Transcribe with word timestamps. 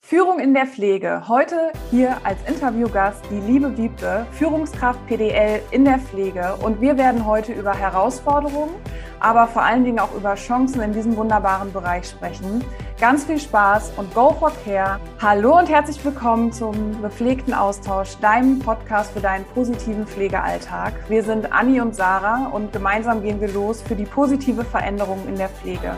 Führung 0.00 0.40
in 0.40 0.52
der 0.52 0.66
Pflege. 0.66 1.28
Heute 1.28 1.70
hier 1.92 2.16
als 2.24 2.38
Interviewgast 2.48 3.22
die 3.30 3.38
liebe 3.38 3.76
Wiebke, 3.76 4.26
Führungskraft 4.32 4.98
PDL 5.06 5.62
in 5.70 5.84
der 5.84 6.00
Pflege. 6.00 6.56
Und 6.64 6.80
wir 6.80 6.98
werden 6.98 7.24
heute 7.24 7.52
über 7.52 7.72
Herausforderungen, 7.72 8.74
aber 9.20 9.46
vor 9.46 9.62
allen 9.62 9.84
Dingen 9.84 10.00
auch 10.00 10.12
über 10.16 10.34
Chancen 10.34 10.82
in 10.82 10.92
diesem 10.92 11.16
wunderbaren 11.16 11.72
Bereich 11.72 12.08
sprechen. 12.08 12.64
Ganz 13.00 13.24
viel 13.24 13.38
Spaß 13.38 13.92
und 13.96 14.12
go 14.12 14.32
for 14.32 14.50
care. 14.64 14.98
Hallo 15.22 15.56
und 15.56 15.68
herzlich 15.68 16.04
willkommen 16.04 16.52
zum 16.52 17.00
gepflegten 17.00 17.54
Austausch, 17.54 18.16
deinem 18.16 18.58
Podcast 18.58 19.12
für 19.12 19.20
deinen 19.20 19.44
positiven 19.44 20.04
Pflegealltag. 20.04 20.94
Wir 21.08 21.22
sind 21.22 21.52
Anni 21.52 21.80
und 21.80 21.94
Sarah 21.94 22.48
und 22.48 22.72
gemeinsam 22.72 23.22
gehen 23.22 23.40
wir 23.40 23.52
los 23.52 23.82
für 23.82 23.94
die 23.94 24.04
positive 24.04 24.64
Veränderung 24.64 25.28
in 25.28 25.36
der 25.36 25.48
Pflege. 25.48 25.94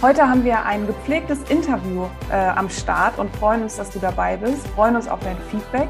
Heute 0.00 0.28
haben 0.28 0.44
wir 0.44 0.64
ein 0.64 0.86
gepflegtes 0.86 1.42
Interview 1.50 2.04
äh, 2.30 2.36
am 2.36 2.70
Start 2.70 3.18
und 3.18 3.34
freuen 3.34 3.64
uns, 3.64 3.78
dass 3.78 3.90
du 3.90 3.98
dabei 3.98 4.36
bist, 4.36 4.64
freuen 4.68 4.94
uns 4.94 5.08
auf 5.08 5.18
dein 5.18 5.36
Feedback 5.50 5.88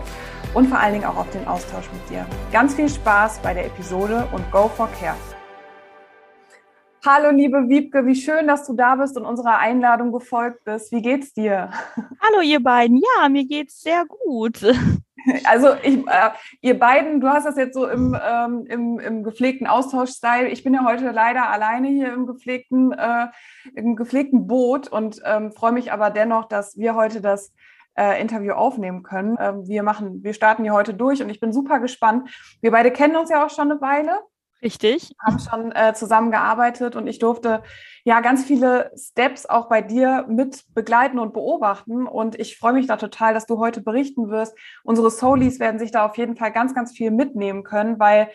und 0.55 0.69
vor 0.69 0.79
allen 0.79 0.95
Dingen 0.95 1.05
auch 1.05 1.17
auf 1.17 1.31
den 1.31 1.47
Austausch 1.47 1.84
mit 1.93 2.09
dir. 2.09 2.25
Ganz 2.51 2.75
viel 2.75 2.89
Spaß 2.89 3.41
bei 3.41 3.53
der 3.53 3.67
Episode 3.67 4.27
und 4.33 4.51
Go 4.51 4.69
for 4.69 4.89
Care. 4.98 5.15
Hallo 7.05 7.31
liebe 7.37 7.69
Wiebke, 7.69 8.07
wie 8.07 8.15
schön, 8.15 8.47
dass 8.47 8.67
du 8.67 8.73
da 8.73 8.97
bist 8.97 9.19
und 9.19 9.27
unserer 9.27 9.59
Einladung 9.59 10.11
gefolgt 10.11 10.65
bist. 10.65 10.91
Wie 10.91 11.03
geht's 11.03 11.34
dir? 11.34 11.70
Hallo 11.95 12.41
ihr 12.43 12.62
beiden, 12.62 12.97
ja, 12.97 13.29
mir 13.29 13.45
geht's 13.45 13.83
sehr 13.83 14.06
gut. 14.06 14.62
Also 15.45 15.75
ich, 15.83 15.99
äh, 16.07 16.31
ihr 16.61 16.79
beiden, 16.79 17.21
du 17.21 17.29
hast 17.29 17.45
das 17.45 17.57
jetzt 17.57 17.75
so 17.75 17.89
im, 17.89 18.17
ähm, 18.21 18.67
im, 18.69 18.99
im 18.99 19.23
gepflegten 19.23 19.67
Austausch-Style. 19.67 20.49
Ich 20.49 20.65
bin 20.65 20.75
ja 20.75 20.85
heute 20.85 21.11
leider 21.11 21.49
alleine 21.49 21.89
hier 21.89 22.13
im 22.13 22.27
gepflegten, 22.27 22.93
äh, 22.93 23.29
im 23.75 23.97
gepflegten 23.97 24.47
Boot 24.47 24.89
und 24.89 25.21
ähm, 25.25 25.53
freue 25.53 25.73
mich 25.73 25.93
aber 25.93 26.11
dennoch, 26.11 26.47
dass 26.47 26.77
wir 26.77 26.95
heute 26.95 27.21
das 27.21 27.53
äh, 27.99 28.21
Interview 28.21 28.53
aufnehmen 28.53 29.03
können. 29.03 29.37
Ähm, 29.41 29.67
wir 29.67 29.83
machen, 29.83 30.23
wir 30.23 30.33
starten 30.33 30.62
hier 30.62 30.73
heute 30.73 30.95
durch 30.95 31.23
und 31.23 31.31
ich 31.31 31.41
bin 31.41 31.53
super 31.53 31.81
gespannt. 31.81 32.31
Wir 32.61 32.70
beide 32.70 32.91
kennen 32.91 33.17
uns 33.17 33.31
ja 33.31 33.45
auch 33.45 33.51
schon 33.51 33.70
eine 33.70 33.81
Weile. 33.81 34.19
Richtig. 34.61 35.12
Haben 35.25 35.39
schon 35.39 35.73
äh, 35.73 35.95
zusammengearbeitet 35.95 36.97
und 36.97 37.06
ich 37.06 37.20
durfte 37.20 37.62
ja 38.05 38.20
ganz 38.20 38.45
viele 38.45 38.91
Steps 38.97 39.47
auch 39.47 39.69
bei 39.69 39.83
dir 39.83 40.27
mit 40.28 40.64
begleiten 40.75 41.19
und 41.20 41.33
beobachten. 41.33 42.09
Und 42.09 42.39
ich 42.39 42.59
freue 42.59 42.73
mich 42.73 42.86
da 42.89 42.97
total, 42.97 43.34
dass 43.34 43.47
du 43.47 43.59
heute 43.59 43.81
berichten 43.81 44.31
wirst. 44.31 44.56
Unsere 44.83 45.11
Solis 45.11 45.61
werden 45.61 45.79
sich 45.79 45.92
da 45.92 46.06
auf 46.06 46.17
jeden 46.17 46.36
Fall 46.36 46.53
ganz, 46.53 46.75
ganz 46.75 46.92
viel 46.92 47.12
mitnehmen 47.12 47.62
können, 47.62 48.01
weil 48.01 48.31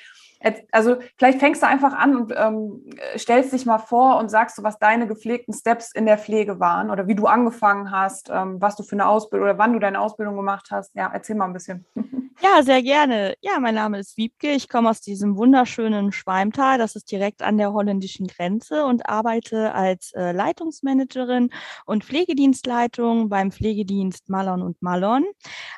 also 0.71 0.97
vielleicht 1.17 1.39
fängst 1.39 1.61
du 1.61 1.67
einfach 1.67 1.93
an 1.93 2.15
und 2.15 2.33
ähm, 2.35 2.83
stellst 3.17 3.53
dich 3.53 3.65
mal 3.65 3.77
vor 3.77 4.17
und 4.17 4.29
sagst 4.29 4.57
du, 4.57 4.63
was 4.63 4.79
deine 4.79 5.07
gepflegten 5.07 5.53
Steps 5.53 5.91
in 5.93 6.05
der 6.05 6.17
Pflege 6.17 6.59
waren 6.59 6.89
oder 6.89 7.07
wie 7.07 7.15
du 7.15 7.27
angefangen 7.27 7.91
hast, 7.91 8.29
ähm, 8.29 8.61
was 8.61 8.75
du 8.75 8.83
für 8.83 8.93
eine 8.93 9.07
Ausbildung 9.07 9.49
oder 9.49 9.57
wann 9.57 9.73
du 9.73 9.79
deine 9.79 9.99
Ausbildung 9.99 10.35
gemacht 10.35 10.67
hast. 10.71 10.93
Ja, 10.95 11.09
erzähl 11.13 11.35
mal 11.35 11.45
ein 11.45 11.53
bisschen. 11.53 11.85
Ja, 12.41 12.63
sehr 12.63 12.81
gerne. 12.81 13.35
Ja, 13.41 13.59
mein 13.59 13.75
Name 13.75 13.99
ist 13.99 14.17
Wiebke. 14.17 14.51
Ich 14.51 14.67
komme 14.67 14.89
aus 14.89 15.01
diesem 15.01 15.37
wunderschönen 15.37 16.11
Schweimtal. 16.11 16.77
Das 16.77 16.95
ist 16.95 17.11
direkt 17.11 17.41
an 17.41 17.57
der 17.57 17.71
holländischen 17.73 18.27
Grenze 18.27 18.85
und 18.85 19.07
arbeite 19.07 19.73
als 19.73 20.11
äh, 20.13 20.31
Leitungsmanagerin 20.31 21.51
und 21.85 22.03
Pflegedienstleitung 22.03 23.29
beim 23.29 23.51
Pflegedienst 23.51 24.29
Malon 24.29 24.61
und 24.61 24.81
Malon. 24.81 25.25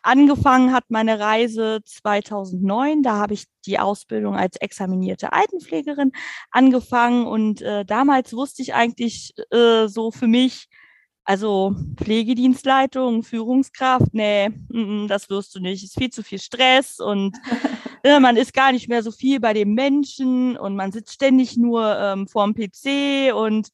Angefangen 0.02 0.74
hat 0.74 0.86
meine 0.88 1.20
Reise 1.20 1.82
2009. 1.86 3.04
Da 3.04 3.18
habe 3.18 3.34
ich 3.34 3.46
die 3.66 3.80
Ausbildung 3.80 4.36
als 4.36 4.58
examinierte 4.58 5.34
Altenpflegerin 5.34 6.12
angefangen 6.52 7.26
und 7.26 7.62
äh, 7.62 7.86
damals 7.86 8.34
wusste 8.34 8.62
ich 8.62 8.74
eigentlich 8.74 9.34
äh, 9.52 9.88
so 9.88 10.12
für 10.12 10.28
mich, 10.28 10.68
also 11.24 11.76
Pflegedienstleitung, 11.98 13.24
Führungskraft, 13.24 14.14
nee, 14.14 14.50
mm, 14.50 15.08
das 15.08 15.30
wirst 15.30 15.56
du 15.56 15.60
nicht. 15.60 15.84
Ist 15.84 15.98
viel 15.98 16.12
zu 16.12 16.22
viel 16.24 16.40
Stress 16.40 17.00
und 17.00 17.36
äh, 18.04 18.20
man 18.20 18.38
ist 18.38 18.54
gar 18.54 18.72
nicht 18.72 18.88
mehr 18.88 19.02
so 19.02 19.12
viel 19.12 19.40
bei 19.40 19.54
dem 19.54 19.74
Menschen 19.74 20.56
und 20.56 20.76
man 20.76 20.92
sitzt 20.92 21.14
ständig 21.14 21.58
nur 21.58 21.98
ähm, 22.00 22.28
vorm 22.28 22.54
PC 22.54 23.34
und 23.34 23.70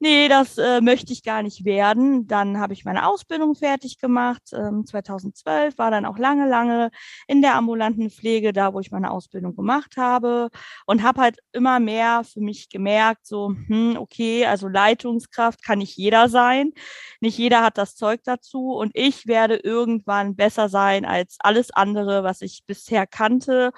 nee, 0.00 0.28
das 0.28 0.58
äh, 0.58 0.80
möchte 0.80 1.12
ich 1.12 1.22
gar 1.22 1.42
nicht 1.42 1.64
werden. 1.64 2.26
Dann 2.26 2.58
habe 2.58 2.72
ich 2.72 2.84
meine 2.84 3.06
Ausbildung 3.06 3.54
fertig 3.54 3.98
gemacht, 3.98 4.42
ähm, 4.52 4.84
2012, 4.86 5.78
war 5.78 5.90
dann 5.90 6.04
auch 6.06 6.18
lange, 6.18 6.48
lange 6.48 6.90
in 7.26 7.42
der 7.42 7.54
ambulanten 7.56 8.10
Pflege, 8.10 8.52
da 8.52 8.74
wo 8.74 8.80
ich 8.80 8.90
meine 8.90 9.10
Ausbildung 9.10 9.56
gemacht 9.56 9.96
habe 9.96 10.50
und 10.86 11.02
habe 11.02 11.20
halt 11.20 11.38
immer 11.52 11.80
mehr 11.80 12.22
für 12.24 12.40
mich 12.40 12.68
gemerkt, 12.68 13.26
so, 13.26 13.54
hm, 13.66 13.96
okay, 13.98 14.46
also 14.46 14.68
Leitungskraft 14.68 15.62
kann 15.64 15.78
nicht 15.78 15.96
jeder 15.96 16.28
sein. 16.28 16.72
Nicht 17.20 17.38
jeder 17.38 17.62
hat 17.62 17.78
das 17.78 17.96
Zeug 17.96 18.20
dazu 18.24 18.72
und 18.74 18.90
ich 18.94 19.26
werde 19.26 19.56
irgendwann 19.56 20.36
besser 20.36 20.68
sein 20.68 21.04
als 21.04 21.36
alles 21.40 21.70
andere, 21.72 22.24
was 22.24 22.42
ich 22.42 22.64
bisher 22.66 23.06
kannte 23.06 23.72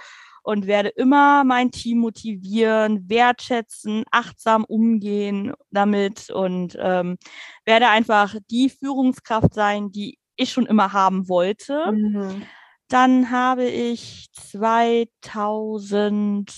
und 0.46 0.66
werde 0.68 0.90
immer 0.90 1.42
mein 1.42 1.72
Team 1.72 1.98
motivieren, 1.98 3.10
wertschätzen, 3.10 4.04
achtsam 4.12 4.64
umgehen 4.64 5.52
damit 5.72 6.30
und 6.30 6.78
ähm, 6.80 7.18
werde 7.64 7.88
einfach 7.88 8.36
die 8.48 8.70
Führungskraft 8.70 9.52
sein, 9.52 9.90
die 9.90 10.20
ich 10.36 10.52
schon 10.52 10.66
immer 10.66 10.92
haben 10.92 11.28
wollte. 11.28 11.90
Mhm. 11.90 12.44
Dann 12.86 13.32
habe 13.32 13.64
ich 13.64 14.28
2016, 14.34 16.56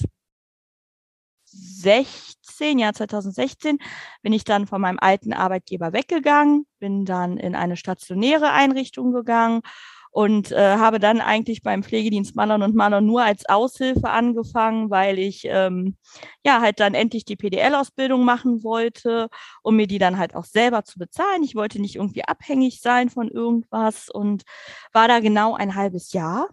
ja 2.79 2.93
2016, 2.93 3.79
bin 4.21 4.35
ich 4.35 4.45
dann 4.45 4.67
von 4.67 4.83
meinem 4.83 4.99
alten 5.01 5.33
Arbeitgeber 5.33 5.95
weggegangen, 5.95 6.67
bin 6.79 7.07
dann 7.07 7.39
in 7.39 7.55
eine 7.55 7.79
stationäre 7.79 8.51
Einrichtung 8.51 9.13
gegangen 9.13 9.63
und 10.11 10.53
äh, 10.53 10.77
habe 10.77 10.99
dann 10.99 11.21
eigentlich 11.21 11.63
beim 11.63 11.83
Pflegedienst 11.83 12.37
Mallern 12.37 12.63
und 12.63 12.75
Mallern 12.75 13.07
nur 13.07 13.23
als 13.23 13.49
Aushilfe 13.49 14.11
angefangen, 14.11 14.91
weil 14.91 15.19
ich 15.19 15.45
ähm, 15.45 15.97
ja 16.45 16.61
halt 16.61 16.81
dann 16.81 16.95
endlich 16.95 17.25
die 17.25 17.37
PDL-Ausbildung 17.37 18.25
machen 18.25 18.63
wollte, 18.63 19.29
um 19.63 19.77
mir 19.77 19.87
die 19.87 19.99
dann 19.99 20.19
halt 20.19 20.35
auch 20.35 20.45
selber 20.45 20.85
zu 20.85 20.99
bezahlen. 20.99 21.43
Ich 21.43 21.55
wollte 21.55 21.81
nicht 21.81 21.97
irgendwie 21.97 22.25
abhängig 22.25 22.81
sein 22.81 23.11
von 23.11 23.29
irgendwas 23.29 24.09
und 24.09 24.45
war 24.93 25.09
da 25.09 25.21
genau 25.21 25.55
ein 25.55 25.75
halbes 25.75 26.13
Jahr. 26.13 26.49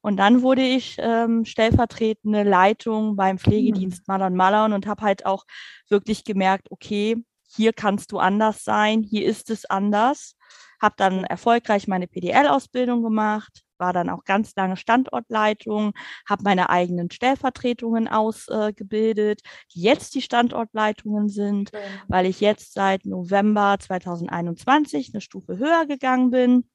Und 0.00 0.16
dann 0.16 0.42
wurde 0.42 0.62
ich 0.62 0.96
ähm, 0.98 1.44
stellvertretende 1.44 2.44
Leitung 2.44 3.16
beim 3.16 3.38
Pflegedienst 3.38 4.06
mhm. 4.06 4.12
Mallern 4.12 4.34
Mallern 4.34 4.72
und 4.72 4.86
habe 4.86 5.02
halt 5.02 5.26
auch 5.26 5.44
wirklich 5.88 6.24
gemerkt, 6.24 6.70
okay, 6.70 7.16
hier 7.50 7.72
kannst 7.72 8.12
du 8.12 8.18
anders 8.18 8.62
sein, 8.62 9.02
hier 9.02 9.26
ist 9.26 9.50
es 9.50 9.64
anders 9.64 10.36
habe 10.80 10.94
dann 10.96 11.24
erfolgreich 11.24 11.88
meine 11.88 12.06
PDL-Ausbildung 12.06 13.02
gemacht, 13.02 13.64
war 13.78 13.92
dann 13.92 14.10
auch 14.10 14.24
ganz 14.24 14.54
lange 14.56 14.76
Standortleitung, 14.76 15.92
habe 16.28 16.42
meine 16.42 16.70
eigenen 16.70 17.10
Stellvertretungen 17.10 18.08
ausgebildet, 18.08 19.40
äh, 19.44 19.48
die 19.74 19.82
jetzt 19.82 20.14
die 20.14 20.22
Standortleitungen 20.22 21.28
sind, 21.28 21.72
okay. 21.72 21.82
weil 22.08 22.26
ich 22.26 22.40
jetzt 22.40 22.74
seit 22.74 23.06
November 23.06 23.76
2021 23.78 25.10
eine 25.12 25.20
Stufe 25.20 25.58
höher 25.58 25.86
gegangen 25.86 26.30
bin. 26.30 26.68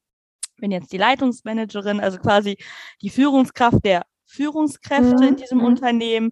Bin 0.57 0.71
jetzt 0.71 0.93
die 0.93 0.97
Leitungsmanagerin, 0.97 1.99
also 1.99 2.19
quasi 2.19 2.57
die 3.01 3.09
Führungskraft 3.09 3.83
der 3.83 4.03
Führungskräfte 4.25 5.23
mhm. 5.23 5.27
in 5.29 5.35
diesem 5.35 5.57
mhm. 5.59 5.65
Unternehmen 5.65 6.31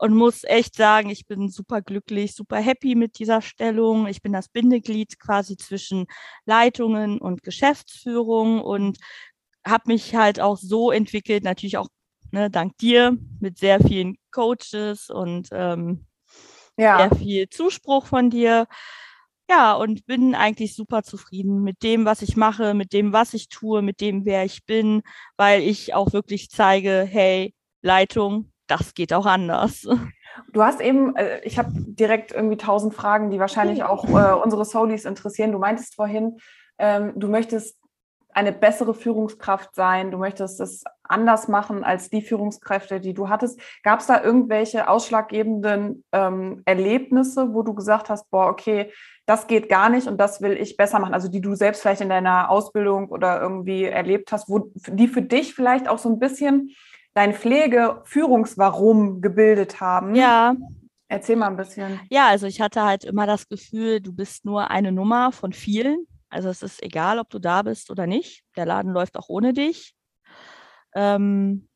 und 0.00 0.14
muss 0.14 0.44
echt 0.44 0.76
sagen, 0.76 1.10
ich 1.10 1.26
bin 1.26 1.50
super 1.50 1.82
glücklich, 1.82 2.34
super 2.34 2.56
happy 2.56 2.94
mit 2.94 3.18
dieser 3.18 3.42
Stellung. 3.42 4.06
Ich 4.06 4.22
bin 4.22 4.32
das 4.32 4.48
Bindeglied 4.48 5.20
quasi 5.20 5.58
zwischen 5.58 6.06
Leitungen 6.46 7.20
und 7.20 7.42
Geschäftsführung 7.42 8.62
und 8.62 8.96
habe 9.62 9.84
mich 9.88 10.14
halt 10.14 10.40
auch 10.40 10.56
so 10.56 10.90
entwickelt, 10.90 11.44
natürlich 11.44 11.76
auch 11.76 11.88
ne, 12.32 12.48
dank 12.48 12.78
dir 12.78 13.18
mit 13.40 13.58
sehr 13.58 13.78
vielen 13.78 14.16
Coaches 14.30 15.10
und 15.10 15.48
ähm, 15.52 16.06
ja. 16.78 16.96
sehr 16.96 17.18
viel 17.18 17.48
Zuspruch 17.50 18.06
von 18.06 18.30
dir. 18.30 18.68
Ja, 19.50 19.74
und 19.74 20.06
bin 20.06 20.34
eigentlich 20.34 20.74
super 20.74 21.02
zufrieden 21.02 21.62
mit 21.62 21.82
dem, 21.82 22.06
was 22.06 22.22
ich 22.22 22.38
mache, 22.38 22.72
mit 22.72 22.94
dem, 22.94 23.12
was 23.12 23.34
ich 23.34 23.50
tue, 23.50 23.82
mit 23.82 24.00
dem, 24.00 24.24
wer 24.24 24.46
ich 24.46 24.64
bin, 24.64 25.02
weil 25.36 25.60
ich 25.60 25.92
auch 25.92 26.14
wirklich 26.14 26.48
zeige, 26.48 27.06
hey, 27.06 27.54
Leitung, 27.82 28.49
das 28.70 28.94
geht 28.94 29.12
auch 29.12 29.26
anders. 29.26 29.86
Du 30.52 30.62
hast 30.62 30.80
eben, 30.80 31.16
äh, 31.16 31.40
ich 31.42 31.58
habe 31.58 31.70
direkt 31.74 32.32
irgendwie 32.32 32.56
tausend 32.56 32.94
Fragen, 32.94 33.30
die 33.30 33.40
wahrscheinlich 33.40 33.82
auch 33.82 34.04
äh, 34.04 34.32
unsere 34.32 34.64
Solis 34.64 35.04
interessieren. 35.04 35.52
Du 35.52 35.58
meintest 35.58 35.96
vorhin, 35.96 36.38
ähm, 36.78 37.12
du 37.16 37.28
möchtest 37.28 37.76
eine 38.32 38.52
bessere 38.52 38.94
Führungskraft 38.94 39.74
sein, 39.74 40.12
du 40.12 40.18
möchtest 40.18 40.60
es 40.60 40.84
anders 41.02 41.48
machen 41.48 41.82
als 41.82 42.10
die 42.10 42.22
Führungskräfte, 42.22 43.00
die 43.00 43.12
du 43.12 43.28
hattest. 43.28 43.60
Gab 43.82 44.00
es 44.00 44.06
da 44.06 44.22
irgendwelche 44.22 44.88
ausschlaggebenden 44.88 46.04
ähm, 46.12 46.62
Erlebnisse, 46.64 47.52
wo 47.52 47.62
du 47.62 47.74
gesagt 47.74 48.08
hast, 48.08 48.30
boah, 48.30 48.46
okay, 48.46 48.92
das 49.26 49.46
geht 49.46 49.68
gar 49.68 49.90
nicht 49.90 50.06
und 50.06 50.18
das 50.18 50.40
will 50.40 50.52
ich 50.52 50.76
besser 50.76 51.00
machen, 51.00 51.14
also 51.14 51.28
die 51.28 51.40
du 51.40 51.54
selbst 51.54 51.82
vielleicht 51.82 52.00
in 52.00 52.08
deiner 52.08 52.50
Ausbildung 52.50 53.08
oder 53.08 53.40
irgendwie 53.40 53.84
erlebt 53.84 54.32
hast, 54.32 54.48
wo 54.48 54.70
die 54.88 55.08
für 55.08 55.22
dich 55.22 55.54
vielleicht 55.54 55.88
auch 55.88 55.98
so 55.98 56.08
ein 56.08 56.18
bisschen 56.18 56.70
dein 57.20 57.34
Pflegeführungswarum 57.34 59.20
gebildet 59.20 59.78
haben. 59.78 60.14
Ja. 60.14 60.54
Erzähl 61.08 61.36
mal 61.36 61.48
ein 61.48 61.56
bisschen. 61.56 62.00
Ja, 62.08 62.28
also 62.28 62.46
ich 62.46 62.62
hatte 62.62 62.82
halt 62.82 63.04
immer 63.04 63.26
das 63.26 63.46
Gefühl, 63.46 64.00
du 64.00 64.14
bist 64.14 64.46
nur 64.46 64.70
eine 64.70 64.90
Nummer 64.90 65.30
von 65.30 65.52
vielen. 65.52 66.06
Also 66.30 66.48
es 66.48 66.62
ist 66.62 66.82
egal, 66.82 67.18
ob 67.18 67.28
du 67.28 67.38
da 67.38 67.60
bist 67.60 67.90
oder 67.90 68.06
nicht. 68.06 68.42
Der 68.56 68.64
Laden 68.64 68.92
läuft 68.92 69.18
auch 69.18 69.28
ohne 69.28 69.52
dich. 69.52 69.94
Ähm, 70.94 71.68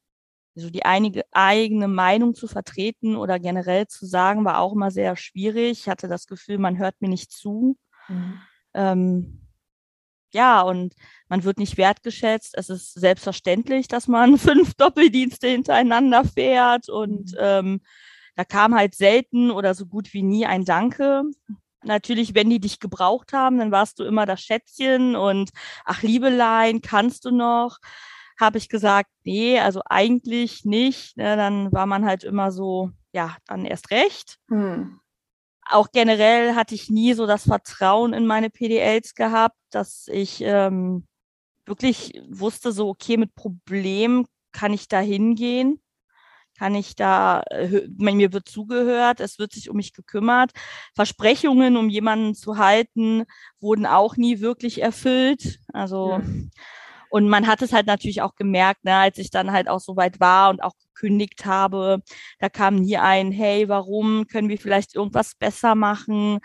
also 0.56 0.70
die 0.70 0.86
einige, 0.86 1.24
eigene 1.32 1.88
Meinung 1.88 2.34
zu 2.34 2.46
vertreten 2.46 3.14
oder 3.14 3.38
generell 3.38 3.86
zu 3.86 4.06
sagen, 4.06 4.46
war 4.46 4.60
auch 4.60 4.72
immer 4.72 4.90
sehr 4.90 5.14
schwierig. 5.14 5.80
Ich 5.80 5.88
hatte 5.90 6.08
das 6.08 6.26
Gefühl, 6.26 6.56
man 6.56 6.78
hört 6.78 7.02
mir 7.02 7.08
nicht 7.08 7.32
zu. 7.32 7.76
Mhm. 8.08 8.40
Ähm, 8.72 9.43
ja, 10.34 10.60
und 10.60 10.94
man 11.28 11.44
wird 11.44 11.58
nicht 11.58 11.78
wertgeschätzt. 11.78 12.54
Es 12.56 12.68
ist 12.68 12.92
selbstverständlich, 12.94 13.88
dass 13.88 14.08
man 14.08 14.36
fünf 14.38 14.74
Doppeldienste 14.74 15.48
hintereinander 15.48 16.24
fährt 16.24 16.88
und 16.88 17.32
mhm. 17.32 17.38
ähm, 17.38 17.80
da 18.36 18.44
kam 18.44 18.74
halt 18.74 18.94
selten 18.94 19.50
oder 19.50 19.74
so 19.74 19.86
gut 19.86 20.12
wie 20.12 20.22
nie 20.22 20.44
ein 20.44 20.64
Danke. 20.64 21.22
Natürlich, 21.84 22.34
wenn 22.34 22.50
die 22.50 22.60
dich 22.60 22.80
gebraucht 22.80 23.32
haben, 23.32 23.58
dann 23.58 23.70
warst 23.70 24.00
du 24.00 24.04
immer 24.04 24.26
das 24.26 24.40
Schätzchen 24.40 25.16
und 25.16 25.50
ach, 25.84 26.02
Liebelein, 26.02 26.80
kannst 26.80 27.24
du 27.26 27.30
noch? 27.30 27.78
Habe 28.40 28.58
ich 28.58 28.68
gesagt, 28.68 29.10
nee, 29.22 29.60
also 29.60 29.82
eigentlich 29.86 30.64
nicht. 30.64 31.16
Ne, 31.16 31.36
dann 31.36 31.70
war 31.72 31.86
man 31.86 32.04
halt 32.04 32.24
immer 32.24 32.50
so, 32.50 32.90
ja, 33.12 33.36
dann 33.46 33.64
erst 33.64 33.90
recht. 33.92 34.38
Hm 34.48 34.98
auch 35.66 35.88
generell 35.92 36.54
hatte 36.54 36.74
ich 36.74 36.90
nie 36.90 37.14
so 37.14 37.26
das 37.26 37.44
Vertrauen 37.44 38.12
in 38.12 38.26
meine 38.26 38.50
PDLs 38.50 39.14
gehabt, 39.14 39.56
dass 39.70 40.08
ich 40.08 40.40
ähm, 40.42 41.06
wirklich 41.66 42.20
wusste, 42.28 42.72
so, 42.72 42.88
okay, 42.88 43.16
mit 43.16 43.34
Problemen 43.34 44.26
kann 44.52 44.72
ich 44.72 44.88
da 44.88 45.00
hingehen, 45.00 45.80
kann 46.58 46.74
ich 46.74 46.94
da, 46.94 47.42
äh, 47.50 47.88
mir 47.98 48.32
wird 48.32 48.48
zugehört, 48.48 49.20
es 49.20 49.38
wird 49.38 49.52
sich 49.52 49.70
um 49.70 49.76
mich 49.76 49.92
gekümmert. 49.92 50.52
Versprechungen, 50.94 51.76
um 51.76 51.88
jemanden 51.88 52.34
zu 52.34 52.58
halten, 52.58 53.24
wurden 53.60 53.86
auch 53.86 54.16
nie 54.16 54.40
wirklich 54.40 54.80
erfüllt. 54.82 55.58
Also, 55.72 56.10
ja. 56.10 56.22
Und 57.14 57.28
man 57.28 57.46
hat 57.46 57.62
es 57.62 57.72
halt 57.72 57.86
natürlich 57.86 58.22
auch 58.22 58.34
gemerkt, 58.34 58.84
ne, 58.84 58.96
als 58.96 59.18
ich 59.18 59.30
dann 59.30 59.52
halt 59.52 59.68
auch 59.68 59.78
so 59.78 59.94
weit 59.94 60.18
war 60.18 60.50
und 60.50 60.60
auch 60.60 60.72
gekündigt 60.78 61.46
habe. 61.46 62.02
Da 62.40 62.48
kam 62.48 62.74
nie 62.74 62.96
ein, 62.96 63.30
hey, 63.30 63.68
warum 63.68 64.26
können 64.26 64.48
wir 64.48 64.58
vielleicht 64.58 64.96
irgendwas 64.96 65.36
besser 65.36 65.76
machen? 65.76 66.40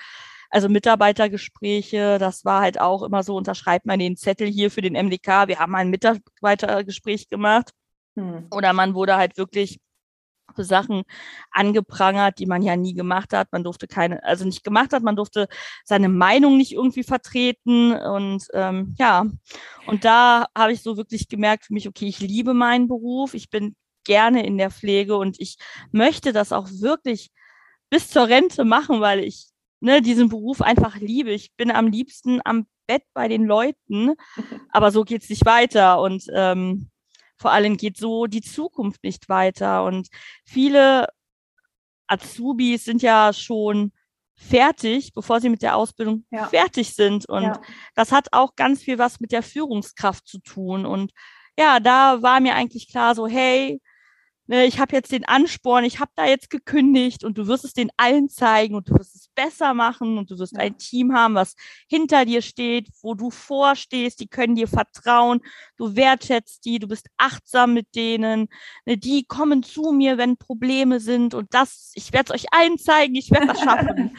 Also 0.52 0.70
Mitarbeitergespräche, 0.70 2.20
das 2.20 2.46
war 2.46 2.62
halt 2.62 2.80
auch 2.80 3.02
immer 3.02 3.24
so, 3.24 3.36
unterschreibt 3.36 3.88
man 3.88 3.98
den 3.98 4.16
Zettel 4.16 4.48
hier 4.48 4.70
für 4.70 4.82
den 4.82 4.94
MDK, 4.94 5.48
wir 5.48 5.58
haben 5.58 5.74
ein 5.74 5.90
Mitarbeitergespräch 5.90 7.30
gemacht. 7.30 7.72
Hm. 8.16 8.46
Oder 8.52 8.74
man 8.74 8.94
wurde 8.94 9.16
halt 9.16 9.38
wirklich 9.38 9.80
für 10.56 10.64
Sachen 10.64 11.04
angeprangert, 11.52 12.40
die 12.40 12.46
man 12.46 12.62
ja 12.62 12.76
nie 12.76 12.94
gemacht 12.94 13.34
hat. 13.34 13.52
Man 13.52 13.64
durfte 13.64 13.88
keine, 13.88 14.24
also 14.24 14.46
nicht 14.46 14.64
gemacht 14.64 14.94
hat, 14.94 15.04
man 15.04 15.16
durfte 15.16 15.48
seine 15.84 16.10
Meinung 16.10 16.58
nicht 16.58 16.74
irgendwie 16.74 17.04
vertreten. 17.04 17.94
Und 17.94 18.48
ähm, 18.54 18.96
ja, 18.98 19.26
und 19.88 20.06
da 20.06 20.48
habe 20.58 20.74
ich 20.74 20.82
so 20.82 20.98
wirklich 20.98 21.28
gemerkt 21.28 21.66
für 21.66 21.74
mich, 21.74 21.88
okay, 21.88 22.08
ich 22.08 22.20
liebe 22.20 22.54
meinen 22.54 22.88
Beruf, 22.88 23.34
ich 23.34 23.50
bin 23.50 23.76
gerne 24.04 24.46
in 24.46 24.58
der 24.58 24.72
Pflege 24.72 25.18
und 25.18 25.40
ich 25.40 25.58
möchte 25.92 26.34
das 26.34 26.52
auch 26.52 26.68
wirklich 26.80 27.32
bis 27.90 28.10
zur 28.10 28.28
Rente 28.28 28.66
machen, 28.66 29.02
weil 29.02 29.20
ich 29.20 29.48
ne, 29.82 30.02
diesen 30.02 30.30
Beruf 30.30 30.62
einfach 30.62 30.98
liebe. 30.98 31.32
Ich 31.32 31.54
bin 31.56 31.72
am 31.72 31.88
liebsten 31.88 32.42
am 32.44 32.68
Bett 32.88 33.04
bei 33.14 33.28
den 33.28 33.46
Leuten, 33.46 34.14
aber 34.70 34.92
so 34.92 35.04
geht 35.04 35.24
es 35.24 35.30
nicht 35.30 35.46
weiter 35.46 36.02
und 36.02 36.26
ähm, 36.34 36.90
vor 37.40 37.52
allem 37.52 37.78
geht 37.78 37.98
so 37.98 38.28
die 38.28 38.42
Zukunft 38.42 39.04
nicht 39.04 39.30
weiter 39.30 39.86
und 39.86 40.10
viele 40.46 41.08
Azubis 42.08 42.86
sind 42.86 43.02
ja 43.02 43.32
schon 43.34 43.92
fertig, 44.36 45.14
bevor 45.14 45.42
sie 45.42 45.50
mit 45.50 45.62
der 45.62 45.76
Ausbildung 45.76 46.26
ja. 46.32 46.48
fertig 46.48 46.96
sind. 46.96 47.28
Und 47.28 47.44
ja. 47.44 47.62
das 47.96 48.12
hat 48.12 48.30
auch 48.32 48.56
ganz 48.56 48.82
viel 48.82 48.98
was 48.98 49.20
mit 49.20 49.32
der 49.32 49.44
Führungskraft 49.44 50.28
zu 50.28 50.40
tun. 50.40 50.86
Und 50.86 51.12
ja, 51.58 51.80
da 51.80 52.22
war 52.22 52.40
mir 52.40 52.56
eigentlich 52.56 52.90
klar, 52.90 53.16
so, 53.16 53.28
hey, 53.28 53.82
ne, 54.50 54.66
ich 54.66 54.80
habe 54.80 54.96
jetzt 54.96 55.12
den 55.12 55.26
Ansporn, 55.26 55.84
ich 55.84 56.00
habe 56.00 56.12
da 56.16 56.26
jetzt 56.26 56.50
gekündigt 56.50 57.24
und 57.24 57.38
du 57.38 57.48
wirst 57.48 57.64
es 57.64 57.74
den 57.74 57.92
allen 57.98 58.30
zeigen 58.30 58.74
und 58.74 58.90
du 58.90 58.96
wirst 58.96 59.16
es 59.16 59.30
besser 59.36 59.76
machen 59.76 60.18
und 60.18 60.32
du 60.32 60.40
wirst 60.40 60.54
ja. 60.54 60.60
ein 60.60 60.78
Team 60.78 61.14
haben, 61.14 61.36
was 61.36 61.56
hinter 61.88 62.26
dir 62.26 62.42
steht, 62.42 62.90
wo 63.02 63.14
du 63.14 63.30
vorstehst, 63.30 64.20
die 64.20 64.28
können 64.28 64.56
dir 64.56 64.68
vertrauen, 64.68 65.42
du 65.78 65.96
wertschätzt 65.96 66.66
die, 66.66 66.80
du 66.80 66.88
bist 66.88 67.08
achtsam 67.18 67.76
mit 67.76 67.96
denen, 67.96 68.48
ne, 68.86 68.98
die 68.98 69.24
kommen 69.24 69.62
zu 69.62 69.92
mir, 69.92 70.18
wenn 70.18 70.36
Probleme 70.36 71.00
sind 71.00 71.36
und 71.36 71.54
das, 71.54 71.92
ich 71.94 72.12
werde 72.12 72.34
es 72.34 72.42
euch 72.42 72.54
allen 72.54 72.80
zeigen, 72.80 73.14
ich 73.14 73.30
werde 73.30 73.48
das 73.48 73.60
schaffen. 73.62 74.18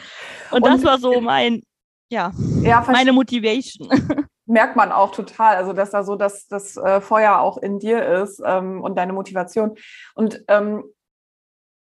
und, 0.51 0.51
und 0.51 0.65
das 0.65 0.83
war 0.83 0.97
so 0.97 1.19
mein, 1.19 1.61
ja, 2.09 2.31
ja 2.63 2.85
meine 2.89 3.11
Motivation. 3.11 3.89
merkt 4.51 4.75
man 4.75 4.91
auch 4.91 5.11
total, 5.11 5.55
also 5.55 5.73
dass 5.73 5.91
da 5.91 6.03
so 6.03 6.15
das, 6.15 6.47
das 6.47 6.77
äh, 6.77 7.01
Feuer 7.01 7.39
auch 7.39 7.57
in 7.57 7.79
dir 7.79 8.05
ist 8.05 8.41
ähm, 8.45 8.81
und 8.81 8.97
deine 8.97 9.13
Motivation. 9.13 9.75
Und 10.13 10.43
ähm, 10.47 10.83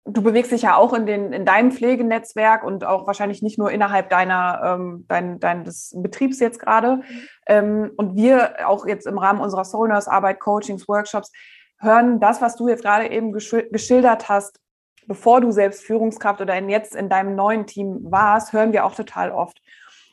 du 0.06 0.22
bewegst 0.22 0.52
dich 0.52 0.64
ja 0.64 0.76
auch 0.76 0.94
in, 0.94 1.06
den, 1.06 1.34
in 1.34 1.46
deinem 1.46 1.72
Pflegenetzwerk 1.72 2.64
und 2.64 2.84
auch 2.84 3.08
wahrscheinlich 3.08 3.42
nicht 3.42 3.58
nur 3.58 3.72
innerhalb 3.72 4.10
deiner, 4.10 4.62
ähm, 4.64 5.06
dein, 5.08 5.40
deines 5.40 5.96
Betriebs 5.96 6.40
jetzt 6.40 6.60
gerade. 6.60 6.98
Mhm. 6.98 7.04
Ähm, 7.48 7.92
und 7.96 8.16
wir 8.16 8.68
auch 8.68 8.86
jetzt 8.86 9.08
im 9.08 9.18
Rahmen 9.18 9.42
unserer 9.42 9.66
Soul 9.66 9.88
Nurse 9.88 10.12
Arbeit, 10.12 10.40
Coachings, 10.40 10.88
Workshops, 10.88 11.32
hören 11.80 12.20
das, 12.20 12.42
was 12.42 12.56
du 12.56 12.68
jetzt 12.68 12.84
gerade 12.84 13.10
eben 13.10 13.32
geschildert 13.32 14.28
hast, 14.28 14.60
bevor 15.08 15.40
du 15.40 15.52
selbst 15.52 15.84
Führungskraft 15.84 16.42
oder 16.42 16.58
in, 16.58 16.70
jetzt 16.70 16.94
in 16.96 17.10
deinem 17.10 17.36
neuen 17.36 17.66
Team 17.66 18.00
warst, 18.04 18.52
hören 18.52 18.74
wir 18.74 18.86
auch 18.86 18.96
total 18.96 19.32
oft. 19.32 19.62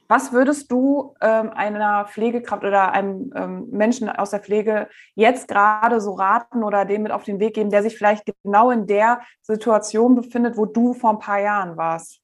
Was 0.08 0.32
würdest 0.32 0.70
du 0.70 1.14
ähm, 1.20 1.50
einer 1.50 2.06
Pflegekraft 2.06 2.64
oder 2.64 2.92
einem 2.92 3.32
ähm, 3.34 3.68
Menschen 3.70 4.08
aus 4.08 4.30
der 4.30 4.40
Pflege 4.40 4.88
jetzt 5.14 5.48
gerade 5.48 6.00
so 6.00 6.12
raten 6.12 6.62
oder 6.62 6.84
dem 6.84 7.02
mit 7.02 7.12
auf 7.12 7.24
den 7.24 7.40
Weg 7.40 7.54
geben, 7.54 7.70
der 7.70 7.82
sich 7.82 7.96
vielleicht 7.96 8.24
genau 8.42 8.70
in 8.70 8.86
der 8.86 9.20
Situation 9.42 10.14
befindet, 10.14 10.56
wo 10.56 10.66
du 10.66 10.94
vor 10.94 11.10
ein 11.10 11.18
paar 11.18 11.40
Jahren 11.40 11.76
warst? 11.76 12.20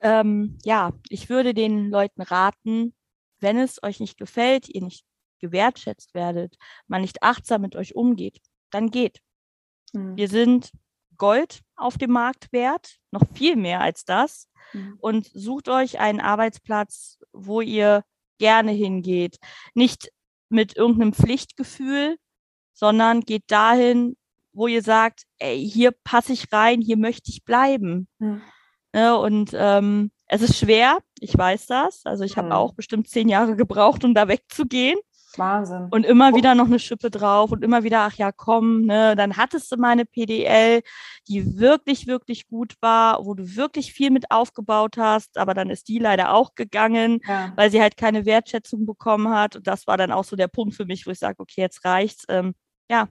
Ähm, 0.00 0.58
ja, 0.64 0.92
ich 1.08 1.28
würde 1.28 1.54
den 1.54 1.90
Leuten 1.90 2.22
raten, 2.22 2.94
wenn 3.40 3.58
es 3.58 3.82
euch 3.82 4.00
nicht 4.00 4.18
gefällt, 4.18 4.68
ihr 4.68 4.82
nicht 4.82 5.04
gewertschätzt 5.40 6.14
werdet, 6.14 6.56
man 6.86 7.00
nicht 7.00 7.22
achtsam 7.22 7.62
mit 7.62 7.76
euch 7.76 7.94
umgeht, 7.94 8.40
dann 8.70 8.90
geht. 8.90 9.20
Hm. 9.92 10.16
Wir 10.16 10.28
sind 10.28 10.70
Gold 11.16 11.60
auf 11.76 11.98
dem 11.98 12.10
Markt 12.10 12.52
wert, 12.52 12.96
noch 13.10 13.22
viel 13.34 13.56
mehr 13.56 13.80
als 13.80 14.04
das. 14.04 14.48
Mhm. 14.72 14.96
Und 14.98 15.30
sucht 15.32 15.68
euch 15.68 15.98
einen 15.98 16.20
Arbeitsplatz, 16.20 17.18
wo 17.32 17.60
ihr 17.60 18.04
gerne 18.38 18.72
hingeht. 18.72 19.38
Nicht 19.74 20.10
mit 20.48 20.76
irgendeinem 20.76 21.12
Pflichtgefühl, 21.12 22.16
sondern 22.72 23.20
geht 23.20 23.44
dahin, 23.48 24.16
wo 24.52 24.66
ihr 24.66 24.82
sagt, 24.82 25.24
ey, 25.38 25.68
hier 25.68 25.90
passe 25.90 26.32
ich 26.32 26.52
rein, 26.52 26.80
hier 26.80 26.96
möchte 26.96 27.30
ich 27.30 27.44
bleiben. 27.44 28.08
Mhm. 28.18 28.42
Ja, 28.94 29.14
und 29.14 29.50
ähm, 29.54 30.12
es 30.26 30.42
ist 30.42 30.56
schwer, 30.56 30.98
ich 31.18 31.36
weiß 31.36 31.66
das. 31.66 32.06
Also 32.06 32.24
ich 32.24 32.36
habe 32.36 32.48
mhm. 32.48 32.52
auch 32.52 32.74
bestimmt 32.74 33.08
zehn 33.08 33.28
Jahre 33.28 33.56
gebraucht, 33.56 34.04
um 34.04 34.14
da 34.14 34.28
wegzugehen. 34.28 34.98
Wahnsinn. 35.38 35.88
Und 35.90 36.04
immer 36.04 36.30
oh. 36.32 36.36
wieder 36.36 36.54
noch 36.54 36.66
eine 36.66 36.78
Schippe 36.78 37.10
drauf 37.10 37.52
und 37.52 37.62
immer 37.64 37.82
wieder, 37.82 38.00
ach 38.00 38.14
ja, 38.14 38.32
komm, 38.32 38.82
ne, 38.82 39.16
dann 39.16 39.36
hattest 39.36 39.70
du 39.72 39.76
meine 39.76 40.04
PDL, 40.04 40.82
die 41.28 41.58
wirklich, 41.58 42.06
wirklich 42.06 42.46
gut 42.48 42.74
war, 42.80 43.24
wo 43.24 43.34
du 43.34 43.56
wirklich 43.56 43.92
viel 43.92 44.10
mit 44.10 44.30
aufgebaut 44.30 44.96
hast, 44.96 45.38
aber 45.38 45.54
dann 45.54 45.70
ist 45.70 45.88
die 45.88 45.98
leider 45.98 46.32
auch 46.32 46.54
gegangen, 46.54 47.20
ja. 47.26 47.52
weil 47.56 47.70
sie 47.70 47.80
halt 47.80 47.96
keine 47.96 48.26
Wertschätzung 48.26 48.86
bekommen 48.86 49.30
hat. 49.30 49.56
Und 49.56 49.66
das 49.66 49.86
war 49.86 49.96
dann 49.96 50.12
auch 50.12 50.24
so 50.24 50.36
der 50.36 50.48
Punkt 50.48 50.74
für 50.74 50.84
mich, 50.84 51.06
wo 51.06 51.10
ich 51.10 51.18
sage, 51.18 51.40
okay, 51.40 51.60
jetzt 51.60 51.84
reicht's. 51.84 52.24
Ähm, 52.28 52.54
ja, 52.90 53.08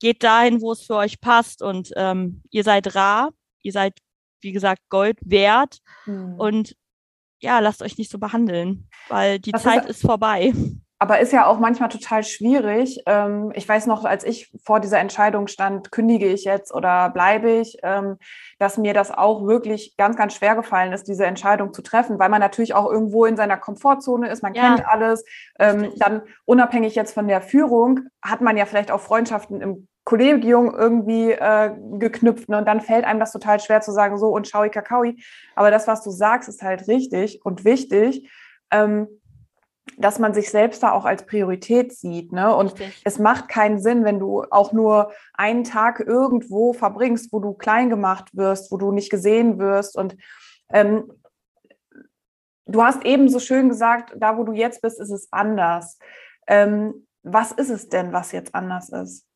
geht 0.00 0.22
dahin, 0.22 0.60
wo 0.60 0.72
es 0.72 0.82
für 0.82 0.96
euch 0.96 1.20
passt 1.20 1.62
und 1.62 1.90
ähm, 1.96 2.42
ihr 2.50 2.64
seid 2.64 2.94
rar, 2.94 3.32
ihr 3.62 3.72
seid, 3.72 3.98
wie 4.40 4.52
gesagt, 4.52 4.82
Gold 4.88 5.18
wert 5.24 5.78
hm. 6.04 6.34
und 6.38 6.76
ja, 7.40 7.60
lasst 7.60 7.82
euch 7.82 7.98
nicht 7.98 8.10
so 8.10 8.18
behandeln, 8.18 8.88
weil 9.08 9.38
die 9.38 9.52
das 9.52 9.62
Zeit 9.62 9.84
ist, 9.84 9.90
ist 9.90 10.00
vorbei 10.02 10.52
aber 11.00 11.20
ist 11.20 11.32
ja 11.32 11.46
auch 11.46 11.58
manchmal 11.60 11.88
total 11.88 12.24
schwierig. 12.24 13.00
Ähm, 13.06 13.52
ich 13.54 13.68
weiß 13.68 13.86
noch, 13.86 14.04
als 14.04 14.24
ich 14.24 14.50
vor 14.64 14.80
dieser 14.80 14.98
Entscheidung 14.98 15.46
stand, 15.46 15.92
kündige 15.92 16.26
ich 16.26 16.44
jetzt 16.44 16.74
oder 16.74 17.10
bleibe 17.10 17.50
ich, 17.50 17.78
ähm, 17.84 18.16
dass 18.58 18.78
mir 18.78 18.94
das 18.94 19.10
auch 19.10 19.46
wirklich 19.46 19.96
ganz, 19.96 20.16
ganz 20.16 20.34
schwer 20.34 20.56
gefallen 20.56 20.92
ist, 20.92 21.06
diese 21.06 21.24
Entscheidung 21.24 21.72
zu 21.72 21.82
treffen, 21.82 22.18
weil 22.18 22.28
man 22.28 22.40
natürlich 22.40 22.74
auch 22.74 22.90
irgendwo 22.90 23.26
in 23.26 23.36
seiner 23.36 23.56
Komfortzone 23.56 24.28
ist, 24.28 24.42
man 24.42 24.54
ja. 24.54 24.74
kennt 24.74 24.88
alles. 24.88 25.24
Ähm, 25.60 25.92
dann 25.96 26.22
unabhängig 26.44 26.96
jetzt 26.96 27.14
von 27.14 27.28
der 27.28 27.42
Führung 27.42 28.00
hat 28.20 28.40
man 28.40 28.56
ja 28.56 28.66
vielleicht 28.66 28.90
auch 28.90 29.00
Freundschaften 29.00 29.60
im 29.60 29.88
Kollegium 30.02 30.74
irgendwie 30.74 31.32
äh, 31.32 31.70
geknüpft. 31.98 32.48
Ne? 32.48 32.58
Und 32.58 32.66
dann 32.66 32.80
fällt 32.80 33.04
einem 33.04 33.20
das 33.20 33.30
total 33.30 33.60
schwer 33.60 33.82
zu 33.82 33.92
sagen, 33.92 34.16
so 34.18 34.28
und 34.28 34.48
schaui 34.48 34.70
kakaoi. 34.70 35.16
Aber 35.54 35.70
das, 35.70 35.86
was 35.86 36.02
du 36.02 36.10
sagst, 36.10 36.48
ist 36.48 36.62
halt 36.62 36.88
richtig 36.88 37.44
und 37.44 37.64
wichtig. 37.64 38.28
Ähm, 38.70 39.06
dass 39.96 40.18
man 40.18 40.34
sich 40.34 40.50
selbst 40.50 40.82
da 40.82 40.92
auch 40.92 41.04
als 41.04 41.24
Priorität 41.26 41.92
sieht. 41.92 42.32
Ne? 42.32 42.54
Und 42.54 42.72
Richtig. 42.72 43.02
es 43.04 43.18
macht 43.18 43.48
keinen 43.48 43.80
Sinn, 43.80 44.04
wenn 44.04 44.18
du 44.18 44.44
auch 44.50 44.72
nur 44.72 45.12
einen 45.34 45.64
Tag 45.64 46.00
irgendwo 46.00 46.72
verbringst, 46.72 47.32
wo 47.32 47.40
du 47.40 47.54
klein 47.54 47.90
gemacht 47.90 48.30
wirst, 48.32 48.70
wo 48.70 48.76
du 48.76 48.92
nicht 48.92 49.10
gesehen 49.10 49.58
wirst. 49.58 49.96
Und 49.96 50.16
ähm, 50.70 51.10
du 52.66 52.82
hast 52.82 53.04
eben 53.04 53.28
so 53.28 53.38
schön 53.38 53.68
gesagt, 53.68 54.14
da 54.16 54.36
wo 54.36 54.44
du 54.44 54.52
jetzt 54.52 54.82
bist, 54.82 55.00
ist 55.00 55.10
es 55.10 55.28
anders. 55.32 55.98
Ähm, 56.46 57.06
was 57.22 57.52
ist 57.52 57.70
es 57.70 57.88
denn, 57.88 58.12
was 58.12 58.32
jetzt 58.32 58.54
anders 58.54 58.90
ist? 58.90 59.26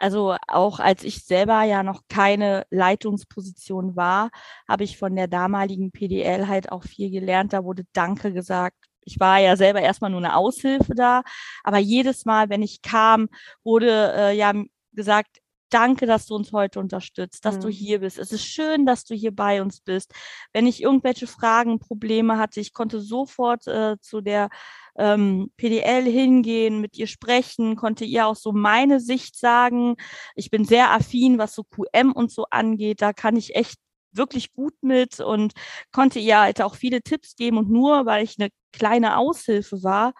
Also 0.00 0.34
auch 0.48 0.80
als 0.80 1.04
ich 1.04 1.24
selber 1.26 1.62
ja 1.64 1.82
noch 1.82 2.04
keine 2.08 2.64
Leitungsposition 2.70 3.96
war, 3.96 4.30
habe 4.66 4.82
ich 4.82 4.96
von 4.96 5.14
der 5.14 5.28
damaligen 5.28 5.90
PDL 5.90 6.48
halt 6.48 6.72
auch 6.72 6.84
viel 6.84 7.10
gelernt. 7.10 7.52
Da 7.52 7.64
wurde 7.64 7.84
Danke 7.92 8.32
gesagt. 8.32 8.89
Ich 9.04 9.20
war 9.20 9.38
ja 9.38 9.56
selber 9.56 9.80
erstmal 9.80 10.10
nur 10.10 10.20
eine 10.20 10.36
Aushilfe 10.36 10.94
da, 10.94 11.22
aber 11.64 11.78
jedes 11.78 12.24
Mal, 12.24 12.48
wenn 12.48 12.62
ich 12.62 12.82
kam, 12.82 13.28
wurde 13.64 14.12
äh, 14.16 14.36
ja 14.36 14.52
gesagt, 14.92 15.40
danke, 15.70 16.06
dass 16.06 16.26
du 16.26 16.34
uns 16.34 16.52
heute 16.52 16.80
unterstützt, 16.80 17.44
dass 17.44 17.56
mhm. 17.56 17.60
du 17.60 17.68
hier 17.68 18.00
bist. 18.00 18.18
Es 18.18 18.32
ist 18.32 18.44
schön, 18.44 18.84
dass 18.84 19.04
du 19.04 19.14
hier 19.14 19.34
bei 19.34 19.62
uns 19.62 19.80
bist. 19.80 20.12
Wenn 20.52 20.66
ich 20.66 20.82
irgendwelche 20.82 21.26
Fragen, 21.26 21.78
Probleme 21.78 22.38
hatte, 22.38 22.60
ich 22.60 22.72
konnte 22.72 23.00
sofort 23.00 23.66
äh, 23.66 23.96
zu 24.00 24.20
der 24.20 24.50
ähm, 24.96 25.50
PDL 25.56 26.04
hingehen, 26.04 26.80
mit 26.80 26.98
ihr 26.98 27.06
sprechen, 27.06 27.76
konnte 27.76 28.04
ihr 28.04 28.26
auch 28.26 28.36
so 28.36 28.52
meine 28.52 29.00
Sicht 29.00 29.38
sagen. 29.38 29.96
Ich 30.34 30.50
bin 30.50 30.64
sehr 30.64 30.90
affin, 30.92 31.38
was 31.38 31.54
so 31.54 31.64
QM 31.64 32.12
und 32.12 32.30
so 32.30 32.46
angeht. 32.50 33.00
Da 33.00 33.12
kann 33.12 33.36
ich 33.36 33.54
echt 33.54 33.78
wirklich 34.12 34.52
gut 34.52 34.74
mit 34.82 35.20
und 35.20 35.52
konnte 35.92 36.18
ihr 36.18 36.40
halt 36.40 36.62
auch 36.62 36.74
viele 36.74 37.02
Tipps 37.02 37.36
geben. 37.36 37.58
Und 37.58 37.70
nur 37.70 38.06
weil 38.06 38.24
ich 38.24 38.36
eine 38.38 38.50
kleine 38.72 39.16
Aushilfe 39.16 39.82
war, 39.82 40.12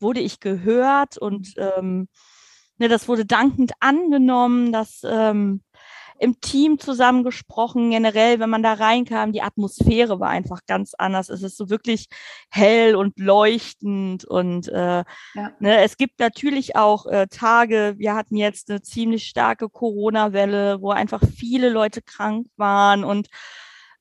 wurde 0.00 0.20
ich 0.20 0.40
gehört 0.40 1.18
und 1.18 1.54
ähm, 1.56 2.08
ne, 2.78 2.88
das 2.88 3.08
wurde 3.08 3.24
dankend 3.24 3.72
angenommen, 3.80 4.72
dass 4.72 5.02
ähm, 5.04 5.62
im 6.18 6.40
Team 6.40 6.78
zusammengesprochen. 6.78 7.90
Generell, 7.90 8.40
wenn 8.40 8.50
man 8.50 8.62
da 8.62 8.74
reinkam, 8.74 9.32
die 9.32 9.42
Atmosphäre 9.42 10.20
war 10.20 10.28
einfach 10.28 10.60
ganz 10.66 10.94
anders. 10.94 11.28
Es 11.28 11.42
ist 11.42 11.56
so 11.56 11.70
wirklich 11.70 12.08
hell 12.50 12.94
und 12.94 13.18
leuchtend 13.18 14.24
und 14.24 14.68
äh, 14.68 15.04
ja. 15.34 15.52
ne, 15.60 15.82
es 15.82 15.96
gibt 15.96 16.18
natürlich 16.20 16.76
auch 16.76 17.06
äh, 17.06 17.26
Tage, 17.28 17.94
wir 17.98 18.14
hatten 18.14 18.36
jetzt 18.36 18.70
eine 18.70 18.82
ziemlich 18.82 19.26
starke 19.26 19.68
Corona-Welle, 19.68 20.80
wo 20.80 20.90
einfach 20.90 21.22
viele 21.36 21.68
Leute 21.70 22.02
krank 22.02 22.46
waren 22.56 23.04
und 23.04 23.28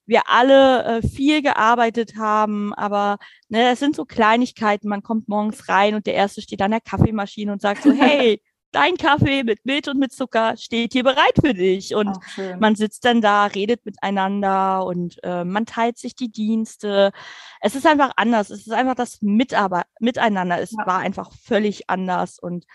wir 0.05 0.23
alle 0.27 0.83
äh, 0.83 1.07
viel 1.07 1.41
gearbeitet 1.41 2.15
haben, 2.17 2.73
aber 2.73 3.17
ne, 3.49 3.71
es 3.71 3.79
sind 3.79 3.95
so 3.95 4.05
Kleinigkeiten. 4.05 4.89
Man 4.89 5.03
kommt 5.03 5.29
morgens 5.29 5.69
rein 5.69 5.95
und 5.95 6.05
der 6.05 6.15
erste 6.15 6.41
steht 6.41 6.61
an 6.61 6.71
der 6.71 6.81
Kaffeemaschine 6.81 7.51
und 7.51 7.61
sagt 7.61 7.83
so, 7.83 7.91
hey, 7.97 8.41
dein 8.71 8.97
Kaffee 8.97 9.43
mit 9.43 9.65
Milch 9.65 9.87
und 9.89 9.99
mit 9.99 10.11
Zucker 10.11 10.55
steht 10.57 10.93
hier 10.93 11.03
bereit 11.03 11.33
für 11.43 11.53
dich. 11.53 11.95
Und 11.95 12.17
man 12.59 12.75
sitzt 12.75 13.05
dann 13.05 13.21
da, 13.21 13.45
redet 13.45 13.85
miteinander 13.85 14.85
und 14.85 15.17
äh, 15.23 15.43
man 15.43 15.65
teilt 15.65 15.97
sich 15.97 16.15
die 16.15 16.31
Dienste. 16.31 17.11
Es 17.59 17.75
ist 17.75 17.85
einfach 17.85 18.11
anders. 18.15 18.49
Es 18.49 18.67
ist 18.67 18.73
einfach 18.73 18.95
das 18.95 19.21
Mitarbeit 19.21 19.85
Miteinander. 19.99 20.59
Es 20.59 20.71
ja. 20.71 20.85
war 20.85 20.99
einfach 20.99 21.31
völlig 21.43 21.89
anders 21.89 22.39
und 22.39 22.65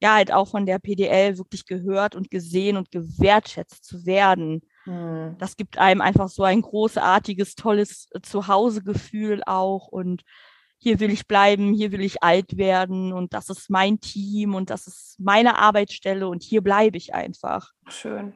ja, 0.00 0.14
halt 0.14 0.30
auch 0.30 0.48
von 0.48 0.66
der 0.66 0.78
PDL 0.78 1.38
wirklich 1.38 1.64
gehört 1.64 2.14
und 2.14 2.30
gesehen 2.30 2.76
und 2.76 2.90
gewertschätzt 2.90 3.84
zu 3.84 4.04
werden. 4.04 4.60
Hm. 4.84 5.36
Das 5.38 5.56
gibt 5.56 5.78
einem 5.78 6.02
einfach 6.02 6.28
so 6.28 6.42
ein 6.42 6.60
großartiges, 6.60 7.54
tolles 7.54 8.08
Zuhausegefühl 8.22 9.42
auch 9.46 9.88
und 9.88 10.22
hier 10.78 11.00
will 11.00 11.10
ich 11.10 11.26
bleiben, 11.26 11.72
hier 11.72 11.92
will 11.92 12.02
ich 12.02 12.22
alt 12.22 12.56
werden 12.56 13.12
und 13.12 13.34
das 13.34 13.48
ist 13.48 13.70
mein 13.70 14.00
Team 14.00 14.54
und 14.54 14.70
das 14.70 14.86
ist 14.86 15.16
meine 15.18 15.58
Arbeitsstelle 15.58 16.28
und 16.28 16.42
hier 16.42 16.62
bleibe 16.62 16.96
ich 16.96 17.14
einfach. 17.14 17.72
Schön. 17.88 18.34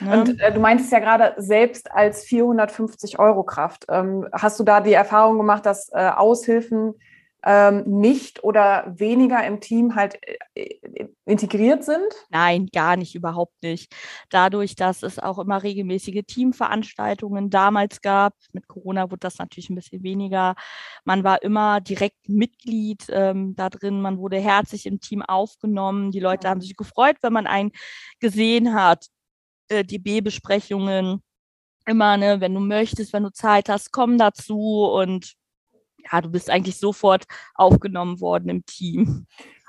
Ne? 0.00 0.20
Und 0.20 0.40
äh, 0.40 0.52
du 0.52 0.60
meintest 0.60 0.92
ja 0.92 0.98
gerade 0.98 1.34
selbst 1.38 1.90
als 1.92 2.24
450 2.24 3.18
Euro 3.18 3.44
Kraft. 3.44 3.86
Ähm, 3.88 4.26
hast 4.32 4.58
du 4.58 4.64
da 4.64 4.80
die 4.80 4.92
Erfahrung 4.92 5.38
gemacht, 5.38 5.64
dass 5.64 5.90
äh, 5.92 6.08
Aushilfen 6.08 6.94
ähm, 7.44 7.84
nicht 7.86 8.42
oder 8.42 8.92
weniger 8.96 9.44
im 9.46 9.60
Team 9.60 9.94
halt 9.94 10.18
äh, 10.54 10.78
integriert 11.24 11.84
sind? 11.84 12.12
Nein, 12.30 12.66
gar 12.72 12.96
nicht, 12.96 13.14
überhaupt 13.14 13.62
nicht. 13.62 13.94
Dadurch, 14.30 14.74
dass 14.74 15.02
es 15.02 15.18
auch 15.18 15.38
immer 15.38 15.62
regelmäßige 15.62 16.22
Teamveranstaltungen 16.26 17.50
damals 17.50 18.00
gab, 18.00 18.34
mit 18.52 18.66
Corona 18.66 19.10
wurde 19.10 19.20
das 19.20 19.38
natürlich 19.38 19.70
ein 19.70 19.76
bisschen 19.76 20.02
weniger. 20.02 20.54
Man 21.04 21.24
war 21.24 21.42
immer 21.42 21.80
direkt 21.80 22.28
Mitglied 22.28 23.06
ähm, 23.10 23.54
da 23.54 23.70
drin, 23.70 24.00
man 24.00 24.18
wurde 24.18 24.38
herzlich 24.38 24.86
im 24.86 25.00
Team 25.00 25.22
aufgenommen. 25.22 26.10
Die 26.10 26.20
Leute 26.20 26.48
haben 26.48 26.60
sich 26.60 26.76
gefreut, 26.76 27.16
wenn 27.22 27.32
man 27.32 27.46
einen 27.46 27.72
gesehen 28.18 28.74
hat. 28.74 29.06
Äh, 29.68 29.84
die 29.84 29.98
B-Besprechungen 29.98 31.22
immer, 31.86 32.16
ne, 32.16 32.40
wenn 32.40 32.54
du 32.54 32.60
möchtest, 32.60 33.12
wenn 33.12 33.22
du 33.22 33.32
Zeit 33.32 33.68
hast, 33.68 33.92
komm 33.92 34.18
dazu 34.18 34.84
und 34.84 35.34
ja, 36.10 36.20
du 36.20 36.30
bist 36.30 36.50
eigentlich 36.50 36.78
sofort 36.78 37.24
aufgenommen 37.54 38.20
worden 38.20 38.48
im 38.48 38.66
Team. 38.66 39.26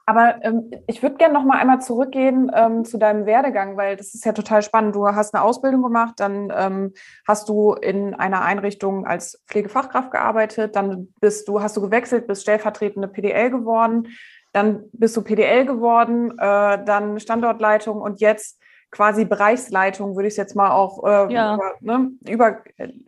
Aber 0.09 0.41
ähm, 0.41 0.71
ich 0.87 1.03
würde 1.03 1.17
gerne 1.17 1.33
noch 1.33 1.43
mal 1.43 1.57
einmal 1.57 1.81
zurückgehen 1.81 2.49
ähm, 2.55 2.85
zu 2.85 2.97
deinem 2.97 3.25
Werdegang, 3.25 3.75
weil 3.75 3.97
das 3.97 4.13
ist 4.13 4.23
ja 4.23 4.31
total 4.31 4.61
spannend. 4.61 4.95
Du 4.95 5.05
hast 5.05 5.35
eine 5.35 5.43
Ausbildung 5.43 5.83
gemacht, 5.83 6.13
dann 6.17 6.51
ähm, 6.55 6.93
hast 7.27 7.49
du 7.49 7.73
in 7.73 8.13
einer 8.13 8.41
Einrichtung 8.41 9.05
als 9.05 9.43
Pflegefachkraft 9.47 10.11
gearbeitet, 10.11 10.77
dann 10.77 11.13
bist 11.19 11.49
du, 11.49 11.61
hast 11.61 11.75
du 11.75 11.81
gewechselt, 11.81 12.25
bist 12.25 12.43
stellvertretende 12.43 13.09
PDL 13.09 13.49
geworden, 13.49 14.07
dann 14.53 14.85
bist 14.93 15.17
du 15.17 15.23
PDL 15.23 15.65
geworden, 15.65 16.31
äh, 16.39 16.85
dann 16.85 17.19
Standortleitung 17.19 17.99
und 17.99 18.21
jetzt 18.21 18.61
quasi 18.91 19.25
Bereichsleitung, 19.25 20.15
würde 20.15 20.27
ich 20.27 20.33
es 20.33 20.37
jetzt 20.37 20.55
mal 20.55 20.71
auch 20.71 21.03
äh, 21.03 21.33
ja. 21.33 21.55
über, 21.55 21.73
ne, 21.81 22.11
über 22.27 22.57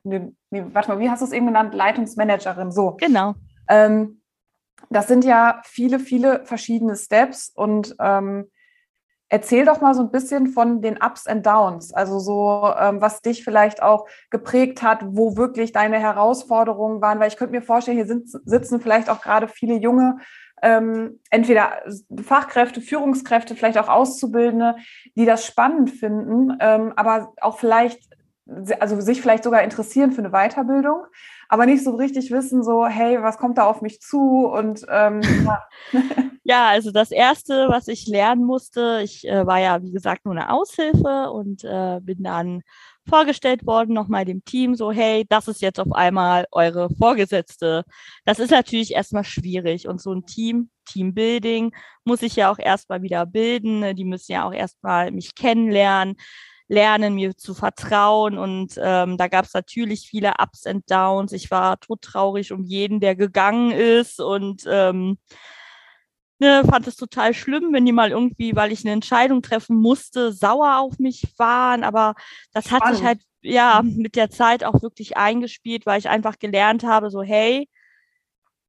ne, 0.04 0.34
nee, 0.50 0.64
warte 0.74 0.90
mal, 0.90 1.00
wie 1.00 1.10
hast 1.10 1.22
du 1.22 1.26
es 1.26 1.32
eben 1.32 1.46
genannt? 1.46 1.74
Leitungsmanagerin, 1.74 2.72
so. 2.72 2.98
Genau. 3.00 3.36
Ähm, 3.68 4.22
das 4.90 5.08
sind 5.08 5.26
ja 5.26 5.62
viele, 5.66 6.00
viele 6.00 6.46
verschiedene 6.46 6.96
Steps 6.96 7.52
und 7.54 7.96
ähm, 8.00 8.50
erzähl 9.30 9.66
doch 9.66 9.80
mal 9.80 9.94
so 9.94 10.02
ein 10.02 10.12
bisschen 10.12 10.48
von 10.48 10.82
den 10.82 10.98
Ups 10.98 11.28
and 11.28 11.46
Downs, 11.46 11.94
also 11.94 12.20
so, 12.20 12.74
ähm, 12.80 13.00
was 13.00 13.22
dich 13.22 13.44
vielleicht 13.44 13.82
auch 13.82 14.08
geprägt 14.32 14.82
hat, 14.82 15.02
wo 15.06 15.38
wirklich 15.38 15.72
deine 15.72 16.00
Herausforderungen 16.00 17.02
waren, 17.02 17.20
weil 17.20 17.28
ich 17.28 17.38
könnte 17.38 17.56
mir 17.56 17.62
vorstellen, 17.62 17.98
hier 17.98 18.08
sind, 18.08 18.30
sitzen 18.30 18.82
vielleicht 18.82 19.10
auch 19.10 19.22
gerade 19.22 19.48
viele 19.48 19.76
junge 19.76 20.18
ähm, 20.62 21.20
entweder 21.30 21.84
Fachkräfte, 22.22 22.82
Führungskräfte, 22.82 23.56
vielleicht 23.56 23.78
auch 23.78 23.90
Auszubildende, 23.90 24.76
die 25.16 25.26
das 25.26 25.46
spannend 25.46 25.92
finden, 25.92 26.58
ähm, 26.60 26.94
aber 26.96 27.34
auch 27.42 27.60
vielleicht, 27.60 28.02
also 28.80 29.00
sich 29.02 29.22
vielleicht 29.22 29.44
sogar 29.44 29.64
interessieren 29.64 30.12
für 30.12 30.22
eine 30.24 30.32
Weiterbildung, 30.32 31.04
aber 31.50 31.66
nicht 31.66 31.84
so 31.84 31.96
richtig 31.96 32.32
wissen, 32.32 32.64
so, 32.64 32.86
hey, 32.86 33.22
was 33.22 33.38
kommt 33.38 33.58
da 33.58 33.66
auf 33.66 33.82
mich 33.82 34.00
zu? 34.02 34.46
Und 34.46 34.86
ähm, 34.88 35.22
ja. 35.46 35.64
ja. 36.44 36.68
also 36.68 36.92
das 36.92 37.12
Erste, 37.12 37.68
was 37.70 37.88
ich 37.88 38.08
lernen 38.08 38.46
musste, 38.46 39.02
ich 39.04 39.28
äh, 39.28 39.46
war 39.46 39.60
ja, 39.60 39.82
wie 39.82 39.92
gesagt, 39.92 40.26
nur 40.26 40.36
eine 40.36 40.54
Aushilfe 40.54 41.32
und 41.32 41.64
äh, 41.64 42.00
bin 42.02 42.24
dann 42.24 42.62
vorgestellt 43.10 43.66
worden, 43.66 43.96
nochmal 43.96 44.26
dem 44.26 44.46
Team, 44.46 44.76
so, 44.76 44.92
hey, 44.92 45.26
das 45.28 45.48
ist 45.48 45.62
jetzt 45.62 45.80
auf 45.80 45.92
einmal 45.92 46.46
eure 46.52 46.90
Vorgesetzte. 46.92 47.84
Das 48.26 48.38
ist 48.38 48.52
natürlich 48.52 48.94
erstmal 48.94 49.24
schwierig 49.24 49.88
und 49.88 50.00
so 50.00 50.14
ein 50.14 50.28
Team, 50.28 50.70
Teambuilding, 50.86 51.72
muss 52.04 52.22
ich 52.22 52.36
ja 52.36 52.52
auch 52.52 52.60
erstmal 52.60 53.02
wieder 53.02 53.26
bilden. 53.26 53.80
Ne? 53.80 53.96
Die 53.96 54.06
müssen 54.06 54.32
ja 54.32 54.48
auch 54.48 54.54
erstmal 54.54 55.12
mich 55.12 55.34
kennenlernen, 55.34 56.16
lernen, 56.70 57.16
mir 57.16 57.36
zu 57.36 57.54
vertrauen 57.54 58.38
und 58.38 58.80
ähm, 58.82 59.18
da 59.18 59.28
gab 59.28 59.46
es 59.46 59.54
natürlich 59.54 60.08
viele 60.08 60.34
Ups 60.40 60.66
and 60.68 60.90
Downs. 60.90 61.34
Ich 61.34 61.52
war 61.52 61.80
todtraurig 61.80 62.52
um 62.54 62.64
jeden, 62.64 63.00
der 63.00 63.16
gegangen 63.16 63.72
ist 63.72 64.22
und 64.22 64.64
ähm, 64.68 65.18
ne, 66.38 66.64
fand 66.70 66.88
es 66.88 66.96
total 66.96 67.34
schlimm, 67.34 67.74
wenn 67.74 67.86
die 67.86 67.92
mal 67.92 68.12
irgendwie, 68.12 68.56
weil 68.56 68.72
ich 68.72 68.86
eine 68.86 68.94
Entscheidung 68.94 69.42
treffen 69.42 69.82
musste, 69.82 70.32
sauer 70.32 70.78
auf 70.78 71.00
mich 71.00 71.34
waren. 71.38 71.84
Aber 71.84 72.14
das 72.54 72.66
Spannend. 72.66 72.86
hat 72.86 72.96
sich 72.96 73.06
halt 73.06 73.22
ja 73.42 73.82
mhm. 73.84 73.98
mit 73.98 74.16
der 74.16 74.30
Zeit 74.30 74.64
auch 74.64 74.82
wirklich 74.84 75.18
eingespielt, 75.18 75.88
weil 75.88 76.00
ich 76.00 76.08
einfach 76.08 76.38
gelernt 76.38 76.84
habe, 76.84 77.10
so 77.10 77.24
hey, 77.24 77.68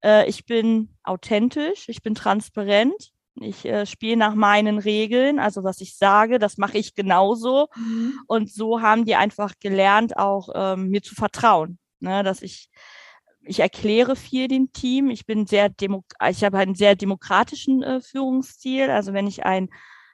äh, 0.03 0.29
ich 0.29 0.47
bin 0.47 0.97
authentisch, 1.03 1.89
ich 1.89 2.03
bin 2.03 2.15
transparent. 2.15 3.13
Ich 3.41 3.65
äh, 3.65 3.87
spiele 3.87 4.17
nach 4.17 4.35
meinen 4.35 4.79
Regeln, 4.79 5.39
also 5.39 5.65
was 5.65 5.81
ich 5.81 5.97
sage, 5.97 6.39
das 6.39 6.59
mache 6.59 6.77
ich 6.77 6.95
genauso. 6.95 7.69
Mhm. 7.75 8.21
Und 8.27 8.53
so 8.53 8.83
haben 8.83 9.07
die 9.07 9.17
einfach 9.17 9.55
gelernt, 9.61 10.17
auch 10.19 10.51
ähm, 10.55 10.89
mir 10.89 11.03
zu 11.03 11.15
vertrauen, 11.15 11.79
ne, 12.01 12.23
dass 12.23 12.43
ich 12.43 12.71
ich 13.43 13.61
erkläre 13.61 14.17
viel 14.17 14.49
dem 14.49 14.73
Team. 14.73 15.09
Ich 15.11 15.25
bin 15.25 15.47
sehr 15.47 15.71
demo 15.71 16.05
ich 16.29 16.45
habe 16.45 16.59
einen 16.59 16.75
sehr 16.75 16.95
demokratischen 16.95 17.83
äh, 17.83 18.01
Führungsstil. 18.01 18.91
Also 18.91 19.15
wenn 19.15 19.27
ich 19.27 19.45
ein 19.45 19.71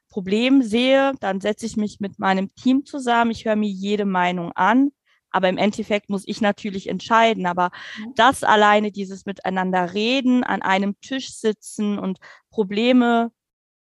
Problem 0.09 0.63
sehe, 0.63 1.13
dann 1.21 1.41
setze 1.41 1.67
ich 1.67 1.77
mich 1.77 1.99
mit 1.99 2.19
meinem 2.19 2.55
Team 2.55 2.85
zusammen. 2.85 3.33
Ich 3.33 3.45
höre 3.45 3.57
mir 3.57 3.69
jede 3.69 4.05
Meinung 4.05 4.53
an. 4.53 4.93
Aber 5.37 5.51
im 5.51 5.59
Endeffekt 5.59 6.09
muss 6.09 6.25
ich 6.27 6.41
natürlich 6.41 6.89
entscheiden. 6.89 7.45
Aber 7.45 7.71
mhm. 7.99 8.15
das 8.17 8.43
alleine, 8.43 8.91
dieses 8.91 9.27
Miteinander 9.27 9.93
reden, 9.93 10.43
an 10.45 10.63
einem 10.63 10.99
Tisch 11.01 11.31
sitzen 11.35 11.99
und 11.99 12.19
Probleme 12.51 13.31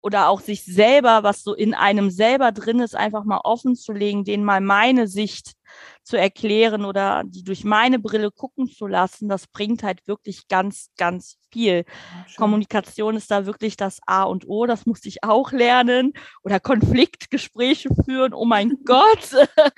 oder 0.02 0.30
auch 0.30 0.42
sich 0.42 0.64
selber, 0.64 1.22
was 1.22 1.44
so 1.44 1.54
in 1.54 1.76
einem 1.76 2.10
selber 2.10 2.52
drin 2.52 2.80
ist, 2.80 2.96
einfach 2.96 3.26
mal 3.26 3.42
offen 3.44 3.76
zu 3.76 3.92
legen, 3.92 4.24
denen 4.24 4.44
mal 4.44 4.62
meine 4.62 5.08
Sicht 5.08 5.54
zu 6.04 6.18
erklären 6.18 6.86
oder 6.86 7.24
die 7.26 7.44
durch 7.44 7.64
meine 7.64 8.00
Brille 8.00 8.32
gucken 8.32 8.68
zu 8.68 8.88
lassen, 8.88 9.28
das 9.28 9.48
bringt 9.48 9.84
halt 9.84 10.08
wirklich 10.08 10.48
ganz, 10.48 10.92
ganz 10.98 11.38
viel. 11.52 11.86
Ja, 11.86 12.26
Kommunikation 12.38 13.16
ist 13.16 13.32
da 13.32 13.46
wirklich 13.46 13.78
das 13.78 14.00
A 14.06 14.24
und 14.24 14.48
O, 14.48 14.66
das 14.66 14.86
musste 14.86 15.10
ich 15.10 15.24
auch 15.24 15.52
lernen. 15.52 16.14
Oder 16.44 16.60
Konfliktgespräche 16.60 17.90
führen, 18.06 18.34
oh 18.34 18.46
mein 18.46 18.78
Gott. 18.86 19.32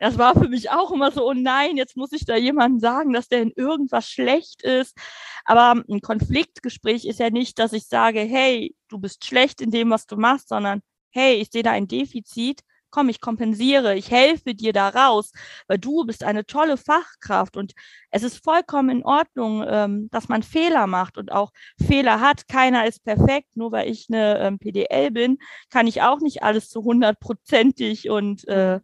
Das 0.00 0.18
war 0.18 0.34
für 0.34 0.48
mich 0.48 0.70
auch 0.70 0.92
immer 0.92 1.10
so, 1.10 1.26
oh 1.26 1.32
nein, 1.34 1.76
jetzt 1.76 1.96
muss 1.96 2.12
ich 2.12 2.24
da 2.26 2.36
jemandem 2.36 2.80
sagen, 2.80 3.12
dass 3.12 3.28
der 3.28 3.42
in 3.42 3.52
irgendwas 3.56 4.08
schlecht 4.08 4.62
ist. 4.62 4.96
Aber 5.44 5.82
ein 5.88 6.00
Konfliktgespräch 6.00 7.04
ist 7.04 7.18
ja 7.18 7.30
nicht, 7.30 7.58
dass 7.58 7.72
ich 7.72 7.86
sage, 7.86 8.20
hey, 8.20 8.74
du 8.88 8.98
bist 8.98 9.24
schlecht 9.24 9.60
in 9.60 9.70
dem, 9.70 9.90
was 9.90 10.06
du 10.06 10.16
machst, 10.16 10.48
sondern 10.48 10.82
hey, 11.10 11.36
ich 11.36 11.50
sehe 11.50 11.62
da 11.62 11.72
ein 11.72 11.88
Defizit 11.88 12.60
komm, 12.96 13.10
ich 13.10 13.20
kompensiere, 13.20 13.94
ich 13.94 14.10
helfe 14.10 14.54
dir 14.54 14.72
da 14.72 14.88
raus, 14.88 15.32
weil 15.68 15.78
du 15.78 16.06
bist 16.06 16.24
eine 16.24 16.46
tolle 16.46 16.78
Fachkraft 16.78 17.58
und 17.58 17.74
es 18.10 18.22
ist 18.22 18.42
vollkommen 18.42 18.88
in 18.88 19.04
Ordnung, 19.04 19.62
ähm, 19.68 20.08
dass 20.10 20.30
man 20.30 20.42
Fehler 20.42 20.86
macht 20.86 21.18
und 21.18 21.30
auch 21.30 21.52
Fehler 21.78 22.22
hat. 22.22 22.48
Keiner 22.48 22.86
ist 22.86 23.04
perfekt, 23.04 23.48
nur 23.54 23.70
weil 23.70 23.90
ich 23.90 24.06
eine 24.08 24.38
ähm, 24.38 24.58
PDL 24.58 25.10
bin, 25.10 25.36
kann 25.68 25.86
ich 25.86 26.00
auch 26.00 26.20
nicht 26.20 26.42
alles 26.42 26.70
zu 26.70 26.84
hundertprozentig 26.84 28.08
und 28.08 28.48
äh, 28.48 28.80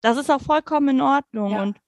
das 0.00 0.16
ist 0.16 0.30
auch 0.30 0.40
vollkommen 0.40 0.90
in 0.90 1.00
Ordnung. 1.00 1.50
Ja. 1.50 1.62
Und 1.64 1.78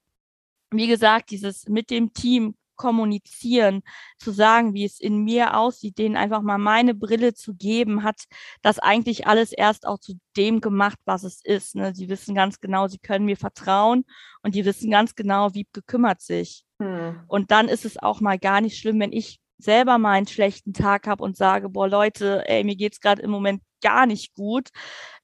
wie 0.72 0.88
gesagt, 0.88 1.30
dieses 1.30 1.68
mit 1.68 1.90
dem 1.90 2.12
Team 2.12 2.56
kommunizieren, 2.76 3.82
zu 4.18 4.30
sagen, 4.30 4.74
wie 4.74 4.84
es 4.84 5.00
in 5.00 5.24
mir 5.24 5.56
aussieht, 5.56 5.98
denen 5.98 6.16
einfach 6.16 6.42
mal 6.42 6.58
meine 6.58 6.94
Brille 6.94 7.34
zu 7.34 7.54
geben, 7.54 8.02
hat 8.02 8.24
das 8.62 8.78
eigentlich 8.78 9.26
alles 9.26 9.52
erst 9.52 9.86
auch 9.86 9.98
zu 9.98 10.14
dem 10.36 10.60
gemacht, 10.60 10.98
was 11.04 11.24
es 11.24 11.44
ist. 11.44 11.74
Ne? 11.74 11.94
Sie 11.94 12.08
wissen 12.08 12.34
ganz 12.34 12.60
genau, 12.60 12.88
sie 12.88 12.98
können 12.98 13.24
mir 13.24 13.36
vertrauen 13.36 14.04
und 14.42 14.54
die 14.54 14.64
wissen 14.64 14.90
ganz 14.90 15.14
genau, 15.14 15.54
wie 15.54 15.66
gekümmert 15.72 16.20
sich. 16.20 16.64
Hm. 16.80 17.22
Und 17.28 17.50
dann 17.50 17.68
ist 17.68 17.84
es 17.84 17.98
auch 17.98 18.20
mal 18.20 18.38
gar 18.38 18.60
nicht 18.60 18.78
schlimm, 18.78 19.00
wenn 19.00 19.12
ich 19.12 19.40
selber 19.58 19.98
mal 19.98 20.12
einen 20.12 20.26
schlechten 20.26 20.72
Tag 20.72 21.06
habe 21.06 21.24
und 21.24 21.36
sage, 21.36 21.68
boah 21.68 21.88
Leute, 21.88 22.46
ey, 22.46 22.64
mir 22.64 22.76
geht's 22.76 23.00
gerade 23.00 23.22
im 23.22 23.30
Moment 23.30 23.62
gar 23.82 24.06
nicht 24.06 24.34
gut. 24.34 24.68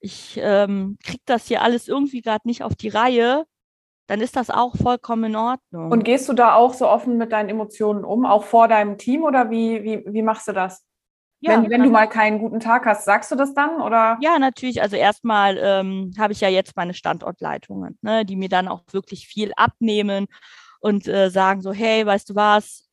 Ich 0.01 0.39
ähm, 0.41 0.99
krieg 1.05 1.21
das 1.27 1.47
hier 1.47 1.63
alles 1.63 1.89
irgendwie 1.89 2.23
gerade 2.23 2.47
nicht 2.47 2.63
auf 2.63 2.75
die 2.75 2.89
Reihe 2.89 3.45
dann 4.13 4.21
ist 4.21 4.37
das 4.37 4.51
auch 4.51 4.77
vollkommen 4.77 5.25
in 5.25 5.37
Ordnung. 5.37 5.91
Und 5.91 6.05
gehst 6.05 6.29
du 6.29 6.35
da 6.35 6.55
auch 6.55 6.75
so 6.75 6.87
offen 6.87 7.17
mit 7.17 7.33
deinen 7.33 7.49
Emotionen 7.49 8.05
um, 8.05 8.27
auch 8.27 8.45
vor 8.45 8.69
deinem 8.69 8.99
Team 8.99 9.23
oder 9.23 9.51
wie, 9.51 9.83
wie, 9.85 10.05
wie 10.07 10.21
machst 10.21 10.47
du 10.49 10.53
das? 10.53 10.85
Ja, 11.41 11.53
wenn, 11.53 11.71
wenn 11.71 11.83
du 11.83 11.89
mal 11.89 12.07
keinen 12.07 12.39
guten 12.39 12.61
Tag 12.61 12.85
hast, 12.85 13.07
sagst 13.07 13.31
du 13.31 13.37
das 13.37 13.55
dann 13.55 13.81
oder? 13.81 14.19
Ja, 14.21 14.39
natürlich. 14.39 14.83
Also 14.83 14.97
erstmal 14.97 15.57
ähm, 15.57 16.13
habe 16.19 16.35
ich 16.35 16.43
ja 16.43 16.51
jetzt 16.51 16.77
meine 16.77 16.93
Standortleitungen, 16.93 17.99
ne, 18.03 18.27
die 18.27 18.37
mir 18.37 18.51
dann 18.51 18.69
auch 18.69 18.83
wirklich 18.91 19.27
viel 19.27 19.51
abnehmen 19.57 20.27
und 20.81 21.09
äh, 21.09 21.31
sagen 21.31 21.63
so, 21.63 21.73
hey, 21.73 22.05
weißt 22.05 22.29
du 22.29 22.35
was, 22.35 22.91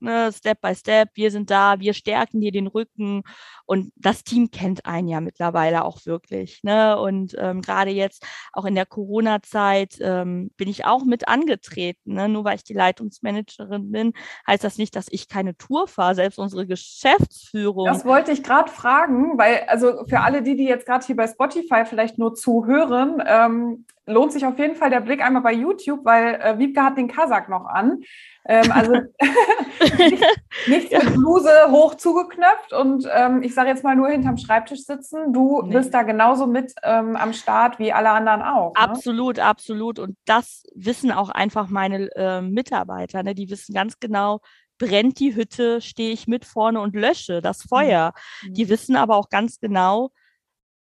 ne, 0.00 0.30
Step 0.32 0.60
by 0.60 0.74
Step, 0.74 1.10
wir 1.14 1.30
sind 1.30 1.50
da, 1.50 1.80
wir 1.80 1.94
stärken 1.94 2.40
dir 2.40 2.52
den 2.52 2.66
Rücken 2.66 3.22
und 3.66 3.92
das 3.96 4.24
Team 4.24 4.50
kennt 4.50 4.86
einen 4.86 5.08
ja 5.08 5.20
mittlerweile 5.20 5.84
auch 5.84 6.04
wirklich. 6.06 6.62
Ne? 6.62 6.98
Und 6.98 7.34
ähm, 7.38 7.62
gerade 7.62 7.90
jetzt 7.90 8.26
auch 8.52 8.64
in 8.64 8.74
der 8.74 8.86
Corona-Zeit 8.86 9.96
ähm, 10.00 10.50
bin 10.56 10.68
ich 10.68 10.84
auch 10.84 11.04
mit 11.04 11.28
angetreten. 11.28 12.14
Ne? 12.14 12.28
Nur 12.28 12.44
weil 12.44 12.56
ich 12.56 12.64
die 12.64 12.74
Leitungsmanagerin 12.74 13.90
bin, 13.90 14.12
heißt 14.46 14.64
das 14.64 14.78
nicht, 14.78 14.94
dass 14.96 15.06
ich 15.10 15.28
keine 15.28 15.56
Tour 15.56 15.88
fahre, 15.88 16.14
selbst 16.14 16.38
unsere 16.38 16.66
Geschäftsführung. 16.66 17.86
Das 17.86 18.04
wollte 18.04 18.32
ich 18.32 18.42
gerade 18.42 18.70
fragen, 18.70 19.38
weil 19.38 19.64
also 19.68 20.04
für 20.06 20.20
alle 20.20 20.42
die, 20.42 20.56
die 20.56 20.64
jetzt 20.64 20.86
gerade 20.86 21.04
hier 21.04 21.16
bei 21.16 21.26
Spotify 21.26 21.84
vielleicht 21.84 22.18
nur 22.18 22.34
zuhören, 22.34 23.22
ähm, 23.26 23.86
lohnt 24.06 24.32
sich 24.32 24.44
auf 24.44 24.58
jeden 24.58 24.76
Fall 24.76 24.90
der 24.90 25.00
Blick 25.00 25.22
einmal 25.22 25.42
bei 25.42 25.52
YouTube, 25.52 26.04
weil 26.04 26.34
äh, 26.34 26.58
Wiebke 26.58 26.82
hat 26.82 26.98
den 26.98 27.08
Kasach 27.08 27.48
noch 27.48 27.66
an. 27.66 28.02
Ähm, 28.46 28.70
also 28.70 28.92
nichts 30.66 30.90
mit 30.90 31.14
Bluse 31.14 31.50
hoch 31.70 31.94
zugeknöpft 31.94 32.72
und 32.72 33.08
ähm, 33.12 33.42
ich 33.42 33.54
sage 33.54 33.68
jetzt 33.68 33.84
mal 33.84 33.96
nur 33.96 34.08
hinterm 34.08 34.36
Schreibtisch 34.36 34.84
sitzen. 34.84 35.32
Du 35.32 35.62
nee. 35.62 35.74
bist 35.76 35.92
da 35.92 36.02
genauso 36.02 36.46
mit 36.46 36.72
ähm, 36.82 37.16
am 37.16 37.32
Start 37.32 37.78
wie 37.78 37.92
alle 37.92 38.10
anderen 38.10 38.42
auch. 38.42 38.74
Ne? 38.74 38.80
Absolut, 38.80 39.38
absolut. 39.38 39.98
Und 39.98 40.16
das 40.24 40.64
wissen 40.74 41.10
auch 41.10 41.28
einfach 41.28 41.68
meine 41.68 42.08
äh, 42.16 42.40
Mitarbeiter. 42.40 43.22
Ne? 43.22 43.34
Die 43.34 43.50
wissen 43.50 43.74
ganz 43.74 43.98
genau, 43.98 44.40
brennt 44.78 45.20
die 45.20 45.34
Hütte, 45.34 45.80
stehe 45.80 46.12
ich 46.12 46.26
mit 46.26 46.44
vorne 46.44 46.80
und 46.80 46.94
lösche 46.94 47.40
das 47.40 47.64
mhm. 47.64 47.68
Feuer. 47.68 48.12
Mhm. 48.42 48.54
Die 48.54 48.68
wissen 48.68 48.96
aber 48.96 49.16
auch 49.16 49.28
ganz 49.28 49.60
genau, 49.60 50.10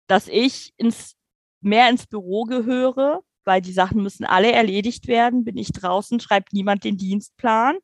dass 0.07 0.29
ich 0.29 0.73
ins 0.77 1.17
mehr 1.61 1.89
ins 1.91 2.07
Büro 2.07 2.45
gehöre, 2.45 3.23
weil 3.45 3.61
die 3.61 3.73
Sachen 3.73 4.03
müssen 4.03 4.25
alle 4.25 4.53
erledigt 4.53 5.09
werden. 5.09 5.45
Bin 5.45 5.57
ich 5.57 5.73
draußen, 5.73 6.21
schreibt 6.21 6.53
niemand 6.53 6.85
den 6.85 6.97
Dienstplan. 6.97 7.77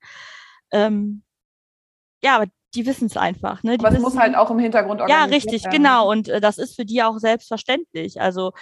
Ähm, 0.73 1.23
ja, 2.23 2.37
aber 2.37 2.47
die 2.75 2.87
wissen 2.87 3.07
es 3.07 3.17
einfach. 3.17 3.63
Ne? 3.63 3.77
Die 3.77 3.85
aber 3.85 3.95
es 3.95 4.01
muss 4.01 4.17
halt 4.17 4.35
auch 4.35 4.51
im 4.51 4.59
Hintergrund 4.59 5.01
organisiert 5.01 5.31
Ja, 5.31 5.35
richtig, 5.35 5.65
werden. 5.65 5.77
genau. 5.77 6.11
Und 6.11 6.29
äh, 6.29 6.41
das 6.41 6.59
ist 6.59 6.75
für 6.75 6.85
die 6.85 7.03
auch 7.03 7.19
selbstverständlich. 7.19 8.21
Also 8.21 8.53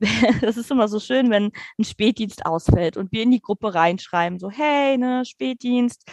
das 0.40 0.56
ist 0.56 0.70
immer 0.70 0.88
so 0.88 0.98
schön, 0.98 1.30
wenn 1.30 1.52
ein 1.78 1.84
Spätdienst 1.84 2.46
ausfällt 2.46 2.96
und 2.96 3.12
wir 3.12 3.22
in 3.22 3.30
die 3.30 3.40
Gruppe 3.40 3.74
reinschreiben, 3.74 4.38
so, 4.38 4.50
hey, 4.50 4.96
ne, 4.96 5.24
Spätdienst, 5.26 6.04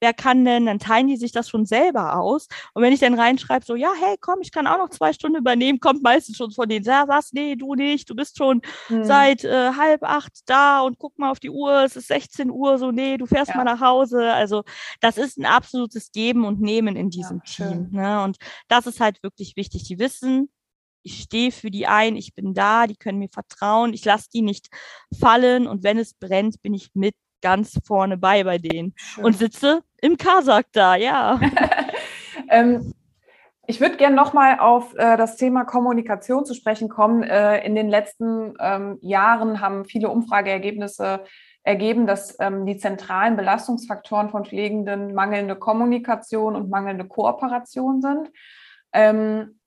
wer 0.00 0.12
kann 0.12 0.44
denn? 0.44 0.66
Dann 0.66 0.78
teilen 0.78 1.08
die 1.08 1.16
sich 1.16 1.32
das 1.32 1.48
schon 1.48 1.66
selber 1.66 2.16
aus. 2.18 2.48
Und 2.74 2.82
wenn 2.82 2.92
ich 2.92 3.00
dann 3.00 3.18
reinschreibe, 3.18 3.64
so, 3.64 3.74
ja, 3.74 3.90
hey, 3.98 4.16
komm, 4.20 4.40
ich 4.42 4.52
kann 4.52 4.66
auch 4.66 4.78
noch 4.78 4.90
zwei 4.90 5.12
Stunden 5.12 5.38
übernehmen, 5.38 5.80
kommt 5.80 6.02
meistens 6.02 6.36
schon 6.36 6.52
von 6.52 6.68
denen, 6.68 6.84
ja, 6.84 7.08
was, 7.08 7.32
nee, 7.32 7.56
du 7.56 7.74
nicht, 7.74 8.08
du 8.10 8.14
bist 8.14 8.38
schon 8.38 8.62
hm. 8.88 9.04
seit 9.04 9.44
äh, 9.44 9.72
halb 9.72 10.04
acht 10.04 10.40
da 10.46 10.80
und 10.82 10.98
guck 10.98 11.18
mal 11.18 11.30
auf 11.30 11.40
die 11.40 11.50
Uhr, 11.50 11.84
es 11.84 11.96
ist 11.96 12.08
16 12.08 12.50
Uhr, 12.50 12.78
so, 12.78 12.92
nee, 12.92 13.16
du 13.16 13.26
fährst 13.26 13.50
ja. 13.50 13.56
mal 13.56 13.64
nach 13.64 13.80
Hause. 13.80 14.32
Also 14.32 14.62
das 15.00 15.18
ist 15.18 15.38
ein 15.38 15.46
absolutes 15.46 16.12
Geben 16.12 16.44
und 16.44 16.60
Nehmen 16.60 16.94
in 16.94 17.10
diesem 17.10 17.42
ja, 17.44 17.68
Team. 17.68 17.88
Ne? 17.90 18.22
Und 18.22 18.36
das 18.68 18.86
ist 18.86 19.00
halt 19.00 19.22
wirklich 19.22 19.56
wichtig. 19.56 19.84
Die 19.84 19.98
wissen, 19.98 20.50
ich 21.02 21.22
stehe 21.22 21.52
für 21.52 21.70
die 21.70 21.86
ein, 21.86 22.16
ich 22.16 22.34
bin 22.34 22.54
da, 22.54 22.86
die 22.86 22.96
können 22.96 23.18
mir 23.18 23.28
vertrauen, 23.28 23.92
ich 23.92 24.04
lasse 24.04 24.28
die 24.32 24.42
nicht 24.42 24.68
fallen 25.18 25.66
und 25.66 25.82
wenn 25.82 25.98
es 25.98 26.14
brennt, 26.14 26.62
bin 26.62 26.74
ich 26.74 26.90
mit 26.94 27.14
ganz 27.40 27.78
vorne 27.84 28.16
bei 28.16 28.44
bei 28.44 28.58
denen 28.58 28.94
Schön. 28.96 29.24
und 29.24 29.36
sitze 29.36 29.82
im 30.00 30.16
Kasach 30.16 30.62
da, 30.72 30.96
ja. 30.96 31.40
ähm, 32.48 32.94
ich 33.66 33.80
würde 33.80 33.96
gerne 33.96 34.16
nochmal 34.16 34.58
auf 34.58 34.94
äh, 34.94 35.16
das 35.16 35.36
Thema 35.36 35.64
Kommunikation 35.64 36.44
zu 36.44 36.54
sprechen 36.54 36.88
kommen. 36.88 37.22
Äh, 37.22 37.64
in 37.64 37.74
den 37.74 37.88
letzten 37.88 38.54
ähm, 38.58 38.98
Jahren 39.00 39.60
haben 39.60 39.84
viele 39.84 40.08
Umfrageergebnisse 40.08 41.24
ergeben, 41.62 42.06
dass 42.06 42.36
ähm, 42.40 42.66
die 42.66 42.76
zentralen 42.76 43.36
Belastungsfaktoren 43.36 44.30
von 44.30 44.44
Pflegenden 44.44 45.14
mangelnde 45.14 45.54
Kommunikation 45.54 46.56
und 46.56 46.70
mangelnde 46.70 47.06
Kooperation 47.06 48.02
sind. 48.02 48.32
Ähm, 48.92 49.60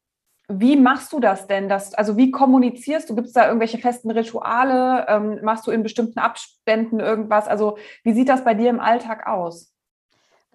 wie 0.47 0.75
machst 0.75 1.11
du 1.13 1.19
das 1.19 1.47
denn? 1.47 1.69
Das, 1.69 1.93
also 1.93 2.17
wie 2.17 2.31
kommunizierst 2.31 3.09
du? 3.09 3.15
Gibt 3.15 3.27
es 3.27 3.33
da 3.33 3.47
irgendwelche 3.47 3.79
festen 3.79 4.11
Rituale? 4.11 5.05
Ähm, 5.07 5.39
machst 5.43 5.65
du 5.67 5.71
in 5.71 5.83
bestimmten 5.83 6.19
Abständen 6.19 6.99
irgendwas? 6.99 7.47
Also 7.47 7.77
wie 8.03 8.13
sieht 8.13 8.29
das 8.29 8.43
bei 8.43 8.53
dir 8.53 8.69
im 8.69 8.79
Alltag 8.79 9.27
aus? 9.27 9.74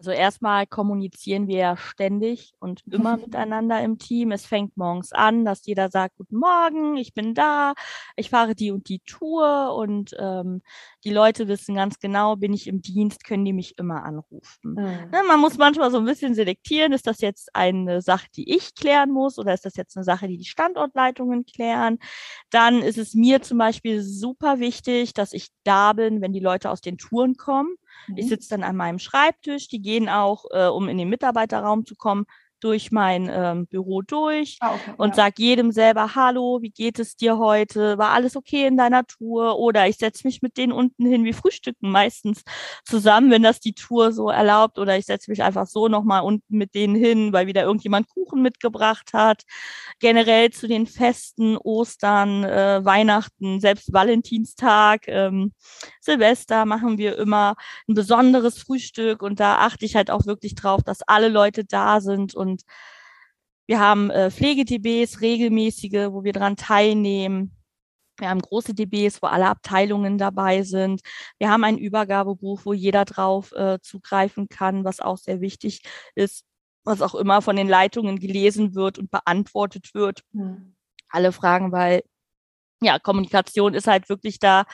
Also 0.01 0.13
erstmal 0.13 0.67
kommunizieren 0.67 1.47
wir 1.47 1.59
ja 1.59 1.77
ständig 1.77 2.55
und 2.59 2.83
immer 2.91 3.17
miteinander 3.19 3.83
im 3.83 3.99
Team. 3.99 4.33
Es 4.33 4.47
fängt 4.47 4.75
morgens 4.79 5.13
an, 5.13 5.45
dass 5.45 5.67
jeder 5.67 5.91
sagt, 5.91 6.17
guten 6.17 6.39
Morgen, 6.39 6.97
ich 6.97 7.13
bin 7.13 7.35
da, 7.35 7.75
ich 8.17 8.31
fahre 8.31 8.55
die 8.55 8.71
und 8.71 8.89
die 8.89 9.01
Tour 9.01 9.75
und 9.77 10.17
ähm, 10.19 10.63
die 11.05 11.11
Leute 11.11 11.49
wissen 11.49 11.75
ganz 11.75 11.99
genau, 11.99 12.37
bin 12.37 12.55
ich 12.55 12.67
im 12.67 12.81
Dienst, 12.81 13.25
können 13.25 13.45
die 13.45 13.53
mich 13.53 13.77
immer 13.77 14.03
anrufen. 14.03 14.73
Mhm. 14.73 15.11
Ne, 15.13 15.23
man 15.29 15.39
muss 15.39 15.59
manchmal 15.59 15.91
so 15.91 15.99
ein 15.99 16.07
bisschen 16.07 16.35
selektieren, 16.35 16.95
ist 16.95 17.07
das 17.07 17.21
jetzt 17.21 17.55
eine 17.55 18.01
Sache, 18.01 18.29
die 18.35 18.57
ich 18.57 18.75
klären 18.75 19.11
muss 19.11 19.39
oder 19.39 19.53
ist 19.53 19.67
das 19.67 19.77
jetzt 19.77 19.99
eine 19.99 20.05
Sache, 20.05 20.29
die 20.29 20.39
die 20.39 20.47
Standortleitungen 20.47 21.45
klären? 21.45 21.99
Dann 22.49 22.81
ist 22.81 22.97
es 22.97 23.13
mir 23.13 23.43
zum 23.43 23.59
Beispiel 23.59 24.01
super 24.01 24.61
wichtig, 24.61 25.13
dass 25.13 25.35
ich 25.35 25.49
da 25.63 25.93
bin, 25.93 26.23
wenn 26.23 26.33
die 26.33 26.41
Leute 26.41 26.71
aus 26.71 26.81
den 26.81 26.97
Touren 26.97 27.35
kommen. 27.35 27.77
Mhm. 28.07 28.17
Ich 28.19 28.29
sitze 28.29 28.51
dann 28.51 28.63
an 28.65 28.77
meinem 28.77 28.99
Schreibtisch, 28.99 29.69
die 29.69 29.81
gehen 29.83 30.09
auch, 30.09 30.45
äh, 30.51 30.67
um 30.67 30.89
in 30.89 30.99
den 30.99 31.09
Mitarbeiterraum 31.09 31.87
zu 31.87 31.95
kommen, 31.97 32.27
durch 32.61 32.93
mein 32.93 33.31
ähm, 33.33 33.67
Büro 33.67 34.03
durch 34.03 34.59
ah, 34.61 34.75
okay, 34.75 34.95
und 34.97 35.11
ja. 35.11 35.15
sag 35.15 35.39
jedem 35.39 35.73
selber, 35.73 36.15
hallo, 36.15 36.61
wie 36.63 36.71
geht 36.71 36.99
es 36.99 37.17
dir 37.17 37.39
heute? 37.39 37.99
War 37.99 38.11
alles 38.11 38.37
okay 38.37 38.67
in 38.67 38.77
deiner 38.77 39.07
Tour? 39.07 39.59
Oder 39.59 39.89
ich 39.89 39.97
setze 39.97 40.27
mich 40.27 40.43
mit 40.43 40.57
denen 40.57 40.73
unten 40.73 41.07
hin, 41.07 41.25
wir 41.25 41.35
frühstücken 41.35 41.91
meistens 41.91 42.43
zusammen, 42.85 43.31
wenn 43.31 43.43
das 43.43 43.61
die 43.61 43.75
Tour 43.75 44.13
so 44.13 44.29
erlaubt. 44.29 44.79
Oder 44.79 44.97
ich 44.97 45.07
setze 45.07 45.31
mich 45.31 45.43
einfach 45.43 45.67
so 45.67 45.89
nochmal 45.89 46.23
unten 46.23 46.57
mit 46.57 46.75
denen 46.75 46.95
hin, 46.95 47.33
weil 47.33 47.47
wieder 47.47 47.63
irgendjemand 47.63 48.09
Kuchen 48.09 48.43
mitgebracht 48.43 49.11
hat. 49.13 49.43
Generell 49.99 50.51
zu 50.51 50.69
den 50.69 50.87
Festen, 50.87 51.57
Ostern, 51.57 52.45
äh, 52.45 52.85
Weihnachten, 52.85 53.61
selbst 53.61 53.93
Valentinstag, 53.93 55.09
ähm, 55.09 55.53
Silvester 56.01 56.65
machen 56.65 56.99
wir 56.99 57.19
immer 57.19 57.55
ein 57.89 57.95
besonderes 57.95 58.59
Frühstück 58.59 59.23
und 59.23 59.41
da 59.41 59.59
achte 59.59 59.85
ich 59.85 59.97
halt 59.97 60.11
auch 60.11 60.27
wirklich 60.27 60.55
drauf, 60.55 60.83
dass 60.83 61.03
alle 61.03 61.29
Leute 61.29 61.65
da 61.65 62.01
sind 62.01 62.35
und 62.35 62.50
und 62.51 62.63
wir 63.67 63.79
haben 63.79 64.11
äh, 64.11 64.31
Pflege-TBs, 64.31 65.21
regelmäßige, 65.21 66.11
wo 66.11 66.25
wir 66.25 66.33
daran 66.33 66.57
teilnehmen. 66.57 67.57
Wir 68.19 68.29
haben 68.29 68.43
große 68.43 68.75
DBs, 68.75 69.23
wo 69.23 69.29
alle 69.29 69.47
Abteilungen 69.47 70.19
dabei 70.19 70.63
sind. 70.63 71.01
Wir 71.39 71.51
haben 71.51 71.65
ein 71.65 71.79
Übergabebuch, 71.79 72.63
wo 72.65 72.73
jeder 72.73 73.05
drauf 73.05 73.53
äh, 73.53 73.79
zugreifen 73.81 74.49
kann, 74.49 74.85
was 74.85 75.01
auch 75.01 75.17
sehr 75.17 75.41
wichtig 75.41 75.83
ist, 76.15 76.45
was 76.85 77.01
auch 77.01 77.15
immer 77.15 77.43
von 77.43 77.57
den 77.57 77.69
Leitungen 77.69 78.19
gelesen 78.19 78.75
wird 78.75 78.99
und 78.99 79.11
beantwortet 79.11 79.95
wird. 79.95 80.23
Mhm. 80.33 80.75
Alle 81.09 81.33
Fragen, 81.33 81.73
weil 81.73 82.03
ja, 82.83 82.99
Kommunikation 82.99 83.75
ist 83.75 83.87
halt 83.87 84.09
wirklich 84.09 84.39
da 84.39 84.65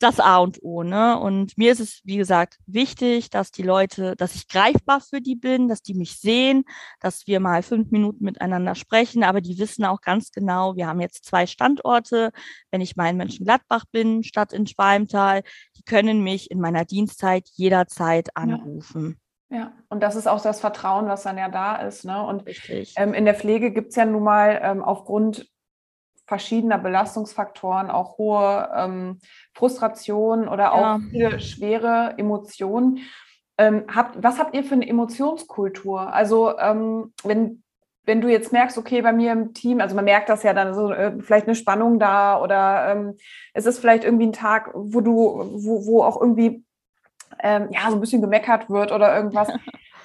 das 0.00 0.18
A 0.18 0.38
und 0.38 0.62
O. 0.62 0.82
Ne? 0.82 1.18
Und 1.18 1.56
mir 1.56 1.72
ist 1.72 1.80
es, 1.80 2.00
wie 2.04 2.16
gesagt, 2.16 2.58
wichtig, 2.66 3.30
dass 3.30 3.52
die 3.52 3.62
Leute, 3.62 4.16
dass 4.16 4.34
ich 4.34 4.48
greifbar 4.48 5.00
für 5.00 5.20
die 5.20 5.36
bin, 5.36 5.68
dass 5.68 5.82
die 5.82 5.94
mich 5.94 6.18
sehen, 6.18 6.64
dass 7.00 7.26
wir 7.26 7.38
mal 7.38 7.62
fünf 7.62 7.90
Minuten 7.90 8.24
miteinander 8.24 8.74
sprechen, 8.74 9.22
aber 9.22 9.40
die 9.40 9.58
wissen 9.58 9.84
auch 9.84 10.00
ganz 10.00 10.32
genau, 10.32 10.74
wir 10.76 10.86
haben 10.86 11.00
jetzt 11.00 11.24
zwei 11.24 11.46
Standorte. 11.46 12.30
Wenn 12.70 12.80
ich 12.80 12.96
mal 12.96 13.10
in 13.10 13.18
Mönchengladbach 13.18 13.84
bin, 13.92 14.24
statt 14.24 14.52
in 14.52 14.66
Schwalmtal, 14.66 15.42
die 15.76 15.82
können 15.82 16.22
mich 16.22 16.50
in 16.50 16.60
meiner 16.60 16.84
Dienstzeit 16.84 17.48
jederzeit 17.52 18.34
anrufen. 18.34 19.20
Ja. 19.50 19.58
ja. 19.58 19.72
und 19.90 20.02
das 20.02 20.16
ist 20.16 20.26
auch 20.26 20.40
das 20.40 20.60
Vertrauen, 20.60 21.08
was 21.08 21.24
dann 21.24 21.36
ja 21.36 21.50
da 21.50 21.76
ist. 21.76 22.04
Ne? 22.04 22.24
Und 22.24 22.44
ähm, 22.96 23.12
in 23.12 23.26
der 23.26 23.34
Pflege 23.34 23.70
gibt 23.70 23.90
es 23.90 23.96
ja 23.96 24.06
nun 24.06 24.22
mal 24.22 24.58
ähm, 24.62 24.82
aufgrund 24.82 25.46
verschiedener 26.30 26.78
Belastungsfaktoren, 26.78 27.90
auch 27.90 28.16
hohe 28.16 28.70
ähm, 28.72 29.18
Frustration 29.60 30.48
oder 30.48 30.72
auch 30.72 30.80
ja. 30.80 31.00
viele 31.10 31.40
schwere 31.40 32.14
Emotionen. 32.16 33.00
Ähm, 33.58 33.84
habt, 33.94 34.22
was 34.22 34.38
habt 34.38 34.54
ihr 34.54 34.64
für 34.64 34.74
eine 34.74 34.88
Emotionskultur? 34.88 36.12
Also 36.14 36.58
ähm, 36.58 37.12
wenn, 37.24 37.62
wenn 38.04 38.22
du 38.22 38.28
jetzt 38.28 38.52
merkst, 38.52 38.78
okay, 38.78 39.02
bei 39.02 39.12
mir 39.12 39.32
im 39.32 39.52
Team, 39.52 39.82
also 39.82 39.94
man 39.94 40.06
merkt 40.06 40.30
das 40.30 40.42
ja 40.42 40.54
dann 40.54 40.72
so, 40.72 40.90
äh, 40.90 41.12
vielleicht 41.20 41.46
eine 41.46 41.54
Spannung 41.54 41.98
da 41.98 42.40
oder 42.40 42.90
ähm, 42.90 43.16
es 43.52 43.66
ist 43.66 43.78
vielleicht 43.78 44.04
irgendwie 44.04 44.28
ein 44.28 44.32
Tag, 44.32 44.70
wo 44.72 45.02
du, 45.02 45.12
wo, 45.12 45.84
wo 45.84 46.02
auch 46.02 46.18
irgendwie 46.18 46.64
ähm, 47.40 47.68
ja 47.70 47.90
so 47.90 47.96
ein 47.96 48.00
bisschen 48.00 48.22
gemeckert 48.22 48.70
wird 48.70 48.92
oder 48.92 49.14
irgendwas. 49.14 49.48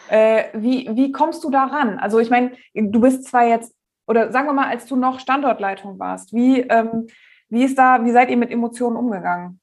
Äh, 0.08 0.50
wie, 0.54 0.88
wie 0.94 1.12
kommst 1.12 1.44
du 1.44 1.50
da 1.50 1.64
ran? 1.64 1.98
Also 1.98 2.20
ich 2.20 2.30
meine, 2.30 2.52
du 2.76 3.02
bist 3.02 3.26
zwar 3.26 3.48
jetzt 3.48 3.74
oder 4.08 4.32
sagen 4.32 4.46
wir 4.46 4.54
mal, 4.54 4.68
als 4.68 4.86
du 4.86 4.96
noch 4.96 5.20
Standortleitung 5.20 5.98
warst, 5.98 6.32
wie, 6.32 6.62
ähm, 6.62 7.08
wie 7.56 7.64
ist 7.64 7.78
da, 7.78 8.04
wie 8.04 8.12
seid 8.12 8.30
ihr 8.30 8.38
mit 8.38 8.52
Emotionen 8.52 8.98
umgegangen? 8.98 9.62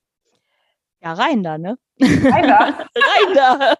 Ja, 1.03 1.15
rein 1.15 1.43
da, 1.43 1.59
ne? 1.59 1.79
Rein 2.01 2.47
da. 2.47 2.59
rein 2.95 3.35
da. 3.35 3.75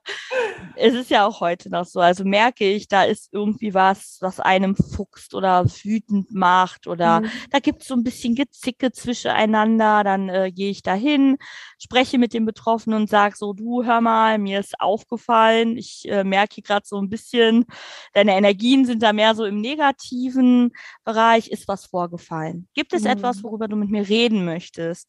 Es 0.75 0.93
ist 0.93 1.09
ja 1.09 1.25
auch 1.25 1.41
heute 1.41 1.71
noch 1.71 1.85
so. 1.85 2.01
Also 2.01 2.25
merke 2.25 2.65
ich, 2.65 2.89
da 2.89 3.05
ist 3.05 3.29
irgendwie 3.33 3.75
was, 3.75 4.19
was 4.21 4.41
einem 4.41 4.75
fuchst 4.75 5.33
oder 5.35 5.65
wütend 5.65 6.33
macht 6.33 6.89
oder 6.89 7.21
mhm. 7.21 7.31
da 7.51 7.61
gibt 7.61 7.83
es 7.83 7.89
so 7.89 7.95
ein 7.95 8.03
bisschen 8.03 8.35
Gezicke 8.35 8.91
zwischeneinander. 8.91 10.03
Dann 10.03 10.29
äh, 10.31 10.51
gehe 10.51 10.71
ich 10.71 10.83
dahin, 10.83 11.37
spreche 11.79 12.19
mit 12.19 12.35
dem 12.35 12.45
Betroffenen 12.45 13.03
und 13.03 13.09
sage 13.09 13.37
so, 13.37 13.53
du 13.53 13.85
hör 13.85 14.01
mal, 14.01 14.39
mir 14.39 14.59
ist 14.59 14.81
aufgefallen, 14.81 15.77
ich 15.77 16.09
äh, 16.09 16.25
merke 16.25 16.61
gerade 16.61 16.87
so 16.87 16.99
ein 16.99 17.09
bisschen, 17.09 17.67
deine 18.15 18.37
Energien 18.37 18.85
sind 18.85 19.01
da 19.01 19.13
mehr 19.13 19.37
so 19.37 19.45
im 19.45 19.61
negativen 19.61 20.73
Bereich, 21.05 21.51
ist 21.53 21.69
was 21.69 21.87
vorgefallen. 21.87 22.67
Gibt 22.75 22.93
es 22.93 23.03
mhm. 23.03 23.11
etwas, 23.11 23.45
worüber 23.45 23.69
du 23.69 23.77
mit 23.77 23.91
mir 23.91 24.09
reden 24.09 24.45
möchtest? 24.45 25.09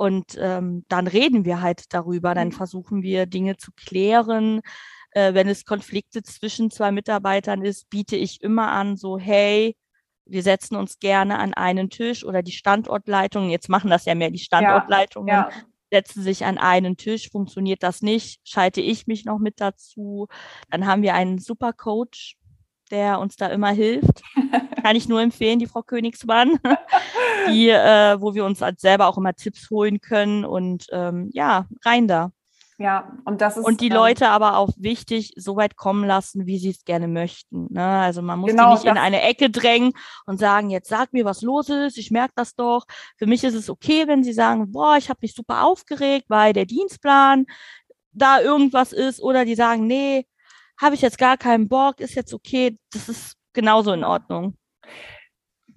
Und 0.00 0.38
ähm, 0.40 0.86
dann 0.88 1.06
reden 1.06 1.44
wir 1.44 1.60
halt 1.60 1.92
darüber, 1.92 2.34
dann 2.34 2.48
mhm. 2.48 2.52
versuchen 2.52 3.02
wir 3.02 3.26
Dinge 3.26 3.58
zu 3.58 3.70
klären. 3.72 4.62
Äh, 5.10 5.34
wenn 5.34 5.46
es 5.46 5.66
Konflikte 5.66 6.22
zwischen 6.22 6.70
zwei 6.70 6.90
Mitarbeitern 6.90 7.60
ist, 7.60 7.90
biete 7.90 8.16
ich 8.16 8.40
immer 8.40 8.70
an, 8.72 8.96
so, 8.96 9.18
hey, 9.18 9.76
wir 10.24 10.42
setzen 10.42 10.76
uns 10.76 11.00
gerne 11.00 11.38
an 11.38 11.52
einen 11.52 11.90
Tisch 11.90 12.24
oder 12.24 12.42
die 12.42 12.52
Standortleitungen, 12.52 13.50
jetzt 13.50 13.68
machen 13.68 13.90
das 13.90 14.06
ja 14.06 14.14
mehr 14.14 14.30
die 14.30 14.38
Standortleitungen, 14.38 15.28
ja, 15.28 15.50
ja. 15.50 15.56
setzen 15.90 16.22
sich 16.22 16.46
an 16.46 16.56
einen 16.56 16.96
Tisch, 16.96 17.30
funktioniert 17.30 17.82
das 17.82 18.00
nicht, 18.00 18.40
schalte 18.48 18.80
ich 18.80 19.06
mich 19.06 19.26
noch 19.26 19.38
mit 19.38 19.60
dazu. 19.60 20.28
Dann 20.70 20.86
haben 20.86 21.02
wir 21.02 21.12
einen 21.12 21.38
super 21.38 21.74
Coach, 21.74 22.38
der 22.90 23.20
uns 23.20 23.36
da 23.36 23.46
immer 23.48 23.70
hilft. 23.70 24.22
Kann 24.82 24.96
ich 24.96 25.08
nur 25.08 25.20
empfehlen, 25.20 25.58
die 25.58 25.66
Frau 25.66 25.82
Königsmann, 25.82 26.58
die, 27.48 27.68
äh, 27.68 28.20
wo 28.20 28.34
wir 28.34 28.44
uns 28.44 28.62
als 28.62 28.80
selber 28.80 29.06
auch 29.06 29.18
immer 29.18 29.34
Tipps 29.34 29.70
holen 29.70 30.00
können 30.00 30.44
und 30.44 30.86
ähm, 30.90 31.30
ja, 31.32 31.66
rein 31.84 32.08
da. 32.08 32.32
Ja, 32.80 33.12
und 33.26 33.42
das 33.42 33.58
ist. 33.58 33.66
Und 33.66 33.82
die 33.82 33.88
ähm, 33.88 33.92
Leute 33.92 34.30
aber 34.30 34.56
auch 34.56 34.70
wichtig, 34.78 35.34
so 35.36 35.54
weit 35.54 35.76
kommen 35.76 36.06
lassen, 36.06 36.46
wie 36.46 36.58
sie 36.58 36.70
es 36.70 36.86
gerne 36.86 37.08
möchten. 37.08 37.66
Ne? 37.70 37.84
Also 37.84 38.22
man 38.22 38.38
muss 38.38 38.52
genau, 38.52 38.70
die 38.70 38.74
nicht 38.76 38.84
in 38.90 38.96
eine 38.96 39.20
Ecke 39.20 39.50
drängen 39.50 39.92
und 40.24 40.38
sagen, 40.38 40.70
jetzt 40.70 40.88
sag 40.88 41.12
mir, 41.12 41.26
was 41.26 41.42
los 41.42 41.68
ist, 41.68 41.98
ich 41.98 42.10
merke 42.10 42.32
das 42.36 42.54
doch. 42.54 42.86
Für 43.18 43.26
mich 43.26 43.44
ist 43.44 43.52
es 43.52 43.68
okay, 43.68 44.08
wenn 44.08 44.24
sie 44.24 44.32
sagen, 44.32 44.72
boah, 44.72 44.96
ich 44.96 45.10
habe 45.10 45.18
mich 45.20 45.34
super 45.34 45.62
aufgeregt, 45.64 46.24
weil 46.28 46.54
der 46.54 46.64
Dienstplan 46.64 47.44
da 48.12 48.40
irgendwas 48.40 48.94
ist. 48.94 49.20
Oder 49.20 49.44
die 49.44 49.56
sagen, 49.56 49.86
nee, 49.86 50.26
habe 50.80 50.94
ich 50.94 51.02
jetzt 51.02 51.18
gar 51.18 51.36
keinen 51.36 51.68
Bock, 51.68 52.00
ist 52.00 52.14
jetzt 52.14 52.32
okay, 52.34 52.76
das 52.92 53.08
ist 53.08 53.36
genauso 53.52 53.92
in 53.92 54.04
Ordnung. 54.04 54.56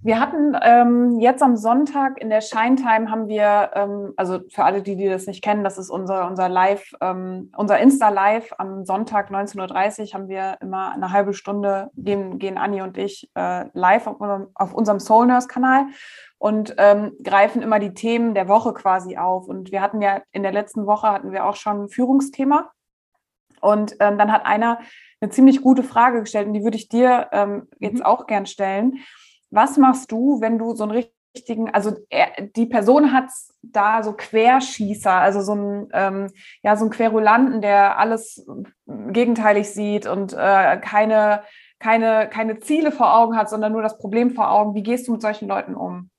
Wir 0.06 0.20
hatten 0.20 0.54
ähm, 0.62 1.20
jetzt 1.22 1.42
am 1.42 1.56
Sonntag 1.56 2.20
in 2.20 2.30
der 2.30 2.42
Shine-Time 2.42 3.10
haben 3.10 3.30
wir, 3.30 3.72
ähm, 3.74 4.14
also 4.18 4.42
für 4.50 4.66
alle, 4.66 4.82
die, 4.82 4.98
die 4.98 5.08
das 5.08 5.28
nicht 5.28 5.42
kennen, 5.42 5.64
das 5.64 5.78
ist 5.78 5.90
unser, 5.90 6.28
unser 6.28 6.50
Live, 6.50 6.92
ähm, 7.00 7.52
unser 7.56 7.80
Insta-Live 7.80 8.52
am 8.58 8.84
Sonntag 8.84 9.32
19.30 9.32 10.02
Uhr 10.02 10.14
haben 10.14 10.28
wir 10.28 10.58
immer 10.60 10.92
eine 10.92 11.14
halbe 11.14 11.34
Stunde, 11.34 11.90
gehen, 11.96 12.38
gehen 12.38 12.58
Anni 12.58 12.82
und 12.82 12.98
ich 12.98 13.32
äh, 13.36 13.66
live 13.72 14.08
auf 14.08 14.20
unserem, 14.20 14.48
auf 14.56 14.74
unserem 14.74 15.00
Soul 15.00 15.28
Nurse-Kanal 15.28 15.86
und 16.38 16.76
ähm, 16.80 17.14
greifen 17.24 17.62
immer 17.62 17.80
die 17.80 17.94
Themen 17.94 18.34
der 18.34 18.50
Woche 18.50 18.74
quasi 18.74 19.16
auf. 19.16 19.48
Und 19.48 19.72
wir 19.72 19.82
hatten 19.82 20.02
ja 20.02 20.22
in 20.34 20.44
der 20.44 20.52
letzten 20.52 20.86
Woche 20.86 21.08
hatten 21.08 21.32
wir 21.32 21.46
auch 21.46 21.56
schon 21.56 21.84
ein 21.84 21.90
Führungsthema. 21.90 22.74
Und 23.64 23.96
ähm, 24.00 24.18
dann 24.18 24.32
hat 24.32 24.46
einer 24.46 24.80
eine 25.24 25.32
ziemlich 25.32 25.62
gute 25.62 25.84
Frage 25.84 26.20
gestellt 26.20 26.48
und 26.48 26.54
die 26.54 26.64
würde 26.64 26.78
ich 26.78 26.90
dir 26.90 27.30
ähm, 27.32 27.68
jetzt 27.80 28.00
mhm. 28.00 28.04
auch 28.04 28.28
gern 28.28 28.46
stellen. 28.46 29.00
Was 29.50 29.78
machst 29.78 30.12
du, 30.12 30.42
wenn 30.42 30.58
du 30.58 30.76
so 30.76 30.84
einen 30.84 30.92
richtigen, 31.34 31.74
also 31.74 31.96
er, 32.10 32.30
die 32.56 32.66
Person 32.66 33.14
hat 33.14 33.30
da 33.62 34.04
so 34.04 34.14
Querschießer, 34.14 35.14
also 35.14 35.42
so 35.42 35.54
einen, 35.54 35.90
ähm, 35.94 36.30
ja, 36.62 36.76
so 36.76 36.84
einen 36.84 36.92
Querulanten, 36.92 37.62
der 37.62 37.98
alles 37.98 38.46
gegenteilig 38.86 39.70
sieht 39.70 40.08
und 40.08 40.34
äh, 40.34 40.78
keine, 40.78 41.44
keine, 41.80 42.30
keine 42.30 42.60
Ziele 42.60 42.92
vor 42.92 43.16
Augen 43.16 43.38
hat, 43.38 43.50
sondern 43.50 43.72
nur 43.72 43.82
das 43.82 43.98
Problem 43.98 44.32
vor 44.32 44.52
Augen. 44.52 44.76
Wie 44.76 44.84
gehst 44.84 45.08
du 45.08 45.14
mit 45.14 45.22
solchen 45.22 45.48
Leuten 45.48 45.76
um? 45.76 46.10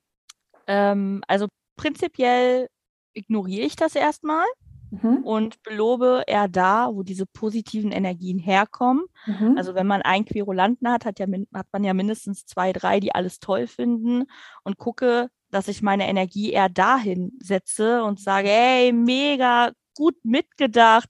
Ähm, 0.65 1.21
also 1.27 1.47
prinzipiell 1.77 2.69
ignoriere 3.13 3.65
ich 3.65 3.75
das 3.75 3.95
erstmal 3.95 4.45
mhm. 4.91 5.23
und 5.23 5.61
belobe 5.63 6.23
eher 6.27 6.47
da, 6.47 6.89
wo 6.91 7.03
diese 7.03 7.25
positiven 7.25 7.91
Energien 7.91 8.39
herkommen. 8.39 9.05
Mhm. 9.25 9.55
Also 9.57 9.75
wenn 9.75 9.87
man 9.87 10.01
einen 10.01 10.25
Querulanten 10.25 10.89
hat, 10.89 11.05
hat, 11.05 11.19
ja, 11.19 11.27
hat 11.53 11.67
man 11.71 11.83
ja 11.83 11.93
mindestens 11.93 12.45
zwei, 12.45 12.73
drei, 12.73 12.99
die 12.99 13.13
alles 13.13 13.39
toll 13.39 13.67
finden 13.67 14.25
und 14.63 14.77
gucke, 14.77 15.29
dass 15.51 15.67
ich 15.67 15.81
meine 15.81 16.07
Energie 16.07 16.51
eher 16.51 16.69
dahin 16.69 17.31
setze 17.41 18.03
und 18.03 18.19
sage, 18.19 18.49
hey, 18.49 18.91
mega 18.91 19.71
gut 19.95 20.15
mitgedacht. 20.23 21.09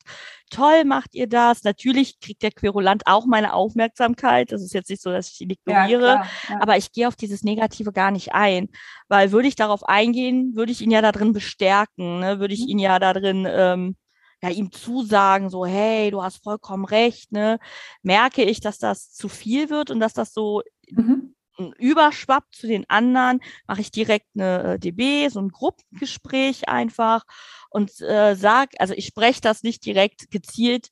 Toll 0.49 0.85
macht 0.85 1.15
ihr 1.15 1.27
das. 1.27 1.63
Natürlich 1.63 2.19
kriegt 2.19 2.43
der 2.43 2.51
Querulant 2.51 3.07
auch 3.07 3.25
meine 3.25 3.53
Aufmerksamkeit. 3.53 4.51
Das 4.51 4.61
ist 4.61 4.73
jetzt 4.73 4.89
nicht 4.89 5.01
so, 5.01 5.11
dass 5.11 5.31
ich 5.31 5.41
ihn 5.41 5.49
ignoriere. 5.49 6.05
Ja, 6.05 6.27
ja. 6.49 6.61
Aber 6.61 6.77
ich 6.77 6.91
gehe 6.91 7.07
auf 7.07 7.15
dieses 7.15 7.43
Negative 7.43 7.91
gar 7.91 8.11
nicht 8.11 8.33
ein. 8.33 8.69
Weil 9.07 9.31
würde 9.31 9.47
ich 9.47 9.55
darauf 9.55 9.83
eingehen, 9.83 10.55
würde 10.55 10.71
ich 10.71 10.81
ihn 10.81 10.91
ja 10.91 11.01
da 11.01 11.11
drin 11.11 11.33
bestärken. 11.33 12.19
Ne? 12.19 12.39
Würde 12.39 12.53
ich 12.53 12.61
mhm. 12.61 12.69
ihn 12.69 12.79
ja 12.79 12.99
da 12.99 13.13
drin 13.13 13.47
ähm, 13.49 13.95
ja, 14.41 14.49
ihm 14.49 14.71
zusagen, 14.71 15.49
so, 15.49 15.65
hey, 15.65 16.11
du 16.11 16.21
hast 16.21 16.43
vollkommen 16.43 16.85
recht, 16.85 17.31
ne? 17.31 17.57
Merke 18.03 18.43
ich, 18.43 18.59
dass 18.59 18.77
das 18.77 19.11
zu 19.11 19.29
viel 19.29 19.69
wird 19.69 19.89
und 19.89 19.99
dass 19.99 20.13
das 20.13 20.33
so 20.33 20.61
mhm 20.89 21.34
überschwappt 21.77 22.55
zu 22.55 22.67
den 22.67 22.85
anderen, 22.89 23.39
mache 23.67 23.81
ich 23.81 23.91
direkt 23.91 24.27
eine 24.35 24.73
äh, 24.73 24.79
DB, 24.79 25.29
so 25.29 25.39
ein 25.39 25.49
Gruppengespräch 25.49 26.67
einfach 26.69 27.23
und 27.69 27.99
äh, 28.01 28.35
sag, 28.35 28.71
also 28.79 28.93
ich 28.93 29.05
spreche 29.05 29.41
das 29.41 29.63
nicht 29.63 29.85
direkt 29.85 30.31
gezielt 30.31 30.89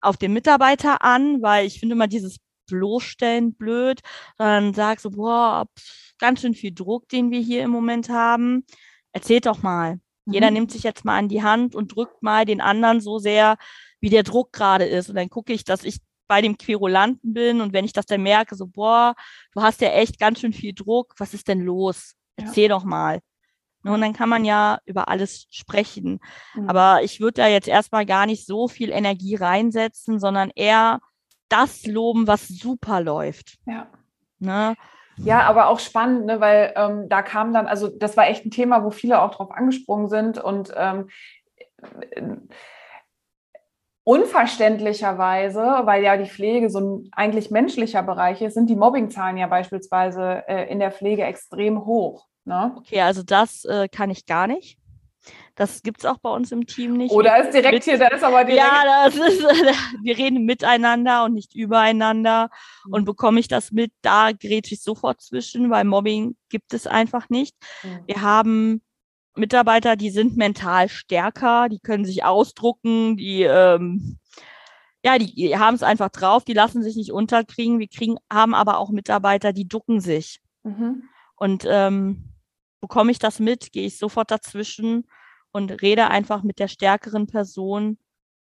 auf 0.00 0.16
den 0.16 0.32
Mitarbeiter 0.32 1.02
an, 1.02 1.42
weil 1.42 1.66
ich 1.66 1.80
finde 1.80 1.94
immer 1.94 2.08
dieses 2.08 2.38
bloßstellen 2.66 3.54
blöd, 3.54 4.00
sondern 4.38 4.74
sag 4.74 5.00
so, 5.00 5.10
boah, 5.10 5.66
pff, 5.78 6.14
ganz 6.18 6.40
schön 6.40 6.54
viel 6.54 6.72
Druck, 6.72 7.08
den 7.08 7.30
wir 7.30 7.40
hier 7.40 7.62
im 7.62 7.70
Moment 7.70 8.08
haben. 8.08 8.64
Erzählt 9.12 9.46
doch 9.46 9.62
mal. 9.62 10.00
Mhm. 10.24 10.32
Jeder 10.32 10.50
nimmt 10.50 10.70
sich 10.70 10.82
jetzt 10.82 11.04
mal 11.04 11.18
an 11.18 11.28
die 11.28 11.42
Hand 11.42 11.74
und 11.74 11.94
drückt 11.94 12.22
mal 12.22 12.44
den 12.44 12.60
anderen 12.60 13.00
so 13.00 13.18
sehr, 13.18 13.56
wie 14.00 14.10
der 14.10 14.22
Druck 14.22 14.52
gerade 14.52 14.84
ist. 14.84 15.08
Und 15.08 15.16
dann 15.16 15.30
gucke 15.30 15.52
ich, 15.52 15.64
dass 15.64 15.84
ich 15.84 15.98
bei 16.26 16.40
dem 16.40 16.56
Querulanten 16.56 17.34
bin 17.34 17.60
und 17.60 17.72
wenn 17.72 17.84
ich 17.84 17.92
das 17.92 18.06
dann 18.06 18.22
merke, 18.22 18.54
so, 18.54 18.66
boah, 18.66 19.14
du 19.52 19.62
hast 19.62 19.80
ja 19.80 19.88
echt 19.90 20.18
ganz 20.18 20.40
schön 20.40 20.52
viel 20.52 20.74
Druck, 20.74 21.14
was 21.18 21.34
ist 21.34 21.48
denn 21.48 21.60
los? 21.60 22.14
Erzähl 22.36 22.64
ja. 22.64 22.76
doch 22.76 22.84
mal. 22.84 23.20
Und 23.84 24.00
dann 24.00 24.14
kann 24.14 24.30
man 24.30 24.46
ja 24.46 24.78
über 24.86 25.08
alles 25.08 25.46
sprechen. 25.50 26.18
Mhm. 26.54 26.68
Aber 26.70 27.02
ich 27.02 27.20
würde 27.20 27.42
da 27.42 27.48
jetzt 27.48 27.68
erstmal 27.68 28.06
gar 28.06 28.24
nicht 28.24 28.46
so 28.46 28.66
viel 28.66 28.90
Energie 28.90 29.34
reinsetzen, 29.34 30.18
sondern 30.18 30.50
eher 30.54 31.00
das 31.50 31.86
loben, 31.86 32.26
was 32.26 32.48
super 32.48 33.02
läuft. 33.02 33.58
Ja. 33.66 33.86
Ne? 34.38 34.74
Ja, 35.16 35.42
aber 35.42 35.68
auch 35.68 35.78
spannend, 35.78 36.26
ne, 36.26 36.40
weil 36.40 36.72
ähm, 36.76 37.08
da 37.08 37.22
kam 37.22 37.52
dann, 37.52 37.66
also 37.66 37.88
das 37.88 38.16
war 38.16 38.26
echt 38.26 38.44
ein 38.44 38.50
Thema, 38.50 38.82
wo 38.82 38.90
viele 38.90 39.20
auch 39.20 39.32
drauf 39.32 39.50
angesprungen 39.52 40.08
sind 40.08 40.38
und 40.38 40.72
ähm, 40.76 41.08
unverständlicherweise, 44.04 45.60
weil 45.84 46.04
ja 46.04 46.16
die 46.16 46.28
Pflege 46.28 46.68
so 46.68 46.78
ein 46.78 47.08
eigentlich 47.12 47.50
menschlicher 47.50 48.02
Bereich 48.02 48.42
ist, 48.42 48.54
sind 48.54 48.68
die 48.68 48.76
Mobbingzahlen 48.76 49.38
ja 49.38 49.46
beispielsweise 49.46 50.44
äh, 50.46 50.70
in 50.70 50.78
der 50.78 50.92
Pflege 50.92 51.24
extrem 51.24 51.86
hoch. 51.86 52.26
Ne? 52.44 52.74
Okay, 52.76 53.00
also 53.00 53.22
das 53.22 53.64
äh, 53.64 53.88
kann 53.88 54.10
ich 54.10 54.26
gar 54.26 54.46
nicht. 54.46 54.78
Das 55.54 55.82
gibt 55.82 56.00
es 56.00 56.04
auch 56.04 56.18
bei 56.18 56.28
uns 56.28 56.52
im 56.52 56.66
Team 56.66 56.96
nicht. 56.96 57.12
Oder 57.12 57.38
ist 57.42 57.54
direkt 57.54 57.72
mit, 57.72 57.84
hier, 57.84 57.96
da 57.96 58.08
ist 58.08 58.22
aber 58.22 58.44
direkt. 58.44 58.62
Ja, 58.62 59.06
das 59.06 59.14
ist, 59.14 59.40
wir 60.02 60.18
reden 60.18 60.44
miteinander 60.44 61.24
und 61.24 61.32
nicht 61.32 61.54
übereinander. 61.54 62.50
Mhm. 62.84 62.92
Und 62.92 63.04
bekomme 63.06 63.40
ich 63.40 63.48
das 63.48 63.70
mit, 63.70 63.92
da 64.02 64.32
gerät 64.32 64.70
ich 64.70 64.82
sofort 64.82 65.22
zwischen, 65.22 65.70
weil 65.70 65.84
Mobbing 65.84 66.36
gibt 66.50 66.74
es 66.74 66.86
einfach 66.86 67.30
nicht. 67.30 67.56
Mhm. 67.82 68.00
Wir 68.06 68.20
haben 68.20 68.82
Mitarbeiter, 69.36 69.96
die 69.96 70.10
sind 70.10 70.36
mental 70.36 70.88
stärker, 70.88 71.68
die 71.68 71.80
können 71.80 72.04
sich 72.04 72.24
ausdrucken, 72.24 73.16
die 73.16 73.42
ähm, 73.42 74.18
ja, 75.04 75.18
die, 75.18 75.56
haben 75.58 75.74
es 75.74 75.82
einfach 75.82 76.08
drauf, 76.08 76.44
die 76.44 76.54
lassen 76.54 76.82
sich 76.82 76.96
nicht 76.96 77.12
unterkriegen. 77.12 77.78
Wir 77.78 77.88
kriegen, 77.88 78.16
haben 78.32 78.54
aber 78.54 78.78
auch 78.78 78.88
Mitarbeiter, 78.88 79.52
die 79.52 79.68
ducken 79.68 80.00
sich. 80.00 80.40
Mhm. 80.62 81.02
Und 81.36 81.66
ähm, 81.68 82.32
bekomme 82.80 83.10
ich 83.10 83.18
das 83.18 83.38
mit, 83.38 83.70
gehe 83.72 83.86
ich 83.86 83.98
sofort 83.98 84.30
dazwischen 84.30 85.06
und 85.52 85.82
rede 85.82 86.08
einfach 86.08 86.42
mit 86.42 86.58
der 86.58 86.68
stärkeren 86.68 87.26
Person, 87.26 87.98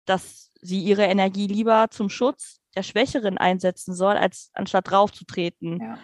dass 0.05 0.51
sie 0.61 0.79
ihre 0.79 1.03
Energie 1.03 1.47
lieber 1.47 1.87
zum 1.91 2.09
Schutz 2.09 2.61
der 2.75 2.83
Schwächeren 2.83 3.37
einsetzen 3.37 3.93
soll, 3.93 4.15
als 4.15 4.49
anstatt 4.53 4.89
draufzutreten. 4.89 5.81
Ja. 5.81 5.97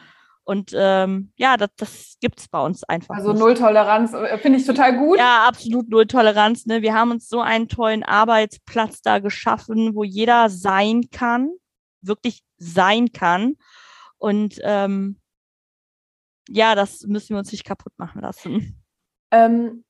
Und 0.43 0.71
ähm, 0.75 1.31
ja, 1.37 1.55
das, 1.55 1.69
das 1.77 2.15
gibt 2.19 2.39
es 2.39 2.47
bei 2.47 2.59
uns 2.59 2.83
einfach. 2.83 3.15
Also 3.15 3.33
Null 3.33 3.53
Toleranz 3.53 4.13
äh, 4.13 4.37
finde 4.39 4.59
ich 4.59 4.65
total 4.65 4.97
gut. 4.97 5.19
Ja, 5.19 5.47
absolut 5.47 5.89
Null 5.89 6.07
Toleranz. 6.07 6.65
Ne? 6.65 6.81
Wir 6.81 6.93
haben 6.93 7.11
uns 7.11 7.27
so 7.27 7.41
einen 7.41 7.67
tollen 7.67 8.03
Arbeitsplatz 8.03 9.01
da 9.01 9.19
geschaffen, 9.19 9.93
wo 9.93 10.03
jeder 10.03 10.49
sein 10.49 11.09
kann, 11.11 11.51
wirklich 12.01 12.43
sein 12.57 13.11
kann. 13.11 13.55
Und 14.17 14.59
ähm, 14.63 15.19
ja, 16.49 16.75
das 16.75 17.01
müssen 17.01 17.35
wir 17.35 17.39
uns 17.39 17.51
nicht 17.51 17.63
kaputt 17.63 17.93
machen 17.97 18.21
lassen. 18.21 18.83
Ähm, 19.31 19.85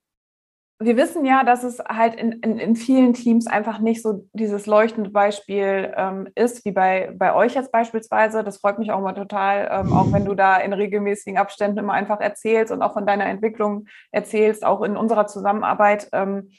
wir 0.82 0.98
wissen 0.98 1.26
ja, 1.26 1.44
dass 1.44 1.64
es 1.64 1.80
halt 1.80 2.16
in, 2.16 2.34
in, 2.34 2.58
in, 2.58 2.76
vielen 2.76 3.14
Teams 3.14 3.48
einfach 3.48 3.80
nicht 3.80 4.02
so 4.02 4.28
dieses 4.34 4.66
leuchtende 4.66 5.10
Beispiel 5.10 5.94
ähm, 5.96 6.28
ist, 6.36 6.66
wie 6.66 6.72
bei, 6.72 7.14
bei 7.16 7.34
euch 7.34 7.54
jetzt 7.56 7.72
beispielsweise. 7.72 8.44
Das 8.44 8.58
freut 8.58 8.80
mich 8.80 8.92
auch 8.92 9.02
mal 9.02 9.14
total, 9.14 9.70
ähm, 9.72 9.94
auch 9.94 10.12
wenn 10.12 10.26
du 10.26 10.34
da 10.34 10.58
in 10.58 10.74
regelmäßigen 10.74 11.38
Abständen 11.38 11.78
immer 11.78 11.94
einfach 11.94 12.20
erzählst 12.20 12.72
und 12.72 12.82
auch 12.82 12.94
von 12.94 13.06
deiner 13.06 13.26
Entwicklung 13.26 13.86
erzählst, 14.12 14.66
auch 14.66 14.82
in 14.82 14.98
unserer 14.98 15.28
Zusammenarbeit. 15.28 16.10
Ähm, 16.12 16.52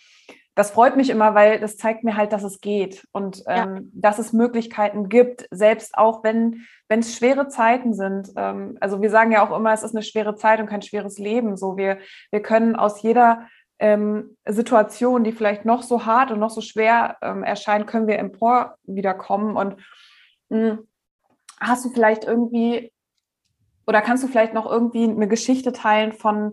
das 0.54 0.70
freut 0.70 0.96
mich 0.96 1.08
immer, 1.08 1.34
weil 1.34 1.58
das 1.60 1.78
zeigt 1.78 2.04
mir 2.04 2.16
halt, 2.16 2.32
dass 2.32 2.42
es 2.42 2.60
geht 2.60 3.06
und 3.12 3.42
ja. 3.46 3.64
Ähm, 3.64 3.90
dass 3.94 4.18
es 4.18 4.34
Möglichkeiten 4.34 5.08
gibt, 5.08 5.46
selbst 5.50 5.96
auch 5.96 6.22
wenn 6.24 6.66
wenn 6.88 7.00
es 7.00 7.16
schwere 7.16 7.48
Zeiten 7.48 7.94
sind. 7.94 8.28
Ähm, 8.36 8.76
also 8.80 9.00
wir 9.00 9.08
sagen 9.08 9.32
ja 9.32 9.46
auch 9.46 9.56
immer, 9.56 9.72
es 9.72 9.82
ist 9.82 9.94
eine 9.94 10.02
schwere 10.02 10.34
Zeit 10.36 10.60
und 10.60 10.66
kein 10.66 10.82
schweres 10.82 11.18
Leben. 11.18 11.56
So 11.56 11.78
wir 11.78 11.98
wir 12.30 12.42
können 12.42 12.76
aus 12.76 13.00
jeder 13.00 13.46
ähm, 13.82 14.36
Situation, 14.46 15.24
die 15.24 15.32
vielleicht 15.32 15.64
noch 15.64 15.82
so 15.82 16.06
hart 16.06 16.30
und 16.30 16.38
noch 16.38 16.50
so 16.50 16.60
schwer 16.60 17.16
ähm, 17.20 17.42
erscheinen, 17.42 17.84
können 17.84 18.06
wir 18.06 18.18
empor 18.18 18.76
wiederkommen. 18.84 19.56
Und 19.56 19.76
mh, 20.48 20.70
hm, 20.70 20.88
hast 21.60 21.84
du 21.84 21.90
vielleicht 21.90 22.24
irgendwie 22.24 22.92
oder 23.86 24.00
kannst 24.00 24.22
du 24.22 24.28
vielleicht 24.28 24.54
noch 24.54 24.70
irgendwie 24.70 25.04
eine 25.04 25.26
Geschichte 25.26 25.72
teilen 25.72 26.12
von, 26.12 26.52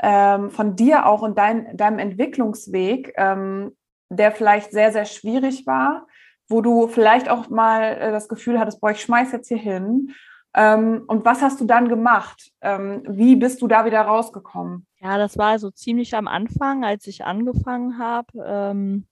ähm, 0.00 0.50
von 0.50 0.76
dir 0.76 1.06
auch 1.06 1.22
und 1.22 1.38
dein, 1.38 1.74
deinem 1.76 1.98
Entwicklungsweg, 1.98 3.14
ähm, 3.16 3.74
der 4.10 4.32
vielleicht 4.32 4.70
sehr, 4.70 4.92
sehr 4.92 5.06
schwierig 5.06 5.66
war, 5.66 6.06
wo 6.48 6.60
du 6.60 6.88
vielleicht 6.88 7.30
auch 7.30 7.48
mal 7.48 7.82
äh, 7.82 8.12
das 8.12 8.28
Gefühl 8.28 8.60
hattest, 8.60 8.80
boah, 8.80 8.90
ich 8.90 9.00
schmeiß 9.00 9.32
jetzt 9.32 9.48
hier 9.48 9.58
hin 9.58 10.14
und 10.56 11.24
was 11.24 11.42
hast 11.42 11.60
du 11.60 11.64
dann 11.64 11.88
gemacht? 11.88 12.50
Ähm, 12.60 13.02
wie 13.06 13.36
bist 13.36 13.62
du 13.62 13.68
da 13.68 13.84
wieder 13.84 14.00
rausgekommen? 14.00 14.86
Ja, 15.00 15.18
das 15.18 15.38
war 15.38 15.58
so 15.58 15.70
ziemlich 15.70 16.14
am 16.16 16.26
Anfang, 16.26 16.84
als 16.84 17.06
ich 17.06 17.24
angefangen 17.24 17.98
habe. 17.98 18.26
Ähm, 18.44 19.06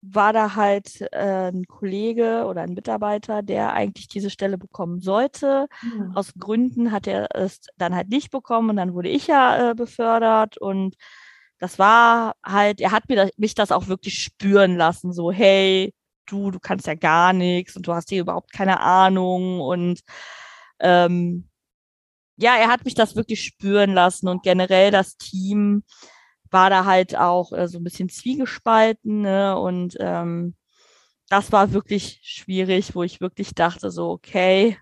war 0.00 0.32
da 0.32 0.54
halt 0.54 1.00
äh, 1.12 1.50
ein 1.50 1.66
Kollege 1.66 2.44
oder 2.46 2.62
ein 2.62 2.74
Mitarbeiter, 2.74 3.42
der 3.42 3.72
eigentlich 3.72 4.08
diese 4.08 4.30
Stelle 4.30 4.56
bekommen 4.56 5.00
sollte. 5.00 5.66
Mhm. 5.82 6.12
Aus 6.14 6.32
Gründen 6.38 6.92
hat 6.92 7.06
er 7.06 7.34
es 7.34 7.60
dann 7.76 7.94
halt 7.94 8.08
nicht 8.08 8.30
bekommen 8.30 8.70
und 8.70 8.76
dann 8.76 8.94
wurde 8.94 9.08
ich 9.08 9.26
ja 9.26 9.70
äh, 9.70 9.74
befördert 9.74 10.56
und 10.58 10.94
das 11.58 11.78
war 11.78 12.34
halt, 12.44 12.80
er 12.80 12.92
hat 12.92 13.08
mir 13.08 13.16
das, 13.16 13.30
mich 13.36 13.54
das 13.54 13.72
auch 13.72 13.88
wirklich 13.88 14.22
spüren 14.22 14.76
lassen, 14.76 15.12
so 15.12 15.32
hey, 15.32 15.92
du, 16.30 16.50
du 16.50 16.60
kannst 16.60 16.86
ja 16.86 16.94
gar 16.94 17.32
nichts 17.32 17.76
und 17.76 17.86
du 17.86 17.94
hast 17.94 18.08
hier 18.10 18.20
überhaupt 18.20 18.52
keine 18.52 18.80
Ahnung 18.80 19.60
und 19.60 20.00
ähm, 20.80 21.48
ja, 22.36 22.56
er 22.56 22.68
hat 22.68 22.84
mich 22.84 22.94
das 22.94 23.16
wirklich 23.16 23.42
spüren 23.42 23.94
lassen 23.94 24.28
und 24.28 24.42
generell 24.42 24.90
das 24.90 25.16
Team 25.16 25.82
war 26.50 26.70
da 26.70 26.84
halt 26.84 27.16
auch 27.16 27.52
äh, 27.52 27.68
so 27.68 27.78
ein 27.78 27.84
bisschen 27.84 28.08
zwiegespalten 28.08 29.22
ne? 29.22 29.58
und 29.58 29.96
ähm, 30.00 30.54
das 31.28 31.52
war 31.52 31.72
wirklich 31.72 32.20
schwierig, 32.22 32.94
wo 32.94 33.02
ich 33.02 33.20
wirklich 33.20 33.54
dachte 33.54 33.90
so, 33.90 34.10
okay, 34.10 34.78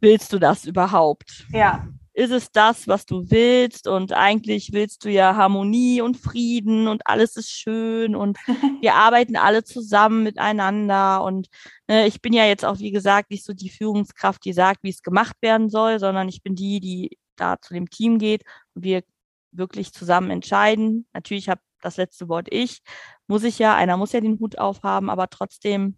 willst 0.00 0.32
du 0.32 0.38
das 0.38 0.64
überhaupt? 0.64 1.46
Ja 1.50 1.86
ist 2.14 2.30
es 2.30 2.52
das, 2.52 2.88
was 2.88 3.06
du 3.06 3.30
willst 3.30 3.88
und 3.88 4.12
eigentlich 4.12 4.72
willst 4.72 5.04
du 5.04 5.10
ja 5.10 5.34
Harmonie 5.34 6.02
und 6.02 6.16
Frieden 6.16 6.86
und 6.86 7.06
alles 7.06 7.36
ist 7.36 7.50
schön 7.50 8.14
und 8.14 8.38
wir 8.82 8.94
arbeiten 8.94 9.36
alle 9.36 9.64
zusammen 9.64 10.22
miteinander 10.22 11.22
und 11.24 11.48
ne, 11.88 12.06
ich 12.06 12.20
bin 12.20 12.34
ja 12.34 12.44
jetzt 12.44 12.64
auch, 12.64 12.78
wie 12.78 12.90
gesagt, 12.90 13.30
nicht 13.30 13.44
so 13.44 13.54
die 13.54 13.70
Führungskraft, 13.70 14.44
die 14.44 14.52
sagt, 14.52 14.82
wie 14.82 14.90
es 14.90 15.02
gemacht 15.02 15.36
werden 15.40 15.70
soll, 15.70 15.98
sondern 15.98 16.28
ich 16.28 16.42
bin 16.42 16.54
die, 16.54 16.80
die 16.80 17.18
da 17.36 17.58
zu 17.60 17.72
dem 17.72 17.88
Team 17.88 18.18
geht 18.18 18.42
und 18.74 18.84
wir 18.84 19.02
wirklich 19.50 19.92
zusammen 19.92 20.30
entscheiden. 20.30 21.06
Natürlich 21.14 21.48
habe 21.48 21.60
das 21.80 21.96
letzte 21.96 22.28
Wort 22.28 22.48
ich, 22.50 22.82
muss 23.26 23.44
ich 23.44 23.58
ja, 23.58 23.74
einer 23.74 23.96
muss 23.96 24.12
ja 24.12 24.20
den 24.20 24.38
Hut 24.38 24.58
aufhaben, 24.58 25.10
aber 25.10 25.28
trotzdem, 25.28 25.96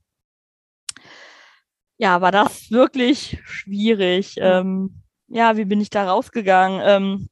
ja, 1.98 2.20
war 2.20 2.32
das 2.32 2.70
wirklich 2.70 3.38
schwierig. 3.44 4.36
Ähm, 4.38 5.03
ja, 5.28 5.56
wie 5.56 5.64
bin 5.64 5.80
ich 5.80 5.90
da 5.90 6.08
rausgegangen? 6.10 6.80
Ähm, 6.84 7.28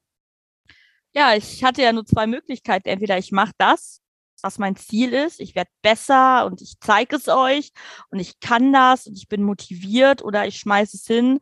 ja, 1.14 1.34
ich 1.34 1.62
hatte 1.64 1.82
ja 1.82 1.92
nur 1.92 2.06
zwei 2.06 2.26
Möglichkeiten. 2.26 2.88
Entweder 2.88 3.18
ich 3.18 3.32
mache 3.32 3.52
das, 3.58 4.00
was 4.42 4.58
mein 4.58 4.76
Ziel 4.76 5.12
ist, 5.12 5.40
ich 5.40 5.54
werde 5.54 5.70
besser 5.82 6.46
und 6.46 6.62
ich 6.62 6.74
zeige 6.80 7.16
es 7.16 7.28
euch 7.28 7.72
und 8.10 8.18
ich 8.18 8.40
kann 8.40 8.72
das 8.72 9.06
und 9.06 9.16
ich 9.16 9.28
bin 9.28 9.42
motiviert 9.42 10.22
oder 10.22 10.46
ich 10.46 10.58
schmeiße 10.58 10.96
es 10.96 11.06
hin 11.06 11.40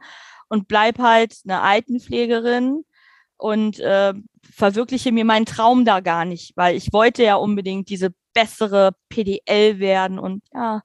und 0.48 0.68
bleib 0.68 0.98
halt 0.98 1.38
eine 1.44 1.60
Altenpflegerin 1.62 2.84
und 3.36 3.78
äh, 3.80 4.12
verwirkliche 4.52 5.12
mir 5.12 5.24
meinen 5.24 5.46
Traum 5.46 5.84
da 5.84 6.00
gar 6.00 6.24
nicht, 6.24 6.56
weil 6.56 6.76
ich 6.76 6.92
wollte 6.92 7.22
ja 7.22 7.36
unbedingt 7.36 7.88
diese 7.88 8.10
bessere 8.34 8.92
PDL 9.08 9.78
werden 9.78 10.18
und 10.18 10.42
ja, 10.52 10.82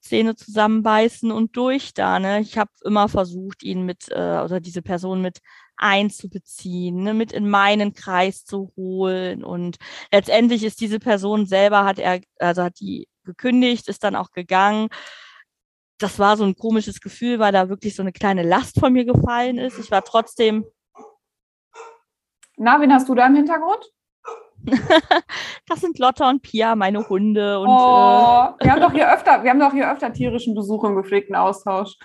Zähne 0.00 0.34
zusammenbeißen 0.34 1.30
und 1.30 1.56
durch 1.56 1.94
da. 1.94 2.18
Ne? 2.18 2.40
Ich 2.40 2.58
habe 2.58 2.70
immer 2.84 3.08
versucht, 3.08 3.62
ihn 3.62 3.84
mit 3.84 4.08
äh, 4.10 4.40
oder 4.40 4.60
diese 4.60 4.82
Person 4.82 5.22
mit 5.22 5.40
einzubeziehen, 5.76 7.02
ne? 7.02 7.14
mit 7.14 7.32
in 7.32 7.48
meinen 7.48 7.94
Kreis 7.94 8.44
zu 8.44 8.72
holen. 8.76 9.44
Und 9.44 9.76
letztendlich 10.12 10.64
ist 10.64 10.80
diese 10.80 10.98
Person 10.98 11.46
selber, 11.46 11.84
hat 11.84 11.98
er, 11.98 12.20
also 12.38 12.62
hat 12.62 12.80
die 12.80 13.08
gekündigt, 13.24 13.88
ist 13.88 14.04
dann 14.04 14.16
auch 14.16 14.30
gegangen. 14.30 14.88
Das 15.98 16.18
war 16.18 16.36
so 16.36 16.44
ein 16.44 16.56
komisches 16.56 17.00
Gefühl, 17.00 17.38
weil 17.38 17.52
da 17.52 17.68
wirklich 17.68 17.94
so 17.94 18.02
eine 18.02 18.12
kleine 18.12 18.42
Last 18.42 18.80
von 18.80 18.92
mir 18.92 19.04
gefallen 19.04 19.58
ist. 19.58 19.78
Ich 19.78 19.90
war 19.90 20.02
trotzdem. 20.02 20.64
Na, 22.56 22.80
wen 22.80 22.92
hast 22.92 23.08
du 23.08 23.14
da 23.14 23.26
im 23.26 23.36
Hintergrund? 23.36 23.90
Das 25.68 25.80
sind 25.80 25.98
Lotta 25.98 26.28
und 26.28 26.42
Pia, 26.42 26.74
meine 26.76 27.08
Hunde. 27.08 27.60
Und, 27.60 27.68
oh, 27.68 28.48
äh, 28.58 28.64
wir 28.64 28.72
haben 28.72 28.80
doch 28.80 28.92
hier 28.92 29.12
öfter, 29.12 29.42
wir 29.42 29.50
haben 29.50 29.60
doch 29.60 29.72
hier 29.72 29.90
öfter 29.90 30.12
tierischen 30.12 30.54
Besuch 30.54 30.84
im 30.84 30.96
gepflegten 30.96 31.34
Austausch. 31.34 31.96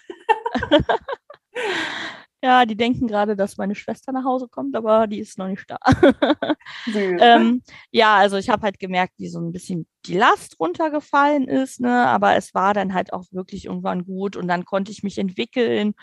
ja, 2.43 2.65
die 2.65 2.77
denken 2.77 3.07
gerade, 3.07 3.35
dass 3.35 3.57
meine 3.57 3.75
Schwester 3.75 4.11
nach 4.11 4.23
Hause 4.23 4.47
kommt, 4.47 4.75
aber 4.75 5.07
die 5.07 5.19
ist 5.19 5.37
noch 5.37 5.47
nicht 5.47 5.69
da. 5.69 5.77
ähm, 6.93 7.61
ja, 7.91 8.15
also 8.15 8.37
ich 8.37 8.49
habe 8.49 8.63
halt 8.63 8.79
gemerkt, 8.79 9.13
wie 9.17 9.29
so 9.29 9.39
ein 9.39 9.51
bisschen 9.51 9.87
die 10.05 10.17
Last 10.17 10.59
runtergefallen 10.59 11.47
ist, 11.47 11.79
ne? 11.81 12.07
aber 12.07 12.35
es 12.35 12.53
war 12.53 12.73
dann 12.73 12.93
halt 12.93 13.13
auch 13.13 13.25
wirklich 13.31 13.65
irgendwann 13.65 14.05
gut 14.05 14.35
und 14.35 14.47
dann 14.47 14.65
konnte 14.65 14.91
ich 14.91 15.03
mich 15.03 15.17
entwickeln. 15.17 15.93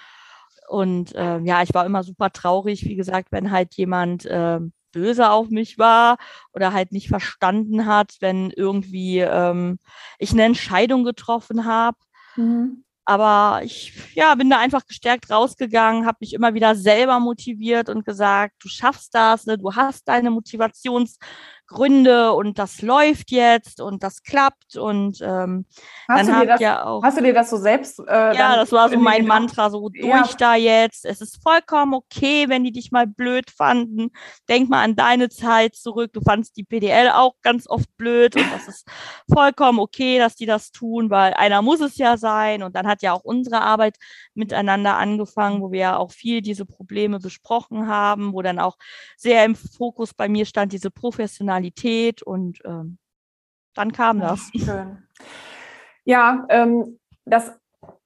Und 0.69 1.15
äh, 1.15 1.39
ja, 1.41 1.63
ich 1.63 1.75
war 1.75 1.85
immer 1.87 2.03
super 2.03 2.31
traurig, 2.31 2.85
wie 2.85 2.97
gesagt, 2.97 3.29
wenn 3.31 3.51
halt 3.51 3.75
jemand 3.75 4.25
äh, 4.27 4.61
böse 4.93 5.31
auf 5.31 5.49
mich 5.51 5.79
war 5.79 6.19
oder 6.53 6.73
halt 6.73 6.93
nicht 6.93 7.09
verstanden 7.09 7.87
hat, 7.87 8.17
wenn 8.21 8.51
irgendwie 8.51 9.19
ähm, 9.21 9.79
ich 10.19 10.33
eine 10.33 10.45
Entscheidung 10.45 11.05
getroffen 11.05 11.65
habe. 11.65 11.99
Mhm. 12.37 12.85
Aber 13.05 13.63
ich 13.65 14.15
ja, 14.15 14.35
bin 14.37 14.49
da 14.49 14.61
einfach 14.61 14.87
gestärkt 14.87 15.29
rausgegangen, 15.29 16.07
habe 16.07 16.19
mich 16.21 16.35
immer 16.35 16.55
wieder 16.55 16.77
selber 16.77 17.19
motiviert 17.19 17.89
und 17.89 18.05
gesagt, 18.05 18.55
du 18.63 18.69
schaffst 18.69 19.15
das, 19.15 19.47
ne? 19.47 19.59
du 19.59 19.75
hast 19.75 20.07
deine 20.07 20.31
Motivations- 20.31 21.19
Gründe 21.73 22.33
und 22.33 22.59
das 22.59 22.83
läuft 22.83 23.31
jetzt 23.31 23.81
und 23.81 24.03
das 24.03 24.23
klappt 24.23 24.77
und 24.77 25.19
ähm, 25.23 25.67
hast 26.09 26.29
dann 26.29 26.49
habt 26.49 26.61
ja 26.61 26.85
auch. 26.85 27.03
Hast 27.03 27.19
du 27.19 27.23
dir 27.23 27.35
das 27.35 27.51
so 27.51 27.57
selbst? 27.57 27.99
Äh, 28.07 28.37
ja, 28.37 28.57
das 28.57 28.71
war 28.73 28.89
so 28.89 28.99
mein 28.99 29.27
Mantra, 29.27 29.71
so 29.71 29.89
durch 29.89 30.05
ja. 30.07 30.29
da 30.39 30.55
jetzt. 30.55 31.05
Es 31.05 31.21
ist 31.21 31.43
vollkommen 31.43 31.95
okay, 31.95 32.49
wenn 32.49 32.65
die 32.65 32.73
dich 32.73 32.93
mal 32.93 33.07
blöd 33.07 33.51
fanden. 33.51 34.11
Denk 34.49 34.69
mal 34.69 34.85
an 34.85 34.95
deine 34.95 35.29
Zeit 35.31 35.75
zurück. 35.75 36.13
Du 36.13 36.21
fandst 36.21 36.57
die 36.57 36.65
PDL 36.65 37.11
auch 37.11 37.35
ganz 37.43 37.67
oft 37.69 37.89
blöd 37.97 38.37
und 38.37 38.47
das 38.53 38.69
ist 38.69 38.87
vollkommen 39.33 39.79
okay, 39.79 40.19
dass 40.19 40.37
die 40.37 40.47
das 40.47 40.71
tun, 40.71 41.11
weil 41.11 41.35
einer 41.35 41.63
muss 41.63 41.81
es 41.81 41.97
ja 41.97 42.17
sein. 42.17 42.63
Und 42.63 42.77
dann 42.77 42.87
hat 42.87 43.03
ja 43.03 43.13
auch 43.13 43.25
unsere 43.25 43.63
Arbeit 43.63 43.97
miteinander 44.35 44.97
angefangen, 44.97 45.63
wo 45.63 45.73
wir 45.73 45.81
ja 45.81 45.97
auch 45.97 46.13
viel 46.13 46.43
diese 46.43 46.67
Probleme 46.67 47.19
besprochen 47.19 47.89
haben, 47.89 48.33
wo 48.33 48.43
dann 48.43 48.59
auch 48.59 48.77
sehr 49.17 49.45
im 49.45 49.55
Fokus 49.55 50.13
bei 50.15 50.29
mir 50.29 50.45
stand 50.45 50.73
diese 50.73 50.91
professionelle 50.91 51.62
Normalität 51.63 52.23
und 52.23 52.59
ähm, 52.65 52.99
dann 53.75 53.93
kam 53.93 54.21
das. 54.21 54.51
schön. 54.57 54.99
Ja, 56.05 56.47
ähm, 56.49 56.99
das 57.25 57.53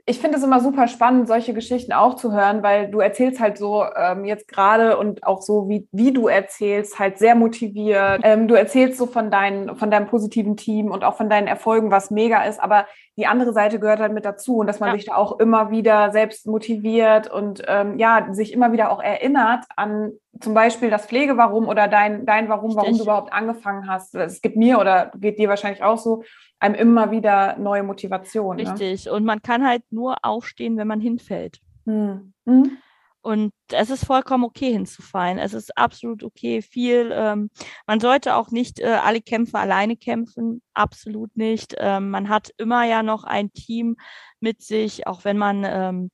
ich 0.09 0.21
finde 0.21 0.39
es 0.39 0.45
immer 0.45 0.61
super 0.61 0.87
spannend, 0.87 1.27
solche 1.27 1.53
Geschichten 1.53 1.93
auch 1.93 2.15
zu 2.15 2.33
hören, 2.33 2.63
weil 2.63 2.89
du 2.91 3.01
erzählst 3.01 3.41
halt 3.41 3.59
so 3.59 3.85
ähm, 3.97 4.25
jetzt 4.25 4.47
gerade 4.47 4.99
und 4.99 5.25
auch 5.25 5.43
so, 5.43 5.69
wie, 5.69 5.89
wie 5.91 6.13
du 6.13 6.29
erzählst, 6.29 7.01
halt 7.01 7.19
sehr 7.19 7.35
motiviert. 7.35 8.21
Ähm, 8.23 8.49
du 8.49 8.55
erzählst 8.55 8.99
so 8.99 9.07
von, 9.07 9.31
dein, 9.31 9.77
von 9.77 9.91
deinem 9.91 10.07
positiven 10.07 10.57
Team 10.57 10.91
und 10.91 11.05
auch 11.05 11.17
von 11.17 11.29
deinen 11.29 11.49
Erfolgen, 11.49 11.91
was 11.91 12.11
mega 12.11 12.45
ist, 12.45 12.61
aber 12.61 12.87
die 13.17 13.27
andere 13.27 13.53
Seite 13.53 13.81
gehört 13.81 14.01
halt 14.01 14.13
mit 14.13 14.25
dazu 14.25 14.59
und 14.59 14.67
dass 14.67 14.81
man 14.81 14.91
ja. 14.91 14.95
sich 14.97 15.07
da 15.07 15.15
auch 15.15 15.39
immer 15.41 15.71
wieder 15.71 16.11
selbst 16.11 16.47
motiviert 16.47 17.31
und 17.31 17.63
ähm, 17.67 17.99
ja, 17.99 18.29
sich 18.33 18.53
immer 18.53 18.73
wieder 18.73 18.91
auch 18.91 19.03
erinnert 19.03 19.65
an 19.75 20.13
zum 20.39 20.53
Beispiel 20.53 20.91
das 20.91 21.07
Pflegewarum 21.07 21.67
oder 21.67 21.89
dein, 21.89 22.27
dein 22.27 22.51
Warum, 22.51 22.67
Richtig. 22.67 22.83
warum 22.83 22.99
du 22.99 23.03
überhaupt 23.05 23.33
angefangen 23.33 23.89
hast. 23.89 24.15
Es 24.15 24.43
gibt 24.43 24.57
mir 24.57 24.79
oder 24.79 25.11
geht 25.17 25.39
dir 25.39 25.49
wahrscheinlich 25.49 25.83
auch 25.83 25.97
so, 25.97 26.23
einem 26.59 26.75
immer 26.75 27.11
wieder 27.11 27.57
neue 27.59 27.83
Motivation. 27.83 28.57
Ne? 28.57 28.63
Richtig. 28.63 29.07
Ne? 29.07 29.13
Und 29.13 29.25
man 29.25 29.43
kann 29.43 29.67
halt 29.67 29.83
nur 29.91 30.17
aufstehen, 30.23 30.77
wenn 30.77 30.89
man 30.89 31.01
hinfällt. 31.01 31.61
Hm. 31.85 32.33
Hm. 32.47 32.79
Und 33.27 33.53
es 33.73 33.91
ist 33.91 34.05
vollkommen 34.05 34.45
okay 34.45 34.71
hinzufallen. 34.71 35.39
Es 35.39 35.53
ist 35.53 35.77
absolut 35.77 36.23
okay. 36.23 36.63
Viel, 36.63 37.11
ähm, 37.13 37.51
man 37.85 37.99
sollte 37.99 38.37
auch 38.37 38.53
nicht 38.53 38.79
äh, 38.79 39.01
alle 39.03 39.21
Kämpfe 39.21 39.59
alleine 39.59 39.97
kämpfen. 39.97 40.63
Absolut 40.75 41.37
nicht. 41.37 41.75
Ähm, 41.79 42.11
man 42.11 42.29
hat 42.29 42.53
immer 42.57 42.85
ja 42.85 43.03
noch 43.03 43.25
ein 43.25 43.53
Team 43.53 43.97
mit 44.39 44.63
sich, 44.63 45.09
auch 45.09 45.25
wenn 45.25 45.39
man 45.39 45.65
ähm, 45.65 46.11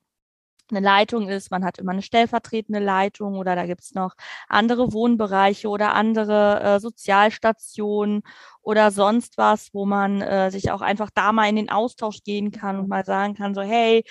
eine 0.71 0.81
Leitung 0.81 1.29
ist, 1.29 1.51
man 1.51 1.67
hat 1.67 1.77
immer 1.77 1.93
eine 1.93 2.01
stellvertretende 2.01 2.81
Leitung 2.81 3.35
oder 3.35 3.57
da 3.57 3.67
gibt's 3.67 3.93
noch 3.93 4.15
andere 4.49 4.95
Wohnbereiche 4.95 5.69
oder 5.69 5.93
andere 5.93 6.63
äh, 6.63 6.81
Sozialstationen 6.81 8.23
oder 8.63 8.91
sonst 8.91 9.37
was, 9.37 9.69
wo 9.75 9.85
man 9.85 10.23
äh, 10.23 10.51
sich 10.51 10.71
auch 10.71 10.81
einfach 10.81 11.11
da 11.15 11.33
mal 11.33 11.47
in 11.51 11.57
den 11.57 11.69
Austausch 11.69 12.23
gehen 12.25 12.53
kann 12.53 12.79
und 12.79 12.89
mal 12.89 13.05
sagen 13.05 13.35
kann, 13.35 13.55
so 13.55 13.61
hey, 13.61 14.03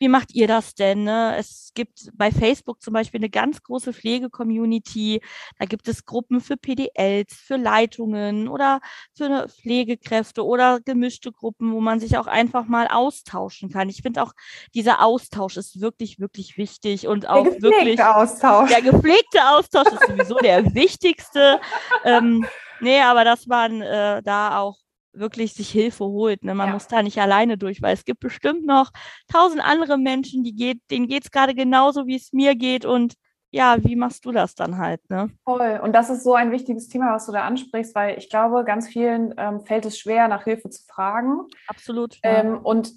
wie 0.00 0.08
macht 0.08 0.34
ihr 0.34 0.48
das 0.48 0.74
denn? 0.74 1.04
Ne? 1.04 1.36
Es 1.38 1.72
gibt 1.74 2.08
bei 2.14 2.30
Facebook 2.30 2.80
zum 2.80 2.94
Beispiel 2.94 3.20
eine 3.20 3.28
ganz 3.28 3.62
große 3.62 3.92
Pflege-Community. 3.92 5.20
Da 5.58 5.66
gibt 5.66 5.86
es 5.88 6.06
Gruppen 6.06 6.40
für 6.40 6.56
PDLs, 6.56 7.34
für 7.34 7.56
Leitungen 7.56 8.48
oder 8.48 8.80
für 9.14 9.46
Pflegekräfte 9.48 10.44
oder 10.44 10.80
gemischte 10.80 11.32
Gruppen, 11.32 11.72
wo 11.72 11.80
man 11.80 12.00
sich 12.00 12.16
auch 12.16 12.26
einfach 12.26 12.64
mal 12.64 12.88
austauschen 12.88 13.70
kann. 13.70 13.90
Ich 13.90 14.00
finde 14.00 14.22
auch, 14.22 14.32
dieser 14.74 15.04
Austausch 15.04 15.58
ist 15.58 15.82
wirklich, 15.82 16.18
wirklich 16.18 16.56
wichtig 16.56 17.06
und 17.06 17.28
auch 17.28 17.44
der 17.44 17.52
gepflegte 17.52 17.76
wirklich. 17.76 18.02
Austausch. 18.02 18.70
Der 18.70 18.82
gepflegte 18.82 19.48
Austausch 19.50 19.88
ist 19.88 20.06
sowieso 20.06 20.36
der 20.36 20.64
wichtigste. 20.74 21.60
Ähm, 22.04 22.46
nee, 22.80 23.02
aber 23.02 23.24
dass 23.24 23.46
man 23.46 23.82
äh, 23.82 24.22
da 24.22 24.60
auch 24.60 24.78
wirklich 25.12 25.54
sich 25.54 25.70
Hilfe 25.70 26.04
holt. 26.04 26.44
Ne? 26.44 26.54
Man 26.54 26.68
ja. 26.68 26.74
muss 26.74 26.86
da 26.86 27.02
nicht 27.02 27.18
alleine 27.18 27.58
durch, 27.58 27.82
weil 27.82 27.94
es 27.94 28.04
gibt 28.04 28.20
bestimmt 28.20 28.64
noch 28.64 28.90
tausend 29.32 29.62
andere 29.64 29.98
Menschen, 29.98 30.44
die 30.44 30.54
geht, 30.54 30.80
denen 30.90 31.08
geht 31.08 31.24
es 31.24 31.30
gerade 31.30 31.54
genauso, 31.54 32.06
wie 32.06 32.16
es 32.16 32.32
mir 32.32 32.54
geht. 32.54 32.84
Und 32.84 33.14
ja, 33.50 33.76
wie 33.82 33.96
machst 33.96 34.24
du 34.24 34.32
das 34.32 34.54
dann 34.54 34.78
halt? 34.78 35.00
Ne? 35.10 35.30
Voll. 35.44 35.80
Und 35.82 35.92
das 35.92 36.08
ist 36.08 36.22
so 36.22 36.34
ein 36.34 36.52
wichtiges 36.52 36.88
Thema, 36.88 37.12
was 37.12 37.26
du 37.26 37.32
da 37.32 37.42
ansprichst, 37.42 37.94
weil 37.94 38.16
ich 38.16 38.30
glaube, 38.30 38.64
ganz 38.64 38.88
vielen 38.88 39.34
ähm, 39.36 39.60
fällt 39.60 39.86
es 39.86 39.98
schwer, 39.98 40.28
nach 40.28 40.44
Hilfe 40.44 40.70
zu 40.70 40.84
fragen. 40.86 41.46
Absolut. 41.66 42.18
Ja. 42.22 42.40
Ähm, 42.40 42.58
und 42.58 42.92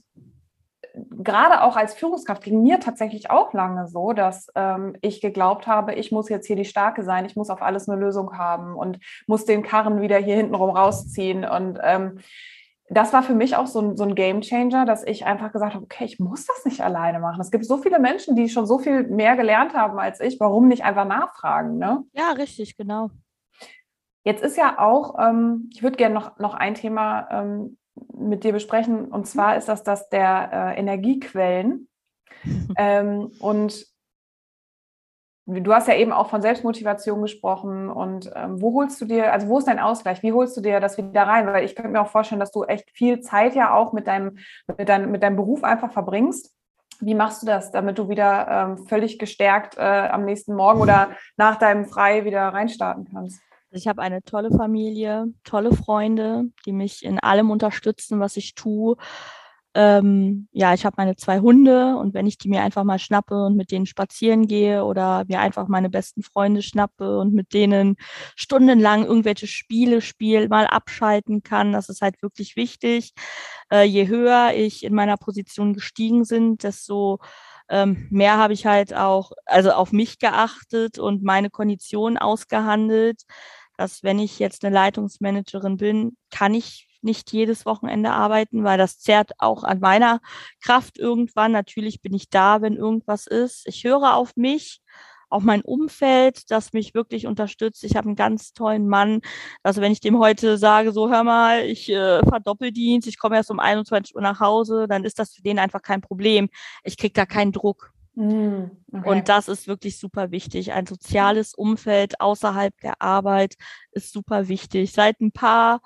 gerade 0.93 1.63
auch 1.63 1.75
als 1.75 1.93
Führungskraft 1.95 2.43
ging 2.43 2.61
mir 2.61 2.79
tatsächlich 2.79 3.31
auch 3.31 3.53
lange 3.53 3.87
so, 3.87 4.13
dass 4.13 4.47
ähm, 4.55 4.95
ich 5.01 5.21
geglaubt 5.21 5.65
habe, 5.65 5.95
ich 5.95 6.11
muss 6.11 6.29
jetzt 6.29 6.45
hier 6.45 6.55
die 6.55 6.65
Starke 6.65 7.03
sein, 7.03 7.25
ich 7.25 7.35
muss 7.35 7.49
auf 7.49 7.61
alles 7.61 7.89
eine 7.89 7.99
Lösung 7.99 8.37
haben 8.37 8.75
und 8.75 8.99
muss 9.27 9.45
den 9.45 9.63
Karren 9.63 10.01
wieder 10.01 10.17
hier 10.17 10.35
hintenrum 10.35 10.69
rausziehen. 10.69 11.45
Und 11.45 11.79
ähm, 11.81 12.19
das 12.89 13.11
war 13.11 13.23
für 13.23 13.33
mich 13.33 13.55
auch 13.55 13.65
so 13.65 13.81
ein, 13.81 13.97
so 13.97 14.03
ein 14.03 14.13
Game 14.13 14.41
Changer, 14.41 14.85
dass 14.85 15.03
ich 15.03 15.25
einfach 15.25 15.51
gesagt 15.51 15.73
habe, 15.73 15.83
okay, 15.83 16.05
ich 16.05 16.19
muss 16.19 16.45
das 16.45 16.65
nicht 16.65 16.81
alleine 16.81 17.19
machen. 17.19 17.41
Es 17.41 17.49
gibt 17.49 17.65
so 17.65 17.77
viele 17.77 17.99
Menschen, 17.99 18.35
die 18.35 18.49
schon 18.49 18.67
so 18.67 18.77
viel 18.77 19.03
mehr 19.07 19.35
gelernt 19.35 19.73
haben 19.73 19.97
als 19.99 20.19
ich. 20.19 20.39
Warum 20.39 20.67
nicht 20.67 20.83
einfach 20.83 21.05
nachfragen? 21.05 21.77
Ne? 21.79 22.03
Ja, 22.13 22.31
richtig, 22.31 22.77
genau. 22.77 23.09
Jetzt 24.25 24.43
ist 24.43 24.57
ja 24.57 24.79
auch, 24.79 25.15
ähm, 25.19 25.69
ich 25.73 25.81
würde 25.81 25.97
gerne 25.97 26.13
noch, 26.13 26.37
noch 26.37 26.53
ein 26.53 26.75
Thema 26.75 27.27
ähm, 27.31 27.77
mit 28.13 28.43
dir 28.43 28.53
besprechen. 28.53 29.05
Und 29.05 29.27
zwar 29.27 29.57
ist 29.57 29.67
das 29.67 29.83
das 29.83 30.09
der 30.09 30.49
äh, 30.51 30.79
Energiequellen. 30.79 31.87
ähm, 32.77 33.31
und 33.39 33.85
du 35.45 35.73
hast 35.73 35.87
ja 35.87 35.95
eben 35.95 36.13
auch 36.13 36.29
von 36.29 36.41
Selbstmotivation 36.41 37.21
gesprochen. 37.21 37.89
Und 37.89 38.31
ähm, 38.35 38.61
wo 38.61 38.73
holst 38.73 38.99
du 39.01 39.05
dir, 39.05 39.33
also 39.33 39.47
wo 39.47 39.57
ist 39.59 39.67
dein 39.67 39.79
Ausgleich? 39.79 40.23
Wie 40.23 40.33
holst 40.33 40.55
du 40.55 40.61
dir 40.61 40.79
das 40.79 40.97
wieder 40.97 41.23
rein? 41.23 41.47
Weil 41.47 41.65
ich 41.65 41.75
könnte 41.75 41.91
mir 41.91 42.01
auch 42.01 42.07
vorstellen, 42.07 42.39
dass 42.39 42.51
du 42.51 42.63
echt 42.63 42.89
viel 42.91 43.21
Zeit 43.21 43.55
ja 43.55 43.73
auch 43.73 43.93
mit 43.93 44.07
deinem, 44.07 44.37
mit 44.77 44.89
dein, 44.89 45.11
mit 45.11 45.23
deinem 45.23 45.35
Beruf 45.35 45.63
einfach 45.63 45.91
verbringst. 45.91 46.55
Wie 46.99 47.15
machst 47.15 47.41
du 47.41 47.45
das, 47.45 47.71
damit 47.71 47.97
du 47.97 48.07
wieder 48.07 48.47
ähm, 48.47 48.87
völlig 48.87 49.19
gestärkt 49.19 49.77
äh, 49.77 49.81
am 49.81 50.23
nächsten 50.25 50.55
Morgen 50.55 50.79
oder 50.79 51.11
nach 51.35 51.57
deinem 51.57 51.85
Frei 51.85 52.23
wieder 52.23 52.47
reinstarten 52.49 53.09
kannst? 53.11 53.41
Also 53.73 53.81
ich 53.85 53.87
habe 53.87 54.03
eine 54.03 54.21
tolle 54.21 54.51
Familie, 54.51 55.25
tolle 55.43 55.73
Freunde, 55.73 56.43
die 56.67 56.71
mich 56.71 57.03
in 57.03 57.17
allem 57.19 57.49
unterstützen, 57.49 58.19
was 58.19 58.37
ich 58.37 58.53
tue. 58.53 58.97
Ähm, 59.73 60.47
ja, 60.51 60.75
ich 60.75 60.85
habe 60.85 60.93
meine 60.99 61.15
zwei 61.15 61.39
Hunde 61.39 61.97
und 61.97 62.13
wenn 62.13 62.27
ich 62.27 62.37
die 62.37 62.49
mir 62.49 62.61
einfach 62.61 62.83
mal 62.83 62.99
schnappe 62.99 63.33
und 63.47 63.55
mit 63.57 63.71
denen 63.71 63.87
spazieren 63.87 64.45
gehe 64.47 64.85
oder 64.85 65.25
mir 65.27 65.39
einfach 65.39 65.67
meine 65.67 65.89
besten 65.89 66.21
Freunde 66.21 66.61
schnappe 66.61 67.17
und 67.17 67.33
mit 67.33 67.51
denen 67.55 67.95
stundenlang 68.35 69.05
irgendwelche 69.05 69.47
Spiele 69.47 70.01
spiele, 70.01 70.47
mal 70.49 70.67
abschalten 70.67 71.41
kann, 71.41 71.73
das 71.73 71.89
ist 71.89 72.03
halt 72.03 72.21
wirklich 72.21 72.55
wichtig. 72.55 73.13
Äh, 73.71 73.85
je 73.85 74.07
höher 74.07 74.51
ich 74.55 74.83
in 74.83 74.93
meiner 74.93 75.17
Position 75.17 75.73
gestiegen 75.73 76.25
sind, 76.25 76.61
desto 76.63 77.17
ähm, 77.69 78.07
mehr 78.11 78.37
habe 78.37 78.53
ich 78.53 78.65
halt 78.67 78.93
auch, 78.93 79.31
also 79.45 79.71
auf 79.71 79.91
mich 79.91 80.19
geachtet 80.19 80.99
und 80.99 81.23
meine 81.23 81.49
Konditionen 81.49 82.17
ausgehandelt 82.19 83.23
dass 83.77 84.03
wenn 84.03 84.19
ich 84.19 84.39
jetzt 84.39 84.63
eine 84.63 84.73
Leitungsmanagerin 84.73 85.77
bin, 85.77 86.17
kann 86.31 86.53
ich 86.53 86.87
nicht 87.01 87.31
jedes 87.31 87.65
Wochenende 87.65 88.11
arbeiten, 88.11 88.63
weil 88.63 88.77
das 88.77 88.99
zerrt 88.99 89.31
auch 89.37 89.63
an 89.63 89.79
meiner 89.79 90.21
Kraft 90.61 90.97
irgendwann. 90.97 91.51
Natürlich 91.51 92.01
bin 92.01 92.13
ich 92.13 92.29
da, 92.29 92.61
wenn 92.61 92.75
irgendwas 92.75 93.27
ist. 93.27 93.67
Ich 93.67 93.83
höre 93.83 94.15
auf 94.15 94.35
mich, 94.35 94.81
auf 95.33 95.43
mein 95.43 95.61
Umfeld, 95.63 96.51
das 96.51 96.73
mich 96.73 96.93
wirklich 96.93 97.25
unterstützt. 97.27 97.83
Ich 97.83 97.95
habe 97.95 98.07
einen 98.07 98.15
ganz 98.15 98.53
tollen 98.53 98.87
Mann. 98.87 99.21
Also 99.63 99.81
wenn 99.81 99.91
ich 99.91 99.99
dem 99.99 100.19
heute 100.19 100.57
sage, 100.57 100.91
so 100.91 101.09
hör 101.09 101.23
mal, 101.23 101.65
ich 101.65 101.89
äh, 101.89 102.21
Verdoppeldienst, 102.23 103.07
ich 103.07 103.17
komme 103.17 103.35
erst 103.35 103.49
um 103.49 103.59
21 103.59 104.15
Uhr 104.15 104.21
nach 104.21 104.39
Hause, 104.39 104.87
dann 104.87 105.03
ist 105.03 105.19
das 105.19 105.33
für 105.33 105.41
den 105.41 105.59
einfach 105.59 105.81
kein 105.81 106.01
Problem. 106.01 106.49
Ich 106.83 106.97
kriege 106.97 107.13
da 107.13 107.25
keinen 107.25 107.51
Druck. 107.51 107.91
Mm, 108.15 108.65
okay. 108.91 109.09
Und 109.09 109.29
das 109.29 109.47
ist 109.47 109.67
wirklich 109.67 109.99
super 109.99 110.31
wichtig. 110.31 110.71
Ein 110.71 110.85
soziales 110.85 111.53
Umfeld 111.53 112.19
außerhalb 112.21 112.79
der 112.81 113.01
Arbeit 113.01 113.55
ist 113.91 114.13
super 114.13 114.47
wichtig. 114.47 114.91
Seit 114.91 115.19
ein 115.19 115.31
paar 115.31 115.81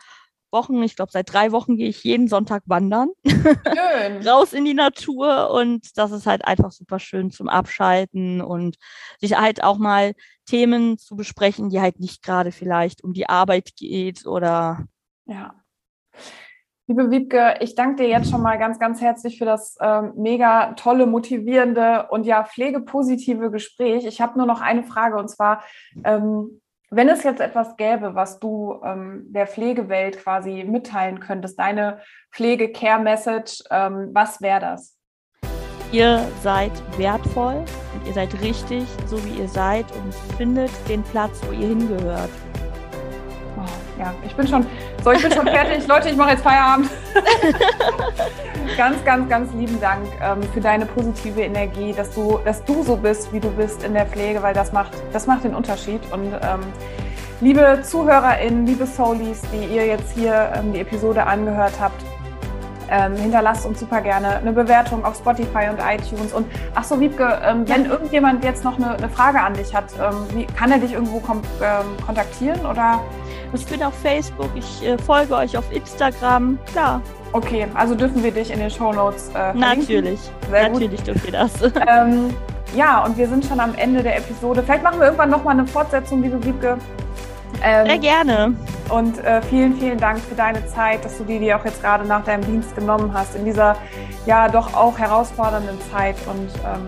Wochen, 0.52 0.82
ich 0.84 0.96
glaube 0.96 1.12
seit 1.12 1.32
drei 1.32 1.52
Wochen 1.52 1.78
gehe 1.78 1.90
ich 1.90 2.04
jeden 2.04 2.28
Sonntag 2.28 2.64
wandern. 2.66 3.10
Schön. 3.26 4.22
Raus 4.28 4.54
in 4.54 4.66
die 4.66 4.74
Natur 4.74 5.52
und 5.52 5.98
das 5.98 6.12
ist 6.12 6.26
halt 6.26 6.46
einfach 6.46 6.72
super 6.72 7.00
schön 7.00 7.32
zum 7.32 7.50
Abschalten 7.50 8.42
und 8.42 8.78
sich 9.20 9.38
halt 9.38 9.64
auch 9.64 9.78
mal 9.78 10.14
Themen 10.46 10.98
zu 10.98 11.16
besprechen, 11.16 11.70
die 11.70 11.82
halt 11.82 12.00
nicht 12.00 12.24
gerade 12.24 12.52
vielleicht 12.52 13.04
um 13.04 13.14
die 13.14 13.28
Arbeit 13.28 13.76
geht 13.76 14.26
oder 14.26 14.86
ja. 15.26 15.54
Liebe 16.90 17.12
Wiebke, 17.12 17.56
ich 17.60 17.76
danke 17.76 18.04
dir 18.04 18.08
jetzt 18.08 18.32
schon 18.32 18.42
mal 18.42 18.58
ganz, 18.58 18.80
ganz 18.80 19.02
herzlich 19.02 19.38
für 19.38 19.44
das 19.44 19.76
ähm, 19.82 20.14
mega 20.16 20.72
tolle, 20.76 21.06
motivierende 21.06 22.08
und 22.12 22.26
ja 22.26 22.46
pflegepositive 22.46 23.52
Gespräch. 23.52 24.06
Ich 24.06 24.22
habe 24.22 24.38
nur 24.38 24.48
noch 24.48 24.62
eine 24.62 24.84
Frage 24.84 25.18
und 25.18 25.28
zwar, 25.28 25.64
ähm, 26.06 26.62
wenn 26.90 27.10
es 27.10 27.24
jetzt 27.24 27.42
etwas 27.42 27.76
gäbe, 27.76 28.16
was 28.16 28.40
du 28.40 28.80
ähm, 28.86 29.26
der 29.28 29.48
Pflegewelt 29.48 30.18
quasi 30.20 30.64
mitteilen 30.64 31.20
könntest, 31.20 31.60
deine 31.60 32.00
Pflege-Care-Message, 32.32 33.64
ähm, 33.70 34.12
was 34.14 34.40
wäre 34.40 34.62
das? 34.62 34.98
Ihr 35.92 36.26
seid 36.42 36.72
wertvoll 36.98 37.66
und 37.96 38.08
ihr 38.08 38.14
seid 38.14 38.34
richtig, 38.42 38.86
so 39.08 39.22
wie 39.26 39.42
ihr 39.42 39.50
seid 39.50 39.86
und 39.92 40.14
findet 40.38 40.72
den 40.88 41.04
Platz, 41.04 41.42
wo 41.46 41.52
ihr 41.52 41.68
hingehört. 41.68 42.30
Ja, 43.98 44.14
ich 44.24 44.36
bin 44.36 44.48
schon, 44.48 44.66
so, 45.04 45.12
ich 45.12 45.22
bin 45.22 45.32
schon 45.32 45.48
fertig. 45.48 45.88
Leute, 45.88 46.10
ich 46.10 46.16
mache 46.16 46.32
jetzt 46.32 46.44
Feierabend. 46.44 46.90
ganz, 48.78 49.04
ganz, 49.04 49.28
ganz 49.28 49.54
lieben 49.54 49.82
Dank 49.82 50.06
ähm, 50.22 50.44
für 50.54 50.62
deine 50.62 50.86
positive 50.86 51.42
Energie, 51.42 51.94
dass 51.94 52.14
du, 52.14 52.40
dass 52.46 52.64
du 52.64 52.84
so 52.84 52.96
bist, 52.96 53.34
wie 53.34 53.40
du 53.40 53.50
bist 53.50 53.84
in 53.84 53.94
der 53.94 54.06
Pflege, 54.06 54.44
weil 54.44 54.54
das 54.54 54.72
macht, 54.72 54.92
das 55.14 55.26
macht 55.26 55.46
den 55.46 55.56
Unterschied. 55.56 56.02
Und 56.12 56.28
ähm, 56.28 56.60
liebe 57.42 57.80
ZuhörerInnen, 57.82 58.68
liebe 58.68 58.86
Soulies, 58.86 59.42
die 59.52 59.66
ihr 59.74 59.88
jetzt 59.88 60.14
hier 60.14 60.54
ähm, 60.56 60.74
die 60.74 60.80
Episode 60.82 61.26
angehört 61.26 61.74
habt, 61.80 62.04
ähm, 62.90 63.16
hinterlasst 63.16 63.66
uns 63.66 63.80
super 63.80 64.02
gerne 64.02 64.38
eine 64.38 64.54
Bewertung 64.54 65.04
auf 65.04 65.18
Spotify 65.18 65.70
und 65.70 65.80
iTunes. 65.80 66.34
Und 66.34 66.46
ach 66.76 66.84
so, 66.84 67.00
Wiebke, 67.00 67.42
ähm, 67.44 67.68
wenn 67.68 67.86
irgendjemand 67.86 68.44
jetzt 68.44 68.64
noch 68.64 68.78
eine, 68.78 68.92
eine, 68.92 69.10
Frage 69.10 69.42
an 69.42 69.56
dich 69.56 69.76
hat, 69.76 69.86
ähm, 70.00 70.26
wie, 70.34 70.46
kann 70.46 70.72
er 70.72 70.78
dich 70.78 70.94
irgendwo 70.94 71.20
kom 71.20 71.42
ähm, 71.62 72.06
kontaktieren 72.06 72.66
oder? 72.66 73.02
Ich 73.54 73.66
bin 73.66 73.82
auf 73.84 73.94
Facebook, 73.94 74.50
ich 74.56 74.86
äh, 74.86 74.98
folge 74.98 75.36
euch 75.36 75.58
auf 75.58 75.72
Instagram, 75.72 76.60
klar. 76.72 77.02
Okay, 77.34 77.68
also 77.74 77.96
dürfen 77.96 78.24
wir 78.24 78.32
dich 78.32 78.52
in 78.52 78.60
den 78.60 78.70
Show 78.70 78.92
Notes 78.92 79.30
äh, 79.36 79.54
Natürlich, 79.54 80.20
Sehr 80.50 80.70
natürlich 80.70 81.02
dürfen 81.02 81.24
wir 81.24 81.32
das. 81.32 81.54
Ähm, 81.88 82.34
ja, 82.76 83.04
und 83.06 83.18
wir 83.18 83.28
sind 83.28 83.46
schon 83.46 83.60
am 83.60 83.74
Ende 83.76 84.04
der 84.04 84.18
Episode. 84.18 84.62
Vielleicht 84.64 84.84
machen 84.84 85.00
wir 85.00 85.06
irgendwann 85.06 85.30
nochmal 85.30 85.54
eine 85.54 85.66
Fortsetzung, 85.66 86.22
liebe 86.22 86.44
Wiebke. 86.44 86.78
Ähm, 87.64 87.88
Sehr 87.88 87.98
gerne. 87.98 88.56
Und 88.90 89.24
äh, 89.24 89.42
vielen, 89.44 89.78
vielen 89.78 89.98
Dank 89.98 90.20
für 90.20 90.36
deine 90.36 90.66
Zeit, 90.68 91.04
dass 91.04 91.18
du 91.18 91.24
die 91.24 91.40
dir 91.40 91.58
auch 91.58 91.66
jetzt 91.66 91.82
gerade 91.82 92.06
nach 92.06 92.24
deinem 92.24 92.46
Dienst 92.46 92.76
genommen 92.76 93.12
hast, 93.14 93.36
in 93.36 93.46
dieser 93.46 93.78
ja 94.26 94.50
doch 94.50 94.74
auch 94.74 94.98
herausfordernden 94.98 95.78
Zeit. 95.92 96.16
Und 96.28 96.50
ähm, 96.66 96.88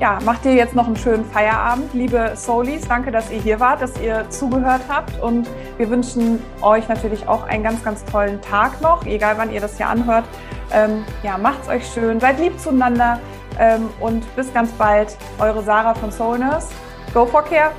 ja, 0.00 0.18
macht 0.24 0.46
dir 0.46 0.54
jetzt 0.54 0.74
noch 0.74 0.86
einen 0.86 0.96
schönen 0.96 1.26
Feierabend. 1.26 1.92
Liebe 1.92 2.32
Soulies, 2.34 2.88
danke, 2.88 3.10
dass 3.10 3.30
ihr 3.30 3.38
hier 3.38 3.60
wart, 3.60 3.82
dass 3.82 4.00
ihr 4.00 4.28
zugehört 4.30 4.80
habt. 4.88 5.20
Und 5.20 5.46
wir 5.76 5.90
wünschen 5.90 6.42
euch 6.62 6.88
natürlich 6.88 7.28
auch 7.28 7.46
einen 7.46 7.62
ganz, 7.62 7.84
ganz 7.84 8.04
tollen 8.06 8.40
Tag 8.40 8.80
noch, 8.80 9.04
egal 9.04 9.34
wann 9.36 9.52
ihr 9.52 9.60
das 9.60 9.76
hier 9.76 9.88
anhört. 9.88 10.24
Ähm, 10.72 11.04
ja, 11.22 11.36
macht's 11.36 11.68
euch 11.68 11.86
schön, 11.86 12.18
seid 12.18 12.38
lieb 12.40 12.58
zueinander 12.58 13.20
ähm, 13.58 13.90
und 14.00 14.24
bis 14.36 14.52
ganz 14.54 14.70
bald. 14.72 15.16
Eure 15.38 15.62
Sarah 15.62 15.94
von 15.94 16.10
Soul 16.10 16.38
Nurse. 16.38 16.68
Go 17.12 17.26
for 17.26 17.42
Care. 17.44 17.72